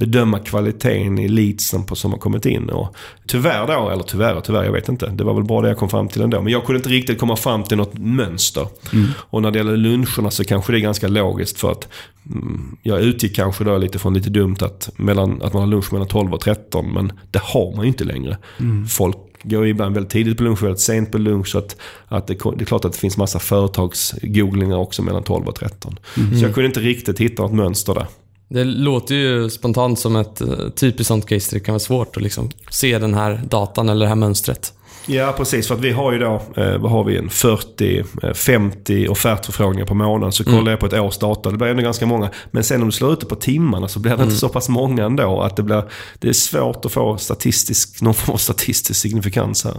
bedöma 0.00 0.38
kvaliteten 0.38 1.18
i 1.18 1.28
leadsen 1.28 1.84
på, 1.84 1.96
som 1.96 2.12
har 2.12 2.18
kommit 2.18 2.46
in. 2.46 2.70
Och 2.70 2.96
tyvärr 3.26 3.66
då, 3.66 3.90
eller 3.90 4.02
tyvärr 4.02 4.34
och 4.34 4.44
tyvärr, 4.44 4.64
jag 4.64 4.72
vet 4.72 4.88
inte. 4.88 5.06
Det 5.06 5.24
var 5.24 5.34
väl 5.34 5.44
bara 5.44 5.62
det 5.62 5.68
jag 5.68 5.78
kom 5.78 5.88
fram 5.88 6.08
till 6.08 6.22
ändå. 6.22 6.42
Men 6.42 6.52
jag 6.52 6.64
kunde 6.64 6.78
inte 6.78 6.90
riktigt 6.90 7.18
komma 7.18 7.36
fram 7.36 7.64
till 7.64 7.76
något 7.76 7.98
mönster. 7.98 8.66
Mm. 8.92 9.06
Och 9.18 9.42
när 9.42 9.50
det 9.50 9.58
gäller 9.58 9.76
luncherna 9.76 10.30
så 10.30 10.44
kanske 10.44 10.72
det 10.72 10.78
är 10.78 10.80
ganska 10.80 11.08
logiskt 11.08 11.60
för 11.60 11.72
att 11.72 11.88
jag 12.82 13.00
utgick 13.00 13.36
kanske 13.36 13.64
då 13.64 13.78
lite 13.78 13.98
från 13.98 14.14
lite 14.14 14.30
dumt 14.30 14.56
att, 14.60 14.90
mellan, 14.96 15.42
att 15.42 15.52
man 15.52 15.62
har 15.62 15.68
lunch 15.68 15.92
mellan 15.92 16.08
12 16.08 16.34
och 16.34 16.40
13. 16.40 16.92
Men 16.92 17.12
det 17.30 17.40
har 17.42 17.76
man 17.76 17.84
ju 17.84 17.88
inte 17.88 18.04
längre. 18.04 18.38
Mm. 18.60 18.86
Folk 18.86 19.16
går 19.42 19.66
ibland 19.66 19.94
väldigt 19.94 20.12
tidigt 20.12 20.36
på 20.36 20.44
lunch 20.44 20.62
och 20.62 20.66
väldigt 20.66 20.80
sent 20.80 21.12
på 21.12 21.18
lunch. 21.18 21.48
Så 21.48 21.58
att, 21.58 21.76
att 22.08 22.26
det, 22.26 22.34
det, 22.34 22.62
är 22.62 22.64
klart 22.64 22.84
att 22.84 22.92
det 22.92 22.98
finns 22.98 23.16
massa 23.16 23.38
företagsgooglingar 23.38 24.76
också 24.76 25.02
mellan 25.02 25.22
12 25.22 25.48
och 25.48 25.54
13. 25.54 25.98
Mm. 26.16 26.38
Så 26.38 26.44
jag 26.44 26.54
kunde 26.54 26.66
inte 26.66 26.80
riktigt 26.80 27.18
hitta 27.20 27.42
något 27.42 27.52
mönster 27.52 27.94
där. 27.94 28.06
Det 28.48 28.64
låter 28.64 29.14
ju 29.14 29.50
spontant 29.50 29.98
som 29.98 30.16
ett 30.16 30.40
eh, 30.40 30.68
typiskt 30.68 31.08
sånt 31.08 31.26
case 31.26 31.50
där 31.50 31.58
det 31.58 31.64
kan 31.64 31.72
vara 31.72 31.80
svårt 31.80 32.16
att 32.16 32.22
liksom 32.22 32.50
se 32.70 32.98
den 32.98 33.14
här 33.14 33.40
datan 33.48 33.88
eller 33.88 34.04
det 34.04 34.08
här 34.08 34.16
mönstret. 34.16 34.72
Ja, 35.10 35.34
precis. 35.36 35.68
För 35.68 35.74
att 35.74 35.80
vi 35.80 35.90
har 35.90 36.12
ju 36.12 36.18
då, 36.18 36.42
eh, 36.56 36.78
vad 36.78 36.90
har 36.90 37.04
vi, 37.04 37.16
en 37.16 37.28
40-50 37.28 39.04
eh, 39.04 39.10
offertförfrågningar 39.10 39.86
på 39.86 39.94
månaden. 39.94 40.32
Så 40.32 40.44
kollar 40.44 40.58
mm. 40.58 40.70
jag 40.70 40.80
på 40.80 40.86
ett 40.86 40.92
års 40.92 41.18
data, 41.18 41.50
det 41.50 41.56
blir 41.56 41.68
ändå 41.68 41.82
ganska 41.82 42.06
många. 42.06 42.30
Men 42.50 42.64
sen 42.64 42.82
om 42.82 42.88
du 42.88 42.92
slår 42.92 43.12
ut 43.12 43.20
det 43.20 43.26
på 43.26 43.34
timmarna 43.34 43.88
så 43.88 44.00
blir 44.00 44.10
det 44.10 44.14
mm. 44.14 44.26
inte 44.26 44.38
så 44.38 44.48
pass 44.48 44.68
många 44.68 45.04
ändå. 45.04 45.40
Att 45.40 45.56
det, 45.56 45.62
blir, 45.62 45.82
det 46.18 46.28
är 46.28 46.32
svårt 46.32 46.84
att 46.84 46.92
få 46.92 47.16
statistisk, 47.16 48.02
någon 48.02 48.14
form 48.14 48.34
av 48.34 48.38
statistisk 48.38 49.00
signifikans 49.00 49.64
här. 49.64 49.76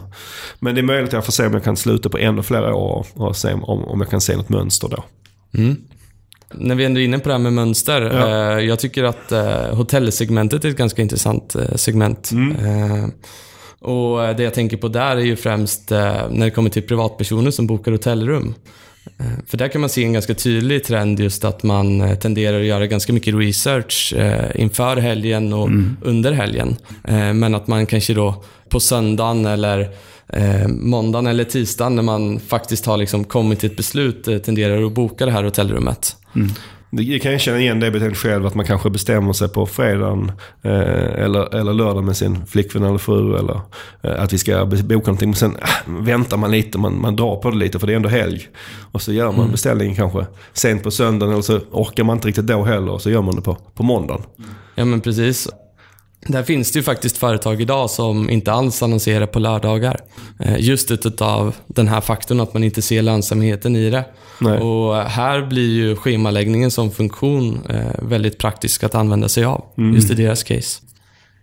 Men 0.59 0.75
det 0.75 0.81
är 0.81 0.83
möjligt 0.83 1.07
att 1.07 1.13
jag 1.13 1.25
får 1.25 1.31
se 1.31 1.45
om 1.45 1.53
jag 1.53 1.63
kan 1.63 1.77
sluta 1.77 2.09
på 2.09 2.17
ännu 2.17 2.43
fler 2.43 2.71
år 2.71 3.05
och 3.13 3.35
se 3.35 3.53
om, 3.53 3.63
om 3.63 4.01
jag 4.01 4.09
kan 4.09 4.21
se 4.21 4.35
något 4.35 4.49
mönster 4.49 4.87
då. 4.87 5.03
Mm. 5.57 5.75
När 6.53 6.75
vi 6.75 6.85
ändå 6.85 6.99
är 6.99 7.05
inne 7.05 7.19
på 7.19 7.29
det 7.29 7.33
här 7.33 7.39
med 7.39 7.53
mönster. 7.53 8.01
Ja. 8.01 8.57
Eh, 8.57 8.65
jag 8.65 8.79
tycker 8.79 9.03
att 9.03 9.31
eh, 9.31 9.75
hotellsegmentet 9.75 10.65
är 10.65 10.69
ett 10.69 10.77
ganska 10.77 11.01
intressant 11.01 11.55
eh, 11.55 11.75
segment. 11.75 12.31
Mm. 12.31 13.11
Eh, 13.81 13.87
och 13.87 14.35
det 14.35 14.43
jag 14.43 14.53
tänker 14.53 14.77
på 14.77 14.87
där 14.87 15.17
är 15.17 15.21
ju 15.21 15.35
främst 15.35 15.91
eh, 15.91 16.29
när 16.29 16.45
det 16.45 16.51
kommer 16.51 16.69
till 16.69 16.83
privatpersoner 16.83 17.51
som 17.51 17.67
bokar 17.67 17.91
hotellrum. 17.91 18.53
Eh, 19.17 19.25
för 19.47 19.57
där 19.57 19.67
kan 19.67 19.81
man 19.81 19.89
se 19.89 20.03
en 20.03 20.13
ganska 20.13 20.33
tydlig 20.33 20.83
trend 20.83 21.19
just 21.19 21.45
att 21.45 21.63
man 21.63 22.01
eh, 22.01 22.15
tenderar 22.15 22.59
att 22.59 22.65
göra 22.65 22.87
ganska 22.87 23.13
mycket 23.13 23.35
research 23.35 24.13
inför 24.55 24.97
helgen 24.97 25.53
och 25.53 25.67
mm. 25.67 25.97
under 26.01 26.31
helgen. 26.31 26.75
Men 27.33 27.55
att 27.55 27.67
man 27.67 27.85
kanske 27.85 28.13
då 28.13 28.43
på 28.69 28.79
söndagen 28.79 29.45
eller 29.45 29.89
måndagen 30.67 31.27
eller 31.27 31.43
tisdagen 31.43 31.95
när 31.95 32.03
man 32.03 32.39
faktiskt 32.39 32.85
har 32.85 32.97
liksom 32.97 33.23
kommit 33.23 33.59
till 33.59 33.71
ett 33.71 33.77
beslut 33.77 34.23
tenderar 34.23 34.83
att 34.83 34.91
boka 34.91 35.25
det 35.25 35.31
här 35.31 35.43
hotellrummet. 35.43 36.15
Mm. 36.35 36.49
Jag 36.91 37.21
kan 37.21 37.39
känna 37.39 37.59
igen 37.59 37.79
det 37.79 37.91
beteendet 37.91 38.17
själv, 38.17 38.45
att 38.45 38.55
man 38.55 38.65
kanske 38.65 38.89
bestämmer 38.89 39.33
sig 39.33 39.49
på 39.49 39.65
fredagen 39.65 40.31
eh, 40.61 41.23
eller, 41.23 41.55
eller 41.55 41.73
lördag 41.73 42.03
med 42.03 42.17
sin 42.17 42.45
flickvän 42.45 42.83
eller 42.83 42.97
fru. 42.97 43.37
Eller 43.37 43.61
eh, 44.01 44.23
att 44.23 44.33
vi 44.33 44.37
ska 44.37 44.65
boka 44.65 44.93
någonting. 44.93 45.29
Men 45.29 45.35
sen 45.35 45.55
eh, 45.55 45.93
väntar 46.03 46.37
man 46.37 46.51
lite, 46.51 46.77
man, 46.77 47.01
man 47.01 47.15
drar 47.15 47.35
på 47.35 47.51
det 47.51 47.57
lite 47.57 47.79
för 47.79 47.87
det 47.87 47.93
är 47.93 47.95
ändå 47.95 48.09
helg. 48.09 48.47
Och 48.91 49.01
så 49.01 49.13
gör 49.13 49.25
man 49.25 49.39
mm. 49.39 49.51
beställningen 49.51 49.95
kanske 49.95 50.25
sent 50.53 50.83
på 50.83 50.91
söndagen 50.91 51.33
eller 51.33 51.41
så 51.41 51.59
orkar 51.71 52.03
man 52.03 52.17
inte 52.17 52.27
riktigt 52.27 52.47
då 52.47 52.63
heller. 52.63 52.91
Och 52.91 53.01
så 53.01 53.09
gör 53.09 53.21
man 53.21 53.35
det 53.35 53.41
på, 53.41 53.55
på 53.75 53.83
måndagen. 53.83 54.23
Ja 54.75 54.85
men 54.85 55.01
precis. 55.01 55.49
Där 56.27 56.43
finns 56.43 56.71
det 56.71 56.79
ju 56.79 56.83
faktiskt 56.83 57.17
företag 57.17 57.61
idag 57.61 57.89
som 57.89 58.29
inte 58.29 58.51
alls 58.51 58.83
annonserar 58.83 59.25
på 59.25 59.39
lördagar. 59.39 59.99
Eh, 60.39 60.55
just 60.59 60.91
utav 60.91 61.55
den 61.67 61.87
här 61.87 62.01
faktorn 62.01 62.39
att 62.39 62.53
man 62.53 62.63
inte 62.63 62.81
ser 62.81 63.01
lönsamheten 63.01 63.75
i 63.75 63.89
det. 63.89 64.05
Nej. 64.41 64.59
Och 64.59 64.95
här 64.95 65.41
blir 65.41 65.69
ju 65.69 65.95
schemaläggningen 65.95 66.71
som 66.71 66.91
funktion 66.91 67.59
eh, 67.69 68.03
väldigt 68.09 68.37
praktisk 68.37 68.83
att 68.83 68.95
använda 68.95 69.29
sig 69.29 69.43
av. 69.43 69.65
Mm. 69.77 69.95
Just 69.95 70.11
i 70.11 70.13
deras 70.13 70.43
case. 70.43 70.81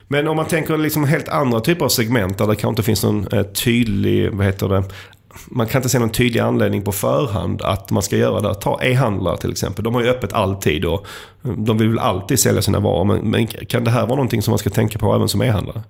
Men 0.08 0.28
om 0.28 0.36
man 0.36 0.46
tänker 0.46 0.78
liksom 0.78 1.04
helt 1.04 1.28
andra 1.28 1.60
typer 1.60 1.84
av 1.84 1.88
segment 1.88 2.38
där 2.38 2.46
det 2.46 2.54
kanske 2.54 2.68
inte 2.68 2.82
finns 2.82 3.02
någon 3.02 3.26
eh, 3.32 3.42
tydlig 3.42 4.30
vad 4.32 4.46
heter 4.46 4.68
det, 4.68 4.84
man 5.46 5.66
kan 5.66 5.78
inte 5.78 5.88
se 5.88 5.98
någon 5.98 6.10
tydlig 6.10 6.40
anledning 6.40 6.82
på 6.82 6.92
förhand 6.92 7.62
att 7.62 7.90
man 7.90 8.02
ska 8.02 8.16
göra 8.16 8.40
det. 8.40 8.54
Ta 8.54 8.82
e-handlare 8.82 9.36
till 9.36 9.50
exempel. 9.50 9.84
De 9.84 9.94
har 9.94 10.02
ju 10.02 10.08
öppet 10.08 10.32
alltid 10.32 10.84
och 10.84 11.06
de 11.42 11.78
vill 11.78 11.88
väl 11.88 11.98
alltid 11.98 12.40
sälja 12.40 12.62
sina 12.62 12.80
varor. 12.80 13.04
Men, 13.04 13.30
men 13.30 13.46
kan 13.46 13.84
det 13.84 13.90
här 13.90 14.02
vara 14.02 14.16
någonting 14.16 14.42
som 14.42 14.52
man 14.52 14.58
ska 14.58 14.70
tänka 14.70 14.98
på 14.98 15.14
även 15.14 15.28
som 15.28 15.42
e-handlare? 15.42 15.82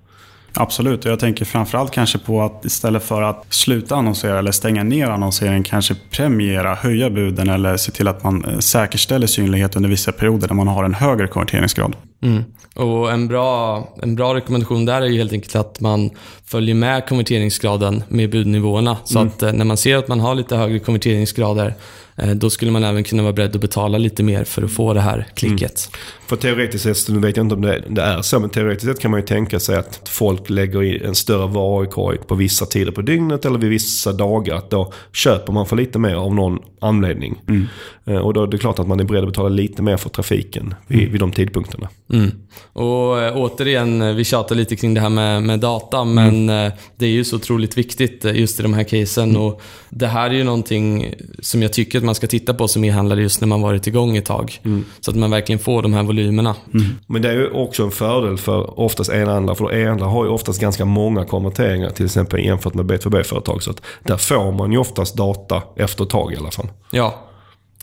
Absolut, 0.53 1.05
och 1.05 1.11
jag 1.11 1.19
tänker 1.19 1.45
framförallt 1.45 1.91
kanske 1.91 2.17
på 2.17 2.41
att 2.41 2.65
istället 2.65 3.03
för 3.03 3.21
att 3.21 3.45
sluta 3.49 3.95
annonsera 3.95 4.39
eller 4.39 4.51
stänga 4.51 4.83
ner 4.83 5.07
annonseringen 5.07 5.63
kanske 5.63 5.95
premiera, 6.11 6.75
höja 6.75 7.09
buden 7.09 7.49
eller 7.49 7.77
se 7.77 7.91
till 7.91 8.07
att 8.07 8.23
man 8.23 8.45
eh, 8.45 8.59
säkerställer 8.59 9.27
synlighet 9.27 9.75
under 9.75 9.89
vissa 9.89 10.11
perioder 10.11 10.47
när 10.47 10.55
man 10.55 10.67
har 10.67 10.83
en 10.83 10.93
högre 10.93 11.27
konverteringsgrad. 11.27 11.95
Mm. 12.21 12.43
Och 12.75 13.11
en 13.11 13.27
bra, 13.27 13.83
en 14.01 14.15
bra 14.15 14.35
rekommendation 14.35 14.85
där 14.85 15.01
är 15.01 15.05
ju 15.05 15.17
helt 15.17 15.33
enkelt 15.33 15.55
att 15.55 15.79
man 15.79 16.09
följer 16.45 16.75
med 16.75 17.07
konverteringsgraden 17.07 18.03
med 18.07 18.29
budnivåerna. 18.29 18.97
Så 19.03 19.19
mm. 19.19 19.27
att 19.27 19.43
eh, 19.43 19.53
när 19.53 19.65
man 19.65 19.77
ser 19.77 19.97
att 19.97 20.07
man 20.07 20.19
har 20.19 20.35
lite 20.35 20.55
högre 20.55 20.79
konverteringsgrader 20.79 21.73
Eh, 22.17 22.29
då 22.29 22.49
skulle 22.49 22.71
man 22.71 22.83
även 22.83 23.03
kunna 23.03 23.23
vara 23.23 23.33
beredd 23.33 23.55
att 23.55 23.61
betala 23.61 23.97
lite 23.97 24.23
mer 24.23 24.43
för 24.43 24.63
att 24.63 24.71
få 24.71 24.93
det 24.93 25.01
här 25.01 25.27
klicket. 25.33 25.89
Mm. 25.89 26.27
För 26.27 26.35
teoretiskt 26.35 26.83
sett, 26.83 27.15
nu 27.15 27.19
vet 27.19 27.37
jag 27.37 27.45
inte 27.45 27.55
om 27.55 27.61
det, 27.61 27.83
det, 27.89 28.01
är 28.01 28.21
så, 28.21 28.39
men 28.39 28.49
teoretiskt 28.49 28.85
sett 28.85 28.99
kan 28.99 29.11
man 29.11 29.19
ju 29.19 29.25
tänka 29.25 29.59
sig 29.59 29.75
att 29.75 30.09
folk 30.09 30.49
lägger 30.49 30.83
i 30.83 31.03
en 31.03 31.15
större 31.15 31.47
varukorg 31.47 32.17
på 32.17 32.35
vissa 32.35 32.65
tider 32.65 32.91
på 32.91 33.01
dygnet 33.01 33.45
eller 33.45 33.59
vid 33.59 33.69
vissa 33.69 34.13
dagar. 34.13 34.55
Att 34.55 34.69
då 34.69 34.93
köper 35.13 35.53
man 35.53 35.65
för 35.65 35.75
lite 35.75 35.99
mer 35.99 36.15
av 36.15 36.35
någon 36.35 36.59
anledning. 36.81 37.41
Mm. 37.47 37.65
Eh, 38.05 38.17
och 38.17 38.33
då 38.33 38.43
är 38.43 38.47
det 38.47 38.57
klart 38.57 38.79
att 38.79 38.87
man 38.87 38.99
är 38.99 39.03
beredd 39.03 39.23
att 39.23 39.29
betala 39.29 39.49
lite 39.49 39.81
mer 39.81 39.97
för 39.97 40.09
trafiken 40.09 40.73
vid, 40.87 40.99
mm. 40.99 41.11
vid 41.11 41.21
de 41.21 41.31
tidpunkterna. 41.31 41.89
Mm. 42.13 42.31
Och 42.73 43.21
äh, 43.21 43.37
återigen, 43.37 44.15
vi 44.15 44.23
tjatar 44.23 44.55
lite 44.55 44.75
kring 44.75 44.93
det 44.93 45.01
här 45.01 45.09
med, 45.09 45.43
med 45.43 45.59
data, 45.59 46.03
men 46.03 46.49
äh, 46.49 46.71
det 46.95 47.05
är 47.05 47.09
ju 47.09 47.23
så 47.23 47.35
otroligt 47.35 47.77
viktigt 47.77 48.23
just 48.23 48.59
i 48.59 48.63
de 48.63 48.73
här 48.73 48.83
casen. 48.83 49.29
Mm. 49.29 49.41
Och 49.41 49.61
det 49.89 50.07
här 50.07 50.29
är 50.29 50.33
ju 50.33 50.43
någonting 50.43 51.13
som 51.39 51.61
jag 51.61 51.73
tycker 51.73 51.97
att 51.97 52.03
man 52.03 52.15
ska 52.15 52.27
titta 52.27 52.53
på 52.53 52.67
som 52.67 52.83
e-handlare 52.83 53.21
just 53.21 53.41
när 53.41 53.47
man 53.47 53.61
varit 53.61 53.87
igång 53.87 54.17
ett 54.17 54.25
tag. 54.25 54.59
Mm. 54.63 54.85
Så 54.99 55.11
att 55.11 55.17
man 55.17 55.31
verkligen 55.31 55.59
får 55.59 55.81
de 55.81 55.93
här 55.93 56.03
volymerna. 56.03 56.55
Mm. 56.73 56.85
Men 57.07 57.21
det 57.21 57.29
är 57.29 57.33
ju 57.33 57.49
också 57.49 57.83
en 57.83 57.91
fördel 57.91 58.37
för 58.37 58.79
oftast 58.79 59.09
e-handlare. 59.09 59.55
För 59.55 59.73
e-handlare 59.73 60.09
har 60.09 60.25
ju 60.25 60.31
oftast 60.31 60.61
ganska 60.61 60.85
många 60.85 61.25
konverteringar 61.25 61.89
till 61.89 62.05
exempel 62.05 62.45
jämfört 62.45 62.73
med 62.73 62.85
B2B-företag. 62.85 63.63
Så 63.63 63.71
att 63.71 63.81
där 64.03 64.17
får 64.17 64.51
man 64.51 64.71
ju 64.71 64.77
oftast 64.77 65.15
data 65.15 65.63
efter 65.75 66.03
ett 66.03 66.09
tag 66.09 66.33
i 66.33 66.37
alla 66.37 66.51
fall. 66.51 66.67
Ja, 66.91 67.27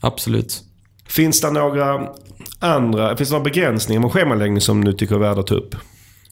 absolut. 0.01 0.63
Finns 1.07 1.41
det 1.41 1.51
några 1.51 2.09
andra, 2.59 3.17
finns 3.17 3.29
det 3.29 3.33
några 3.33 3.45
begränsningar 3.45 4.01
med 4.01 4.13
schemaläggning 4.13 4.61
som 4.61 4.85
du 4.85 4.93
tycker 4.93 5.15
är 5.15 5.19
värda 5.19 5.41
att 5.41 5.47
ta 5.47 5.55
upp? 5.55 5.77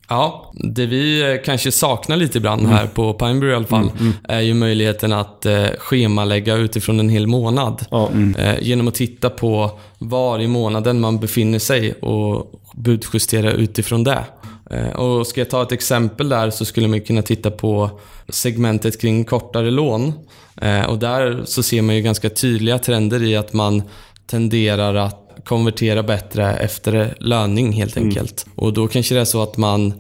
Ja, 0.09 0.53
det 0.55 0.87
vi 0.87 1.33
eh, 1.33 1.43
kanske 1.45 1.73
saknar 1.73 2.17
lite 2.17 2.39
ibland 2.39 2.61
mm. 2.61 2.73
här 2.73 2.87
på 2.87 3.15
Pineberry 3.15 3.51
i 3.53 3.55
alla 3.55 3.67
fall, 3.67 3.83
mm, 3.83 3.97
mm. 4.01 4.13
är 4.29 4.41
ju 4.41 4.55
möjligheten 4.55 5.13
att 5.13 5.47
eh, 5.47 5.67
schemalägga 5.79 6.55
utifrån 6.55 7.01
en 7.01 7.09
hel 7.09 7.27
månad. 7.27 7.87
Mm. 8.13 8.35
Eh, 8.35 8.55
genom 8.61 8.89
att 8.89 8.95
titta 8.95 9.31
på 9.31 9.71
var 9.99 10.41
i 10.41 10.49
månaden 10.49 11.01
man 11.01 11.21
befinner 11.21 11.59
sig 11.59 11.93
och 11.93 12.61
budjustera 12.75 13.53
utifrån 13.53 14.05
det. 14.05 14.25
Eh, 14.71 14.93
och 14.93 15.27
ska 15.27 15.41
jag 15.41 15.51
ta 15.51 15.63
ett 15.63 15.73
exempel 15.73 16.29
där 16.29 16.51
så 16.51 16.65
skulle 16.65 16.89
man 16.89 17.01
kunna 17.01 17.23
titta 17.23 17.51
på 17.51 17.91
segmentet 18.29 19.01
kring 19.01 19.25
kortare 19.25 19.71
lån. 19.71 20.13
Eh, 20.61 20.85
och 20.85 20.99
där 20.99 21.43
så 21.45 21.63
ser 21.63 21.83
man 21.83 21.97
ju 21.97 22.03
ganska 22.03 22.31
tydliga 22.31 22.79
trender 22.79 23.23
i 23.23 23.37
att 23.37 23.53
man 23.53 23.83
tenderar 24.27 24.95
att 24.95 25.22
konvertera 25.45 26.03
bättre 26.03 26.57
efter 26.57 27.15
löning 27.21 27.73
helt 27.73 27.97
mm. 27.97 28.09
enkelt. 28.09 28.47
Mm. 28.47 28.59
Och 28.59 28.73
då 28.73 28.89
kanske 28.89 29.15
det 29.15 29.21
är 29.21 29.25
så 29.25 29.43
att 29.43 29.57
man 29.57 29.95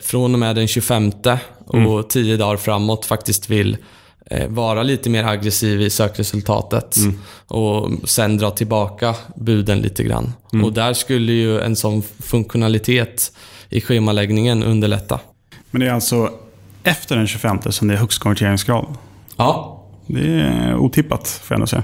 från 0.00 0.34
och 0.34 0.38
med 0.38 0.56
den 0.56 0.68
25 0.68 1.12
och 1.66 1.78
mm. 1.78 2.04
10 2.08 2.36
dagar 2.36 2.56
framåt 2.56 3.06
faktiskt 3.06 3.50
vill 3.50 3.76
eh, 4.26 4.48
vara 4.48 4.82
lite 4.82 5.10
mer 5.10 5.24
aggressiv 5.24 5.80
i 5.80 5.90
sökresultatet 5.90 6.96
mm. 6.96 7.18
och 7.46 7.90
sen 8.04 8.36
dra 8.36 8.50
tillbaka 8.50 9.14
buden 9.36 9.78
lite 9.78 10.02
grann. 10.02 10.32
Mm. 10.52 10.64
Och 10.64 10.72
där 10.72 10.92
skulle 10.92 11.32
ju 11.32 11.60
en 11.60 11.76
sån 11.76 12.02
funktionalitet 12.18 13.32
i 13.68 13.80
schemaläggningen 13.80 14.62
underlätta. 14.62 15.20
Men 15.70 15.80
det 15.80 15.86
är 15.86 15.92
alltså 15.92 16.30
efter 16.82 17.16
den 17.16 17.26
25 17.26 17.58
som 17.70 17.88
det 17.88 17.94
är 17.94 17.98
högst 17.98 18.18
konverteringsgrad. 18.18 18.86
Ja. 19.36 19.76
Det 20.06 20.40
är 20.40 20.76
otippat, 20.76 21.28
får 21.28 21.54
jag 21.54 21.56
ändå 21.56 21.66
säga. 21.66 21.82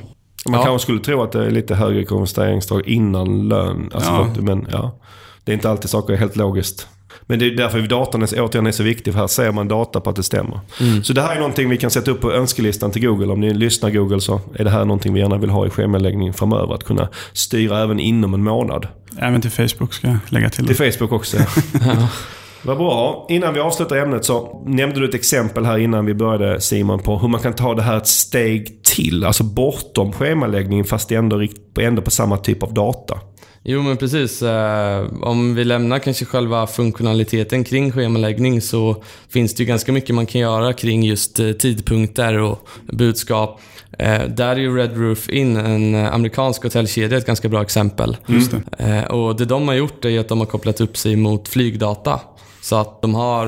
Man 0.49 0.61
Ja. 0.61 0.67
kanske 0.67 0.83
skulle 0.85 1.01
tro 1.01 1.23
att 1.23 1.33
det 1.33 1.47
är 1.47 1.51
lite 1.51 1.75
högre 1.75 2.05
konverteringsdrag 2.05 2.89
innan 2.89 3.49
lön. 3.49 3.91
Alltså, 3.95 4.11
Ja. 4.11 4.29
Men 4.41 4.67
ja, 4.73 4.99
det 5.45 5.53
är 5.53 5.55
inte 5.55 5.71
alltid 5.71 5.91
saker 5.91 6.13
är 6.13 6.17
helt 6.19 6.37
logiskt. 6.37 6.89
Men 7.29 7.39
det 7.39 7.47
är 7.47 7.51
därför 7.57 7.81
datan 7.81 8.23
är, 8.23 8.41
återigen 8.41 8.67
är 8.67 8.73
så 8.73 8.83
viktig. 8.83 9.13
För 9.13 9.21
här 9.21 9.27
ser 9.27 9.53
man 9.53 9.69
data 9.69 10.01
på 10.01 10.11
att 10.11 10.17
det 10.17 10.23
stämmer. 10.23 10.61
Så 11.03 11.13
det 11.13 11.23
här 11.23 11.35
är 11.35 11.39
någonting 11.39 11.69
vi 11.69 11.77
kan 11.77 11.91
sätta 11.91 12.11
upp 12.11 12.21
på 12.21 12.33
önskelistan 12.33 12.91
till 12.91 13.07
Google. 13.07 13.33
Om 13.33 13.41
ni 13.41 13.55
lyssnar 13.55 13.91
Google 13.91 14.21
så 14.21 14.41
är 14.55 14.65
det 14.65 14.71
här 14.71 14.85
någonting 14.85 15.15
vi 15.15 15.21
gärna 15.21 15.37
vill 15.39 15.51
ha 15.51 15.67
i 15.67 15.71
schemaläggning 15.71 16.33
framöver. 16.33 16.75
Att 16.75 16.85
kunna 16.85 17.09
styra 17.33 17.83
även 17.83 18.01
inom 18.01 18.35
en 18.35 18.43
månad. 18.43 18.89
Även 19.19 19.41
till 19.41 19.51
Facebook 19.51 19.95
ska 19.95 20.07
jag 20.07 20.17
lägga 20.29 20.51
till. 20.51 20.67
Till 20.67 20.77
Det. 20.77 20.93
Facebook 20.93 21.13
också. 21.13 21.37
Vad 22.63 22.77
bra. 22.79 23.27
Innan 23.29 23.55
vi 23.55 23.61
avslutar 23.61 23.97
ämnet 23.97 24.25
så 24.25 24.63
nämnde 24.67 25.01
du 25.01 25.09
ett 25.09 25.15
exempel 25.15 25.65
här 25.65 25.79
innan 25.79 26.07
vi 26.07 26.15
började 26.15 26.61
Simon 26.61 26.99
på 26.99 27.19
hur 27.19 27.29
man 27.29 27.41
kan 27.41 27.53
ta 27.53 27.75
det 27.75 27.83
här 27.83 27.97
ett 27.97 28.07
steg 28.07 28.83
till. 28.97 29.25
Alltså 29.25 29.45
bortom 29.45 30.13
schemaläggning 30.13 30.85
fast 30.85 31.13
ändå, 31.13 31.47
ändå 31.81 32.03
på 32.03 32.11
samma 32.11 32.37
typ 32.37 32.63
av 32.63 32.75
data. 32.75 33.21
Jo, 33.69 33.83
men 33.83 33.97
precis. 33.97 34.43
Eh, 34.43 35.07
om 35.23 35.55
vi 35.55 35.65
lämnar 35.65 35.99
kanske 35.99 36.25
själva 36.25 36.67
funktionaliteten 36.67 37.65
kring 37.65 37.93
schemaläggning 37.93 38.61
så 38.61 39.03
finns 39.29 39.55
det 39.55 39.63
ju 39.63 39.67
ganska 39.67 39.93
mycket 39.93 40.15
man 40.15 40.27
kan 40.27 40.41
göra 40.41 40.73
kring 40.73 41.03
just 41.03 41.41
eh, 41.41 41.53
tidpunkter 41.53 42.39
och 42.39 42.69
budskap. 42.93 43.61
Eh, 43.99 44.23
där 44.23 44.49
är 44.49 44.57
ju 44.57 44.77
Red 44.77 44.97
Roof 44.97 45.29
Inn, 45.29 45.57
en 45.57 45.95
amerikansk 45.95 46.63
hotellkedja, 46.63 47.19
ett 47.19 47.27
ganska 47.27 47.49
bra 47.49 47.63
exempel. 47.63 48.17
Just 48.27 48.55
det. 48.79 49.07
Och 49.07 49.37
det 49.37 49.45
de 49.45 49.69
har 49.69 49.75
gjort 49.75 50.05
är 50.05 50.21
att 50.21 50.29
de 50.29 50.39
har 50.39 50.47
kopplat 50.47 50.81
upp 50.81 50.97
sig 50.97 51.17
mot 51.17 51.49
flygdata. 51.49 52.21
Så 52.63 52.77
att 52.77 53.03
de 53.03 53.15
har 53.15 53.47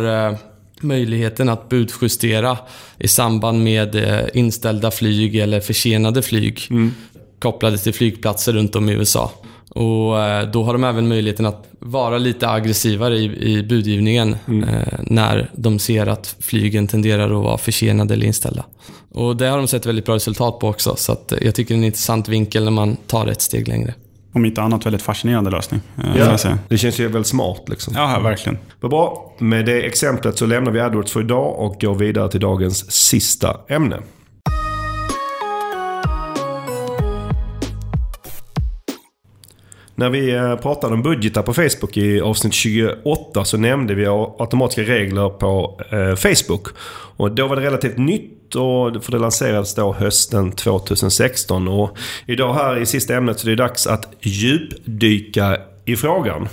möjligheten 0.83 1.49
att 1.49 1.69
budjustera 1.69 2.59
i 2.99 3.09
samband 3.09 3.65
med 3.65 3.95
eh, 3.95 4.27
inställda 4.35 4.91
flyg 4.91 5.37
eller 5.37 5.61
försenade 5.61 6.23
flyg 6.23 6.69
kopplade 7.39 7.79
till 7.79 7.95
flygplatser 7.95 8.53
runt 8.53 8.77
om 8.77 8.89
i 8.89 8.93
USA. 8.93 9.33
Och 9.71 10.23
eh, 10.23 10.51
då 10.51 10.65
har 10.65 10.73
de 10.73 10.85
även 10.85 11.09
möjligheten 11.09 11.47
att 11.47 11.69
vara 11.79 12.19
lite 12.19 12.49
aggressivare 12.49 13.19
i, 13.19 13.53
i 13.53 13.63
budgivningen 13.63 14.33
eh, 14.33 14.99
när 15.03 15.51
de 15.55 15.79
ser 15.79 16.07
att 16.07 16.37
flygen 16.41 16.87
tenderar 16.87 17.25
att 17.25 17.45
vara 17.45 17.59
försenade 17.59 18.15
eller 18.15 18.27
inställda. 18.27 18.65
Och 19.15 19.37
det 19.37 19.47
har 19.47 19.57
de 19.57 19.69
sett 19.69 19.87
väldigt 19.87 20.05
bra 20.05 20.15
resultat 20.15 20.59
på 20.59 20.69
också, 20.69 20.97
så 20.97 21.13
eh, 21.13 21.19
jag 21.41 21.55
tycker 21.55 21.75
det 21.75 21.77
är 21.77 21.79
en 21.79 21.85
intressant 21.85 22.29
vinkel 22.29 22.65
när 22.65 22.71
man 22.71 22.97
tar 23.07 23.27
ett 23.27 23.41
steg 23.41 23.69
längre. 23.69 23.95
Om 24.33 24.45
inte 24.45 24.63
annat 24.63 24.87
väldigt 24.87 25.03
fascinerande 25.03 25.51
lösning. 25.51 25.81
eh, 26.17 26.37
säga. 26.37 26.59
Det 26.69 26.79
känns 26.79 27.01
ju 27.01 27.09
väldigt 27.09 27.27
smart 27.27 27.63
liksom. 27.69 27.95
Ja, 27.97 28.21
verkligen. 28.21 28.59
Vad 28.81 28.91
bra. 28.91 29.35
Med 29.39 29.67
det 29.67 29.87
exemplet 29.87 30.39
så 30.39 30.47
lämnar 30.47 30.73
vi 30.73 30.81
AdWords 30.81 31.13
för 31.13 31.21
idag 31.21 31.59
och 31.59 31.81
går 31.81 31.95
vidare 31.95 32.31
till 32.31 32.41
dagens 32.41 32.91
sista 32.91 33.57
ämne. 33.69 33.97
När 39.99 40.11
vi 40.11 40.35
eh, 40.35 40.57
pratade 40.57 40.95
om 40.95 41.03
budgetar 41.03 41.43
på 41.43 41.55
Facebook 41.55 41.97
i 41.97 42.21
avsnitt 42.21 42.55
28 42.55 43.45
så 43.45 43.57
nämnde 43.57 43.95
vi 43.95 44.07
automatiska 44.07 44.83
regler 44.83 45.29
på 45.29 45.81
eh, 45.91 46.15
Facebook. 46.15 46.69
Och 47.17 47.33
då 47.33 47.47
var 47.47 47.57
det 47.57 47.63
relativt 47.63 47.99
nytt 47.99 48.38
och 48.57 49.05
för 49.05 49.13
det 49.13 49.19
lanserades 49.19 49.75
då 49.75 49.93
hösten 49.93 50.53
2016. 50.53 51.69
Och 51.69 51.99
idag 52.27 52.55
här 52.55 52.77
i 52.77 52.87
sista 52.87 53.15
ämnet 53.15 53.41
så 53.41 53.47
är 53.47 53.51
det 53.51 53.57
dags 53.57 53.87
att 53.87 54.09
djupdyka 54.21 55.57
i 55.85 55.97
frågan. 55.97 56.49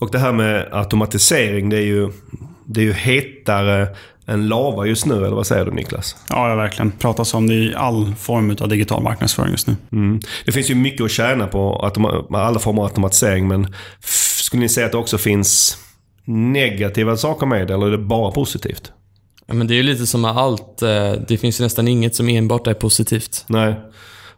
Och 0.00 0.10
det 0.12 0.18
här 0.18 0.32
med 0.32 0.68
automatisering 0.72 1.68
det 1.68 1.76
är 1.76 1.86
ju, 1.86 2.10
det 2.64 2.80
är 2.80 2.84
ju 2.84 2.92
hetare 2.92 3.88
än 4.26 4.48
lava 4.48 4.86
just 4.86 5.06
nu, 5.06 5.14
eller 5.14 5.36
vad 5.36 5.46
säger 5.46 5.64
du 5.64 5.70
Niklas? 5.70 6.16
Ja, 6.28 6.48
ja, 6.48 6.54
verkligen. 6.54 6.90
Pratas 6.90 7.34
om 7.34 7.46
det 7.46 7.54
i 7.54 7.74
all 7.74 8.14
form 8.14 8.56
av 8.60 8.68
digital 8.68 9.02
marknadsföring 9.02 9.50
just 9.50 9.66
nu. 9.66 9.76
Mm. 9.92 10.20
Det 10.44 10.52
finns 10.52 10.70
ju 10.70 10.74
mycket 10.74 11.04
att 11.04 11.10
tjäna 11.10 11.46
på 11.46 11.90
alla 12.30 12.58
former 12.58 12.82
av 12.82 12.86
automatisering 12.86 13.48
men 13.48 13.74
skulle 14.40 14.60
ni 14.60 14.68
säga 14.68 14.86
att 14.86 14.92
det 14.92 14.98
också 14.98 15.18
finns 15.18 15.78
negativa 16.24 17.16
saker 17.16 17.46
med 17.46 17.66
det 17.66 17.74
eller 17.74 17.86
är 17.86 17.90
det 17.90 17.98
bara 17.98 18.30
positivt? 18.30 18.92
Ja, 19.46 19.54
men 19.54 19.66
det 19.66 19.74
är 19.74 19.76
ju 19.76 19.82
lite 19.82 20.06
som 20.06 20.20
med 20.20 20.30
allt. 20.30 20.82
eh, 20.82 21.12
Det 21.28 21.36
finns 21.38 21.60
ju 21.60 21.64
nästan 21.64 21.88
inget 21.88 22.14
som 22.14 22.28
enbart 22.28 22.66
är 22.66 22.74
positivt. 22.74 23.44
Nej. 23.48 23.74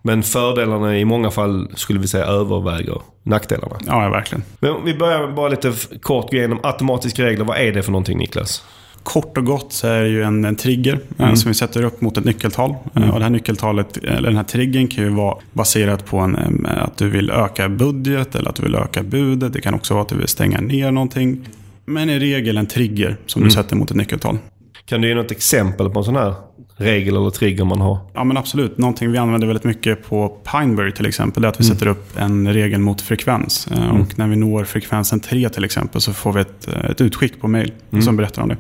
Men 0.03 0.23
fördelarna 0.23 0.99
i 0.99 1.05
många 1.05 1.31
fall 1.31 1.69
skulle 1.75 1.99
vi 2.01 2.09
säga 2.09 2.25
överväger 2.25 3.01
nackdelarna. 3.23 3.77
Ja, 3.87 4.03
ja, 4.03 4.11
verkligen. 4.11 4.45
Men 4.61 4.85
vi 4.85 4.95
börjar 4.95 5.33
bara 5.33 5.49
lite 5.49 5.73
kort 6.03 6.31
gå 6.31 6.37
igenom 6.37 6.61
automatiska 6.63 7.25
regler. 7.25 7.45
Vad 7.45 7.59
är 7.59 7.73
det 7.73 7.83
för 7.83 7.93
någonting 7.93 8.19
Niklas? 8.19 8.65
Kort 9.03 9.39
och 9.39 9.45
gott 9.45 9.73
så 9.73 9.87
är 9.89 10.03
det 10.03 10.09
ju 10.09 10.23
en, 10.23 10.45
en 10.45 10.57
trigger 10.57 11.01
eh, 11.19 11.35
som 11.35 11.49
vi 11.51 11.55
sätter 11.55 11.83
upp 11.85 12.01
mot 12.01 12.17
ett 12.19 12.25
nyckeltal. 12.25 12.75
Eh, 12.97 13.09
Och 13.11 13.19
det 13.19 13.23
här 13.25 13.31
nyckeltalet, 13.31 13.97
eller 13.97 14.23
den 14.29 14.37
här 14.37 14.45
triggern 14.45 14.89
kan 14.89 15.05
ju 15.05 15.11
vara 15.11 15.37
baserat 15.53 16.07
på 16.07 16.19
en, 16.19 16.67
att 16.67 16.97
du 16.97 17.09
vill 17.09 17.31
öka 17.31 17.69
budget 17.69 18.35
eller 18.35 18.49
att 18.51 18.57
du 18.57 18.63
vill 18.63 18.75
öka 18.75 19.03
budet. 19.03 19.53
Det 19.53 19.61
kan 19.61 19.75
också 19.75 19.95
vara 19.95 20.03
att 20.03 20.09
du 20.09 20.17
vill 20.17 20.29
stänga 20.29 20.61
ner 20.61 20.91
någonting. 20.91 21.49
Men 21.85 22.11
i 22.11 22.19
regel 22.19 22.57
en 22.57 22.67
trigger 22.67 23.17
som 23.27 23.45
du 23.45 23.51
sätter 23.51 23.77
mot 23.77 23.91
ett 23.91 23.97
nyckeltal. 23.97 24.39
Kan 24.87 25.01
du 25.01 25.09
ge 25.09 25.15
något 25.15 25.31
exempel 25.31 25.91
på 25.91 25.99
en 25.99 26.05
sån 26.05 26.17
här 26.17 26.35
regel 26.77 27.17
eller 27.17 27.31
trigger 27.31 27.65
man 27.65 27.81
har? 27.81 27.99
Ja 28.15 28.25
men 28.25 28.37
absolut. 28.37 28.79
Någonting 28.79 29.13
vi 29.13 29.19
använder 29.19 29.47
väldigt 29.47 29.65
mycket 29.65 30.05
på 30.09 30.29
Pineberry 30.29 30.93
till 30.93 31.07
exempel 31.07 31.45
är 31.45 31.49
att 31.49 31.61
vi 31.61 31.65
sätter 31.65 31.87
upp 31.87 32.17
en 32.19 32.53
regel 32.53 32.81
mot 32.81 33.01
frekvens. 33.01 33.67
Eh, 33.67 33.97
Och 34.01 34.19
när 34.19 34.27
vi 34.29 34.37
når 34.37 34.65
frekvensen 34.65 35.21
3 35.21 35.49
till 35.49 35.65
exempel 35.65 36.01
så 36.01 36.13
får 36.13 36.33
vi 36.33 36.41
ett, 36.41 36.69
eh, 36.69 36.91
ett 36.91 37.01
utskick 37.01 37.41
på 37.41 37.49
mail 37.49 37.73
som 38.03 38.17
berättar 38.17 38.43
om 38.43 38.49
det. 38.49 38.57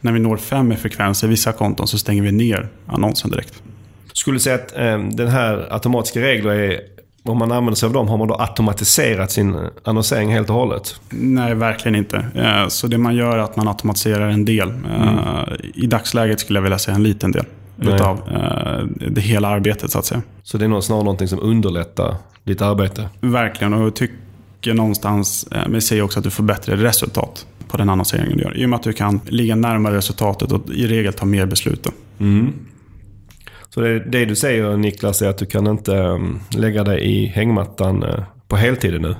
När 0.00 0.12
vi 0.12 0.18
når 0.20 0.36
5 0.36 0.72
i 0.72 0.76
frekvens 0.76 1.24
i 1.24 1.26
vissa 1.26 1.52
konton 1.52 1.86
så 1.86 1.98
stänger 1.98 2.22
vi 2.22 2.32
ner 2.32 2.68
annonsen 2.86 3.30
direkt. 3.30 3.62
Skulle 4.12 4.36
du 4.36 4.40
säga 4.40 4.54
att 4.54 4.76
eh, 4.76 4.98
den 4.98 5.28
här 5.28 5.66
automatiska 5.70 6.20
regler 6.20 6.50
är, 6.54 6.80
om 7.32 7.38
man 7.38 7.52
använder 7.52 7.74
sig 7.74 7.86
av 7.86 7.92
dem, 7.92 8.08
har 8.08 8.16
man 8.18 8.28
då 8.28 8.34
automatiserat 8.40 9.30
sin 9.30 9.56
annonsering 9.84 10.32
helt 10.32 10.50
och 10.50 10.56
hållet? 10.56 11.00
Nej, 11.10 11.54
verkligen 11.54 11.94
inte. 11.94 12.26
Eh, 12.34 12.68
Så 12.68 12.86
det 12.86 12.98
man 12.98 13.14
gör 13.14 13.38
är 13.38 13.42
att 13.42 13.56
man 13.56 13.68
automatiserar 13.68 14.28
en 14.28 14.44
del. 14.44 14.68
Eh, 14.68 15.54
I 15.74 15.86
dagsläget 15.86 16.40
skulle 16.40 16.56
jag 16.56 16.62
vilja 16.62 16.78
säga 16.78 16.94
en 16.94 17.02
liten 17.02 17.32
del. 17.32 17.44
Nej. 17.76 17.94
Utav 17.94 18.16
eh, 18.16 19.06
det 19.10 19.20
hela 19.20 19.48
arbetet 19.48 19.90
så 19.90 19.98
att 19.98 20.04
säga. 20.04 20.22
Så 20.42 20.58
det 20.58 20.64
är 20.64 20.80
snarare 20.80 21.04
någonting 21.04 21.28
som 21.28 21.40
underlättar 21.40 22.16
ditt 22.44 22.62
arbete? 22.62 23.08
Verkligen, 23.20 23.74
och 23.74 23.82
jag 23.86 23.94
tycker 23.94 24.74
någonstans, 24.74 25.46
eh, 25.50 25.68
det 25.68 25.80
säger 25.80 26.02
också 26.02 26.18
att 26.18 26.24
du 26.24 26.30
får 26.30 26.44
bättre 26.44 26.76
resultat 26.76 27.46
på 27.68 27.76
den 27.76 27.88
annonseringen 27.88 28.36
du 28.36 28.42
gör. 28.42 28.56
I 28.56 28.64
och 28.64 28.68
med 28.68 28.76
att 28.76 28.82
du 28.82 28.92
kan 28.92 29.20
ligga 29.28 29.54
närmare 29.56 29.96
resultatet 29.96 30.52
och 30.52 30.70
i 30.70 30.86
regel 30.86 31.12
ta 31.12 31.26
mer 31.26 31.46
beslut. 31.46 31.82
Då. 31.84 31.90
Så 33.74 33.80
det, 33.80 33.98
det 33.98 34.24
du 34.24 34.36
säger 34.36 34.76
Niklas 34.76 35.22
är 35.22 35.28
att 35.28 35.38
du 35.38 35.46
kan 35.46 35.66
inte 35.66 35.96
ehm, 35.96 36.40
lägga 36.56 36.84
dig 36.84 37.00
i 37.00 37.26
hängmattan 37.26 38.02
eh, 38.02 38.24
på 38.48 38.56
heltid 38.56 39.00
nu? 39.00 39.16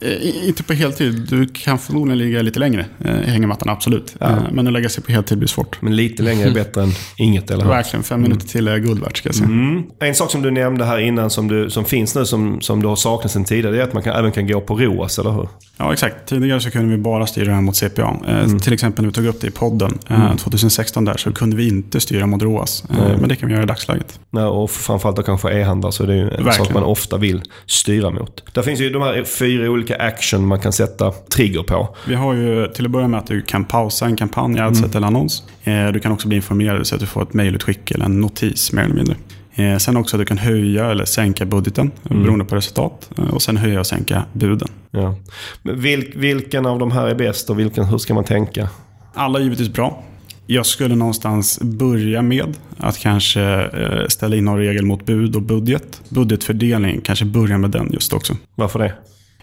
Eh, 0.00 0.46
Inte 0.48 0.62
på 0.62 0.72
heltid, 0.72 1.26
du 1.30 1.46
kan 1.46 1.78
förmodligen 1.78 2.18
ligga 2.18 2.42
lite 2.42 2.58
längre 2.58 2.86
eh, 3.04 3.22
i 3.28 3.30
hängmattan, 3.30 3.68
absolut. 3.68 4.14
Eh, 4.20 4.38
Men 4.52 4.66
att 4.66 4.72
lägga 4.72 4.88
sig 4.88 5.04
på 5.04 5.12
heltid 5.12 5.38
blir 5.38 5.48
svårt. 5.48 5.82
Men 5.82 5.96
lite 5.96 6.22
längre 6.22 6.48
är 6.48 6.54
bättre 6.54 6.82
än 6.82 6.90
inget, 7.18 7.50
eller 7.50 7.64
hur? 7.64 7.70
Verkligen, 7.70 8.02
fem 8.02 8.22
minuter 8.22 8.48
till 8.48 8.68
är 8.68 8.78
guld 8.78 9.00
värt 9.02 9.16
ska 9.16 9.28
jag 9.28 9.34
säga. 9.34 9.46
Mm. 9.48 9.82
En 10.00 10.14
sak 10.14 10.30
som 10.30 10.42
du 10.42 10.50
nämnde 10.50 10.84
här 10.84 10.98
innan 10.98 11.30
som, 11.30 11.48
du, 11.48 11.70
som 11.70 11.84
finns 11.84 12.14
nu 12.14 12.24
som, 12.24 12.60
som 12.60 12.82
du 12.82 12.88
har 12.88 12.96
saknat 12.96 13.32
sedan 13.32 13.44
tidigare, 13.44 13.76
det 13.76 13.82
är 13.82 13.84
att 13.86 13.92
man 13.92 14.02
kan, 14.02 14.16
även 14.16 14.32
kan 14.32 14.46
gå 14.46 14.60
på 14.60 14.76
ROAS, 14.76 15.18
eller 15.18 15.30
hur? 15.30 15.48
Ja, 15.78 15.92
exakt. 15.92 16.28
Tidigare 16.28 16.60
så 16.60 16.70
kunde 16.70 16.96
vi 16.96 17.02
bara 17.02 17.26
styra 17.26 17.52
den 17.54 17.64
mot 17.64 17.76
CPA. 17.76 18.16
Eh, 18.28 18.56
Till 18.56 18.72
exempel 18.72 19.02
när 19.04 19.08
vi 19.10 19.14
tog 19.14 19.26
upp 19.26 19.40
det 19.40 19.46
i 19.46 19.50
podden 19.50 19.98
eh, 20.08 20.36
2016 20.36 21.04
där 21.04 21.16
så 21.16 21.32
kunde 21.32 21.56
vi 21.56 21.68
inte 21.68 22.00
styra 22.00 22.26
mot 22.26 22.42
ROAS. 22.42 22.84
Eh, 22.90 22.96
Men 23.20 23.28
det 23.28 23.36
kan 23.36 23.48
vi 23.48 23.54
göra 23.54 23.64
i 23.64 23.66
dagsläget. 23.66 24.20
Nej, 24.30 24.44
och 24.44 24.70
framförallt 24.70 25.16
då 25.16 25.22
kanske 25.22 25.50
e-handlare 25.60 25.92
så 25.92 26.02
är 26.02 26.06
det 26.06 26.14
ju 26.14 26.20
en 26.22 26.28
Verkligen. 26.28 26.52
sak 26.54 26.74
man 26.74 26.82
ofta 26.82 27.16
vill 27.16 27.42
styra 27.66 28.10
mot. 28.10 28.42
Där 28.54 28.62
finns 28.62 28.80
ju 28.80 28.90
de 28.90 29.02
här 29.02 29.24
fyra 29.24 29.64
olika 29.72 29.96
action 29.96 30.46
man 30.46 30.60
kan 30.60 30.72
sätta 30.72 31.10
trigger 31.10 31.62
på. 31.62 31.96
Vi 32.08 32.14
har 32.14 32.34
ju 32.34 32.66
till 32.68 32.84
att 32.84 32.90
börja 32.90 33.08
med 33.08 33.20
att 33.20 33.26
du 33.26 33.42
kan 33.42 33.64
pausa 33.64 34.06
en 34.06 34.16
kampanj, 34.16 34.60
adset 34.60 34.94
eller 34.94 35.06
annons. 35.06 35.42
Eh, 35.64 35.88
Du 35.92 36.00
kan 36.00 36.12
också 36.12 36.28
bli 36.28 36.36
informerad 36.36 36.86
så 36.86 36.94
att 36.94 37.00
du 37.00 37.06
får 37.06 37.22
ett 37.22 37.34
mejlutskick 37.34 37.90
eller 37.90 38.04
en 38.04 38.20
notis 38.20 38.72
mer 38.72 38.82
eller 38.82 38.94
mindre. 38.94 39.16
Eh, 39.54 39.76
Sen 39.78 39.96
också 39.96 40.16
att 40.16 40.20
du 40.20 40.24
kan 40.24 40.38
höja 40.38 40.90
eller 40.90 41.04
sänka 41.04 41.44
budgeten 41.46 41.90
beroende 42.02 42.44
på 42.44 42.56
resultat. 42.56 43.10
Eh, 43.18 43.24
Och 43.34 43.42
sen 43.42 43.56
höja 43.56 43.80
och 43.80 43.86
sänka 43.86 44.24
buden. 44.32 44.68
Ja. 44.90 45.14
Vil, 45.62 46.12
vilken 46.16 46.66
av 46.66 46.78
de 46.78 46.92
här 46.92 47.06
är 47.06 47.14
bäst 47.14 47.50
och 47.50 47.58
vilken, 47.58 47.84
hur 47.84 47.98
ska 47.98 48.14
man 48.14 48.24
tänka? 48.24 48.68
Alla 49.14 49.38
är 49.38 49.42
givetvis 49.42 49.68
bra. 49.72 50.02
Jag 50.46 50.66
skulle 50.66 50.94
någonstans 50.94 51.60
börja 51.62 52.22
med 52.22 52.56
att 52.78 52.98
kanske 52.98 53.70
ställa 54.08 54.36
in 54.36 54.44
någon 54.44 54.58
regel 54.58 54.84
mot 54.84 55.06
bud 55.06 55.36
och 55.36 55.42
budget. 55.42 56.00
Budgetfördelning, 56.08 57.00
kanske 57.00 57.24
börja 57.24 57.58
med 57.58 57.70
den 57.70 57.88
just 57.92 58.12
också. 58.12 58.36
Varför 58.54 58.78
det? 58.78 58.92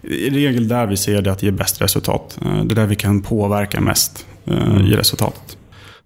I 0.01 0.29
regel 0.29 0.67
där 0.67 0.85
vi 0.87 0.97
ser 0.97 1.21
det 1.21 1.31
att 1.31 1.43
ge 1.43 1.51
bäst 1.51 1.81
resultat. 1.81 2.39
Eh, 2.45 2.63
Det 2.63 2.73
är 2.73 2.75
där 2.75 2.85
vi 2.85 2.95
kan 2.95 3.21
påverka 3.21 3.81
mest 3.81 4.25
eh, 4.45 4.77
i 4.91 4.95
resultatet. 4.95 5.57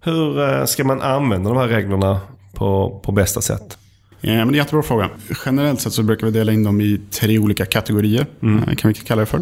Hur 0.02 0.40
eh, 0.60 0.66
ska 0.66 0.84
man 0.84 1.02
använda 1.02 1.50
de 1.50 1.58
här 1.58 1.68
reglerna 1.68 2.20
på, 2.54 3.00
på 3.06 3.12
bästa 3.12 3.42
sätt? 3.42 3.78
Eh, 4.22 4.30
Men 4.30 4.36
det 4.38 4.42
är 4.42 4.42
en 4.42 4.54
jättebra 4.54 4.84
fråga. 4.84 5.10
Generellt 5.46 5.82
sett 5.82 5.94
så 5.94 6.04
brukar 6.04 6.28
vi 6.28 6.34
dela 6.34 6.52
in 6.54 6.64
dem 6.64 6.82
i 6.82 7.00
tre 7.12 7.40
olika 7.40 7.66
kategorier. 7.66 8.26
eh, 8.42 8.76
Kan 8.76 8.88
vi 8.88 8.94
kalla 8.94 9.20
det 9.20 9.26
för. 9.26 9.38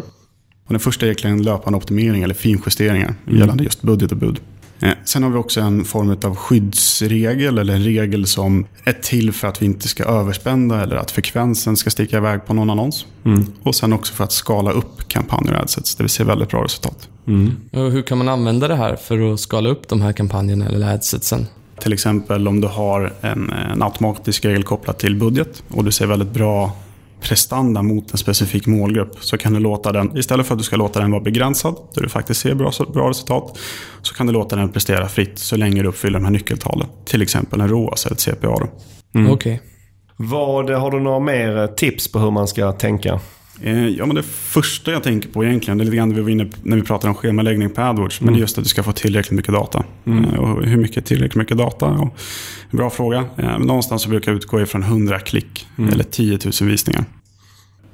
Och 0.66 0.72
den 0.74 0.80
första 0.80 1.06
är 1.06 1.08
egentligen 1.08 1.42
löpande 1.42 1.76
optimering 1.76 2.22
eller 2.22 2.34
finjusteringar 2.34 3.14
gällande 3.30 3.64
just 3.64 3.82
budget 3.82 4.12
och 4.12 4.18
bud. 4.18 4.40
Eh, 4.82 4.92
sen 5.04 5.22
har 5.22 5.30
vi 5.30 5.36
också 5.36 5.60
en 5.60 5.84
form 5.84 6.16
av 6.24 6.36
skyddsregel 6.36 7.58
eller 7.58 7.74
en 7.74 7.84
regel 7.84 8.26
som 8.26 8.66
är 8.84 8.92
till 8.92 9.32
för 9.32 9.48
att 9.48 9.62
vi 9.62 9.66
inte 9.66 9.88
ska 9.88 10.04
överspända 10.04 10.82
eller 10.82 10.96
att 10.96 11.10
frekvensen 11.10 11.76
ska 11.76 11.90
sticka 11.90 12.16
iväg 12.16 12.46
på 12.46 12.54
någon 12.54 12.70
annons. 12.70 13.06
Mm. 13.24 13.46
Och 13.62 13.74
sen 13.74 13.92
också 13.92 14.14
för 14.14 14.24
att 14.24 14.32
skala 14.32 14.70
upp 14.70 15.08
kampanjer 15.08 15.54
och 15.54 15.60
adsets 15.60 15.94
där 15.94 16.04
vi 16.04 16.08
ser 16.08 16.24
väldigt 16.24 16.48
bra 16.48 16.64
resultat. 16.64 17.08
Och 17.72 17.90
hur 17.90 18.02
kan 18.02 18.18
man 18.18 18.28
använda 18.28 18.68
det 18.68 18.76
här 18.76 18.96
för 18.96 19.32
att 19.32 19.40
skala 19.40 19.68
upp 19.68 19.88
de 19.88 20.00
här 20.00 20.12
kampanjerna 20.12 20.66
eller 20.66 20.94
adsetsen? 20.94 21.46
Till 21.80 21.92
exempel 21.92 22.48
om 22.48 22.60
du 22.60 22.68
har 22.68 23.12
en, 23.20 23.50
en 23.50 23.82
automatisk 23.82 24.44
regel 24.44 24.62
kopplad 24.62 24.98
till 24.98 25.16
budget 25.16 25.62
och 25.68 25.84
du 25.84 25.92
ser 25.92 26.06
väldigt 26.06 26.32
bra 26.32 26.72
prestanda 27.22 27.82
mot 27.82 28.12
en 28.12 28.18
specifik 28.18 28.66
målgrupp 28.66 29.16
så 29.20 29.38
kan 29.38 29.52
du 29.52 29.60
låta 29.60 29.92
den, 29.92 30.18
istället 30.18 30.46
för 30.46 30.54
att 30.54 30.58
du 30.58 30.64
ska 30.64 30.76
låta 30.76 31.00
den 31.00 31.10
vara 31.10 31.22
begränsad, 31.22 31.76
där 31.94 32.02
du 32.02 32.08
faktiskt 32.08 32.40
ser 32.40 32.54
bra, 32.54 32.72
bra 32.94 33.10
resultat, 33.10 33.58
så 34.02 34.14
kan 34.14 34.26
du 34.26 34.32
låta 34.32 34.56
den 34.56 34.68
prestera 34.68 35.08
fritt 35.08 35.38
så 35.38 35.56
länge 35.56 35.82
du 35.82 35.88
uppfyller 35.88 36.18
de 36.18 36.24
här 36.24 36.32
nyckeltalen. 36.32 36.86
Till 37.04 37.22
exempel 37.22 37.60
en 37.60 37.68
ROAS 37.68 38.06
eller 38.06 38.14
ett 38.14 38.20
CPA. 38.20 38.58
Då. 38.58 38.68
Okej. 39.32 39.60
Vad, 40.16 40.70
har 40.70 40.90
du 40.90 41.00
några 41.00 41.18
mer 41.18 41.58
eh, 41.58 41.66
tips 41.66 42.12
på 42.12 42.18
hur 42.18 42.30
man 42.30 42.48
ska 42.48 42.72
tänka? 42.72 43.20
Eh, 43.60 43.88
Ja, 43.88 44.06
men 44.06 44.16
det 44.16 44.22
första 44.22 44.90
jag 44.92 45.02
tänker 45.02 45.28
på 45.28 45.44
egentligen, 45.44 45.78
det 45.78 45.82
är 45.82 45.84
lite 45.84 45.96
grann 45.96 46.08
det 46.08 46.14
vi 46.14 46.20
var 46.20 46.28
inne 46.30 46.44
på 46.44 46.56
när 46.62 46.76
vi 46.76 46.82
pratade 46.82 47.08
om 47.08 47.14
schemaläggning 47.14 47.70
på 47.70 47.82
AdWords, 47.82 48.20
men 48.20 48.32
det 48.32 48.38
är 48.38 48.40
just 48.40 48.58
att 48.58 48.64
du 48.64 48.68
ska 48.70 48.82
få 48.82 48.92
tillräckligt 48.92 49.36
mycket 49.36 49.52
data. 49.54 49.84
Eh, 50.06 50.34
Och 50.38 50.64
hur 50.66 50.76
mycket 50.76 50.96
är 50.96 51.00
tillräckligt 51.00 51.36
mycket 51.36 51.56
data? 51.58 51.86
Ja, 51.86 52.10
bra 52.70 52.90
fråga. 52.90 53.24
Eh, 53.38 53.58
Någonstans 53.58 54.02
så 54.02 54.08
brukar 54.08 54.32
jag 54.32 54.36
utgå 54.36 54.60
ifrån 54.60 54.82
100 54.82 55.18
klick 55.18 55.66
eller 55.92 56.04
10 56.04 56.38
000 56.60 56.70
visningar. 56.70 57.04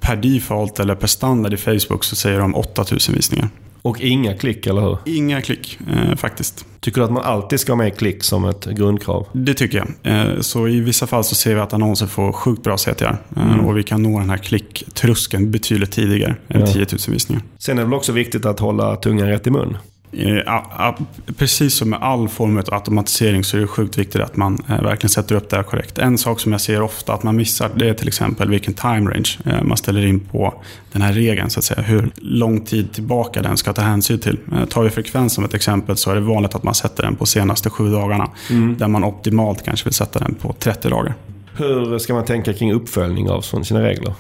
Per 0.01 0.17
default 0.17 0.81
eller 0.81 0.95
per 0.95 1.07
standard 1.07 1.55
i 1.55 1.57
Facebook 1.57 2.05
så 2.05 2.17
säger 2.17 2.39
de 2.41 2.55
8 2.55 2.85
000 2.91 2.99
visningar. 3.17 3.49
Och 3.89 4.01
inga 4.01 4.35
klick, 4.35 4.67
eller 4.67 4.81
hur? 4.81 4.99
Inga 5.05 5.41
klick 5.43 5.79
eh, 5.93 6.17
faktiskt. 6.17 6.65
Tycker 6.81 7.01
du 7.01 7.05
att 7.05 7.13
man 7.13 7.23
alltid 7.23 7.61
ska 7.61 7.73
ha 7.73 7.77
med 7.77 7.97
klick 7.99 8.25
som 8.25 8.45
ett 8.45 8.65
grundkrav? 8.67 9.27
Det 9.33 9.55
tycker 9.55 9.79
jag. 10.03 10.13
Eh, 10.29 10.41
Så 10.41 10.69
i 10.69 10.81
vissa 10.81 11.07
fall 11.07 11.25
så 11.25 11.35
ser 11.35 11.55
vi 11.55 11.61
att 11.61 11.73
annonser 11.73 12.07
får 12.07 12.33
sjukt 12.33 12.63
bra 12.63 12.77
CTR. 12.77 13.17
Eh, 13.37 13.67
Och 13.67 13.77
vi 13.79 13.83
kan 13.83 14.03
nå 14.03 14.19
den 14.21 14.31
här 14.31 14.37
klicktröskeln 14.37 15.51
betydligt 15.51 15.91
tidigare 15.93 16.37
än 16.49 16.61
Ja. 16.61 16.67
10 16.67 16.79
000 16.79 16.87
visningar. 17.09 17.43
Sen 17.59 17.79
är 17.79 17.83
det 17.83 17.87
väl 17.87 17.95
också 17.95 18.13
viktigt 18.13 18.47
att 18.47 18.61
hålla 18.61 18.97
tungan 18.97 19.27
rätt 19.29 19.47
i 19.47 19.51
mun? 19.51 19.77
Eh, 20.13 20.37
ja, 20.47 20.97
precis 21.37 21.75
som 21.75 21.91
med 21.91 22.03
all 22.03 22.29
form 22.29 22.59
av 22.59 22.65
automatisering 22.75 23.45
så 23.45 23.57
är 23.57 23.61
det 23.61 23.67
sjukt 23.67 23.99
viktigt 23.99 24.23
att 24.23 24.37
man 24.37 24.59
eh, 24.69 24.83
verkligen 24.83 25.09
sätter 25.09 25.35
upp 25.35 25.51
det 25.51 25.57
här 25.57 25.63
korrekt. 25.63 25.99
En 25.99 26.19
sak 26.19 26.41
som 26.41 26.53
jag 26.53 26.61
ser 26.61 26.83
ofta 26.83 27.13
att 27.13 27.23
man 27.23 27.37
missar 27.37 27.71
det 27.75 27.89
är 27.89 27.95
till 27.95 28.09
exempel 28.09 28.51
vilken 28.51 28.75
time 28.75 29.11
range 29.11 29.39
eh, 29.45 29.63
man 29.63 29.77
ställer 29.77 30.07
in 30.07 30.21
på 30.21 30.63
den 30.93 31.03
här 31.03 31.13
regeln. 31.13 31.51
så 31.51 31.61
att 31.61 31.65
säga. 31.65 31.83
Hur 31.83 32.11
lång 32.17 32.61
tid 32.61 32.93
tillbaka 32.93 33.43
den 33.43 33.57
ska 33.57 33.73
ta 33.73 33.83
hänsyn 33.83 34.19
till. 34.19 34.39
Tar 34.69 34.83
vi 34.83 34.91
frekvens 34.91 35.33
som 35.33 35.45
ett 35.45 35.55
exempel 35.55 35.97
så 35.97 36.11
är 36.11 36.15
det 36.15 36.21
vanligt 36.21 36.55
att 36.55 36.63
man 36.63 36.75
sätter 36.75 37.03
den 37.03 37.17
på 37.17 37.27
senaste 37.27 37.71
sju 37.71 37.91
dagarna. 37.91 38.31
Där 38.77 38.89
man 38.89 39.05
optimalt 39.05 39.65
kanske 39.65 39.85
vill 39.85 39.95
sätta 39.95 40.19
den 40.19 40.35
på 40.35 40.53
30 40.59 40.89
dagar. 40.89 41.15
Hur 41.57 41.99
ska 41.99 42.15
man 42.15 42.25
tänka 42.25 42.53
kring 42.53 42.73
uppföljning 42.73 43.31
av 43.31 43.41
sina 43.41 43.83
regler? 43.83 44.15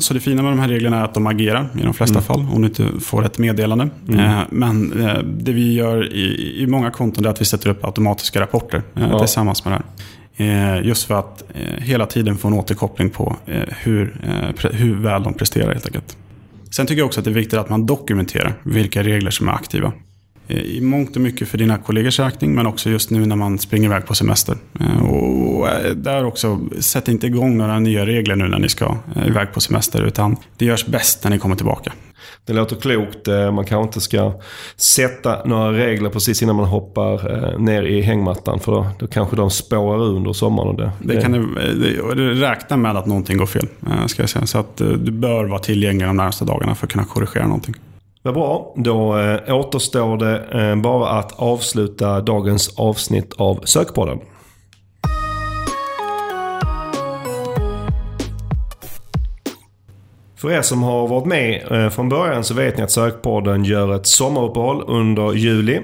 Så 0.00 0.14
det 0.14 0.20
fina 0.20 0.42
med 0.42 0.52
de 0.52 0.58
här 0.58 0.68
reglerna 0.68 1.00
är 1.00 1.04
att 1.04 1.14
de 1.14 1.26
agerar 1.26 1.68
i 1.80 1.82
de 1.82 1.94
flesta 1.94 2.20
fall 2.20 2.46
om 2.52 2.62
du 2.62 2.68
inte 2.68 3.00
får 3.00 3.24
ett 3.26 3.38
meddelande. 3.38 3.88
Eh, 4.08 4.40
Men 4.50 5.00
eh, 5.02 5.18
det 5.22 5.52
vi 5.52 5.74
gör 5.74 6.12
i, 6.12 6.56
i 6.62 6.66
många 6.66 6.90
konton 6.90 7.24
är 7.24 7.28
att 7.30 7.40
vi 7.40 7.44
sätter 7.44 7.70
upp 7.70 7.84
automatiska 7.84 8.40
rapporter 8.40 8.82
eh, 8.96 9.08
Ja. 9.10 9.18
tillsammans 9.18 9.64
med 9.64 9.72
det 9.72 9.76
här. 9.76 10.82
Just 10.82 11.06
för 11.06 11.18
att 11.18 11.42
hela 11.78 12.06
tiden 12.06 12.36
få 12.36 12.48
en 12.48 12.54
återkoppling 12.54 13.10
på 13.10 13.36
hur, 13.68 14.20
hur 14.72 14.94
väl 14.94 15.22
de 15.22 15.34
presterar 15.34 15.72
helt 15.72 15.86
enkelt. 15.86 16.16
Sen 16.70 16.86
tycker 16.86 17.00
jag 17.00 17.06
också 17.06 17.20
att 17.20 17.24
det 17.24 17.30
är 17.30 17.34
viktigt 17.34 17.58
att 17.58 17.70
man 17.70 17.86
dokumenterar 17.86 18.54
vilka 18.62 19.02
regler 19.02 19.30
som 19.30 19.48
är 19.48 19.52
aktiva. 19.52 19.92
I 20.50 20.80
mångt 20.80 21.16
och 21.16 21.22
mycket 21.22 21.48
för 21.48 21.58
dina 21.58 21.78
kollegors 21.78 22.18
räkning 22.20 22.54
men 22.54 22.66
också 22.66 22.90
just 22.90 23.10
nu 23.10 23.26
när 23.26 23.36
man 23.36 23.58
springer 23.58 23.88
iväg 23.88 24.06
på 24.06 24.14
semester. 24.14 24.56
Eh, 24.80 25.02
Och 25.02 25.68
eh, 25.68 25.94
där 25.94 26.24
också, 26.24 26.60
sätt 26.78 27.08
inte 27.08 27.26
igång 27.26 27.56
några 27.56 27.78
nya 27.78 28.06
regler 28.06 28.36
nu 28.36 28.48
när 28.48 28.58
ni 28.58 28.68
ska 28.68 28.96
eh, 29.16 29.26
iväg 29.26 29.52
på 29.54 29.60
semester 29.60 30.02
utan 30.02 30.36
det 30.56 30.64
görs 30.64 30.86
bäst 30.86 31.24
när 31.24 31.30
ni 31.30 31.38
kommer 31.38 31.56
tillbaka. 31.56 31.92
Det 32.46 32.52
låter 32.52 32.76
klokt. 32.76 33.26
Man 33.26 33.64
kanske 33.64 33.82
inte 33.82 34.00
ska 34.00 34.40
sätta 34.76 35.44
några 35.44 35.72
regler 35.72 36.10
precis 36.10 36.42
innan 36.42 36.56
man 36.56 36.64
hoppar 36.64 37.58
ner 37.58 37.82
i 37.82 38.02
hängmattan. 38.02 38.60
För 38.60 38.72
då, 38.72 38.86
då 38.98 39.06
kanske 39.06 39.36
de 39.36 39.50
spårar 39.50 40.04
ur 40.04 40.16
under 40.16 40.32
sommaren. 40.32 40.68
Och 40.68 40.76
det, 40.76 40.92
Det 41.00 41.22
kan, 41.22 41.32
det, 41.32 42.34
räkna 42.34 42.76
med 42.76 42.96
att 42.96 43.06
någonting 43.06 43.36
går 43.36 43.46
fel. 43.46 43.68
Ska 44.06 44.22
jag 44.22 44.30
säga. 44.30 44.46
Så 44.46 44.58
att 44.58 44.76
du 44.76 45.10
bör 45.10 45.44
vara 45.44 45.58
tillgänglig 45.58 46.06
de 46.06 46.16
närmaste 46.16 46.44
dagarna 46.44 46.74
för 46.74 46.86
att 46.86 46.92
kunna 46.92 47.04
korrigera 47.04 47.44
någonting. 47.46 47.74
Vad 48.22 48.34
bra. 48.34 48.74
Då 48.76 49.18
eh, 49.18 49.54
återstår 49.54 50.16
det 50.16 50.44
eh, 50.52 50.76
bara 50.76 51.08
att 51.08 51.32
avsluta 51.32 52.20
dagens 52.20 52.78
avsnitt 52.78 53.32
av 53.36 53.60
Sökpodden. 53.64 54.18
För 60.36 60.50
er 60.50 60.62
som 60.62 60.82
har 60.82 61.08
varit 61.08 61.26
med 61.26 61.72
eh, 61.72 61.90
från 61.90 62.08
början 62.08 62.44
så 62.44 62.54
vet 62.54 62.76
ni 62.76 62.82
att 62.82 62.90
Sökpodden 62.90 63.64
gör 63.64 63.96
ett 63.96 64.06
sommaruppehåll 64.06 64.84
under 64.86 65.32
juli. 65.32 65.80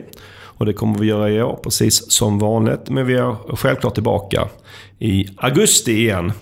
Och 0.58 0.66
det 0.66 0.72
kommer 0.72 0.98
vi 0.98 1.06
göra 1.06 1.30
i 1.30 1.42
år, 1.42 1.58
precis 1.62 2.12
som 2.12 2.38
vanligt. 2.38 2.90
Men 2.90 3.06
vi 3.06 3.14
är 3.14 3.56
självklart 3.56 3.94
tillbaka 3.94 4.48
i 4.98 5.28
augusti 5.36 5.92
igen. 5.92 6.32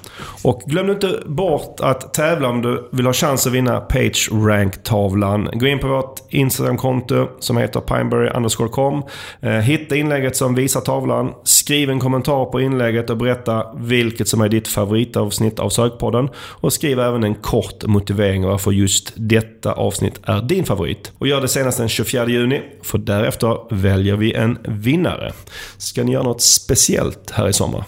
Och 0.42 0.62
glöm 0.66 0.90
inte 0.90 1.22
bort 1.26 1.80
att 1.80 2.14
tävla 2.14 2.48
om 2.48 2.62
du 2.62 2.88
vill 2.92 3.06
ha 3.06 3.12
chans 3.12 3.46
att 3.46 3.52
vinna 3.52 3.80
Page 3.80 4.28
Rank-tavlan. 4.32 5.50
Gå 5.52 5.66
in 5.66 5.78
på 5.78 5.88
vårt 5.88 6.20
Instagram-konto 6.28 7.28
som 7.38 7.56
heter 7.56 7.80
Pineberry 7.80 8.28
underscore.com. 8.28 9.02
Eh, 9.40 9.50
hitta 9.50 9.96
inlägget 9.96 10.36
som 10.36 10.54
visar 10.54 10.80
tavlan. 10.80 11.32
Skriv 11.44 11.90
en 11.90 12.00
kommentar 12.00 12.44
på 12.44 12.60
inlägget 12.60 13.10
och 13.10 13.16
berätta 13.16 13.66
vilket 13.76 14.28
som 14.28 14.40
är 14.40 14.48
ditt 14.48 14.68
favoritavsnitt 14.68 15.58
av 15.58 15.68
Sökpodden. 15.68 16.28
Och 16.36 16.72
skriv 16.72 17.00
även 17.00 17.24
en 17.24 17.34
kort 17.34 17.86
motivering 17.86 18.44
varför 18.44 18.70
just 18.70 19.12
detta 19.16 19.72
avsnitt 19.72 20.20
är 20.22 20.42
din 20.42 20.64
favorit. 20.64 21.12
Och 21.18 21.26
gör 21.28 21.40
det 21.40 21.48
senast 21.48 21.78
den 21.78 21.88
24 21.88 22.28
juni, 22.28 22.62
för 22.82 22.98
därefter 22.98 23.74
väljer 23.74 24.16
vi 24.16 24.32
en 24.32 24.58
vinnare. 24.68 25.32
Ska 25.78 26.04
ni 26.04 26.12
göra 26.12 26.22
något 26.22 26.42
speciellt 26.42 27.30
här 27.30 27.48
i 27.48 27.52
sommar? 27.52 27.84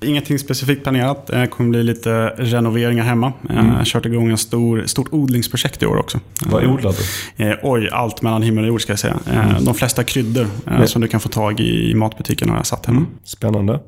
Ingenting 0.00 0.38
specifikt 0.38 0.82
planerat. 0.82 1.26
Det 1.26 1.46
kommer 1.46 1.70
bli 1.70 1.84
lite 1.84 2.28
renoveringar 2.36 3.04
hemma. 3.04 3.32
Jag 3.48 3.54
har 3.54 3.84
kört 3.84 4.06
igång 4.06 4.32
ett 4.32 4.40
stor, 4.40 4.82
stort 4.86 5.08
odlingsprojekt 5.12 5.82
i 5.82 5.86
år 5.86 5.96
också. 5.96 6.20
Vad 6.46 6.64
odlar 6.64 6.94
du? 7.36 7.44
Eh, 7.44 7.56
oj, 7.62 7.88
allt 7.92 8.22
mellan 8.22 8.42
himmel 8.42 8.64
och 8.64 8.68
jord 8.68 8.82
ska 8.82 8.92
jag 8.92 8.98
säga. 8.98 9.18
Eh, 9.32 9.60
de 9.60 9.74
flesta 9.74 10.04
kryddor 10.04 10.46
eh, 10.66 10.84
som 10.84 11.02
du 11.02 11.08
kan 11.08 11.20
få 11.20 11.28
tag 11.28 11.60
i 11.60 11.90
i 11.90 11.94
matbutiken 11.94 12.48
har 12.48 12.56
jag 12.56 12.66
satt 12.66 12.86
hemma. 12.86 13.06
Spännande. 13.24 13.80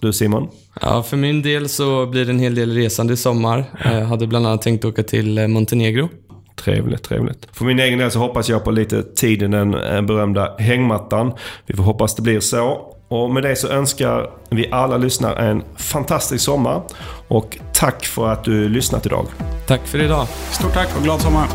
Du 0.00 0.12
Simon? 0.12 0.48
Ja, 0.80 1.02
för 1.02 1.16
min 1.16 1.42
del 1.42 1.68
så 1.68 2.06
blir 2.06 2.24
det 2.24 2.32
en 2.32 2.38
hel 2.38 2.54
del 2.54 2.74
resande 2.74 3.12
i 3.12 3.16
sommar. 3.16 3.64
Jag 3.84 4.04
hade 4.04 4.26
bland 4.26 4.46
annat 4.46 4.62
tänkt 4.62 4.84
åka 4.84 5.02
till 5.02 5.38
eh, 5.38 5.46
Montenegro. 5.46 6.08
Trevligt, 6.56 7.02
trevligt. 7.02 7.48
För 7.52 7.64
min 7.64 7.78
egen 7.78 7.98
del 7.98 8.10
så 8.10 8.18
hoppas 8.18 8.48
jag 8.48 8.64
på 8.64 8.70
lite 8.70 9.02
tid 9.02 9.42
i 9.42 9.46
den 9.46 9.74
eh, 9.74 10.02
berömda 10.02 10.54
hängmattan. 10.58 11.32
Vi 11.66 11.76
får 11.76 11.82
hoppas 11.82 12.14
det 12.14 12.22
blir 12.22 12.40
så. 12.40 12.94
Och 13.08 13.30
med 13.30 13.42
det 13.42 13.56
så 13.56 13.68
önskar 13.68 14.30
vi 14.50 14.68
alla 14.72 14.96
lyssnare 14.96 15.50
en 15.50 15.62
fantastisk 15.76 16.44
sommar. 16.44 16.82
Och 17.28 17.58
tack 17.72 18.04
för 18.04 18.28
att 18.28 18.44
du 18.44 18.68
lyssnat 18.68 19.06
idag. 19.06 19.26
Tack 19.66 19.86
för 19.86 20.02
idag. 20.02 20.26
Stort 20.50 20.72
tack 20.72 20.96
och 20.96 21.02
glad 21.02 21.20
sommar! 21.20 21.48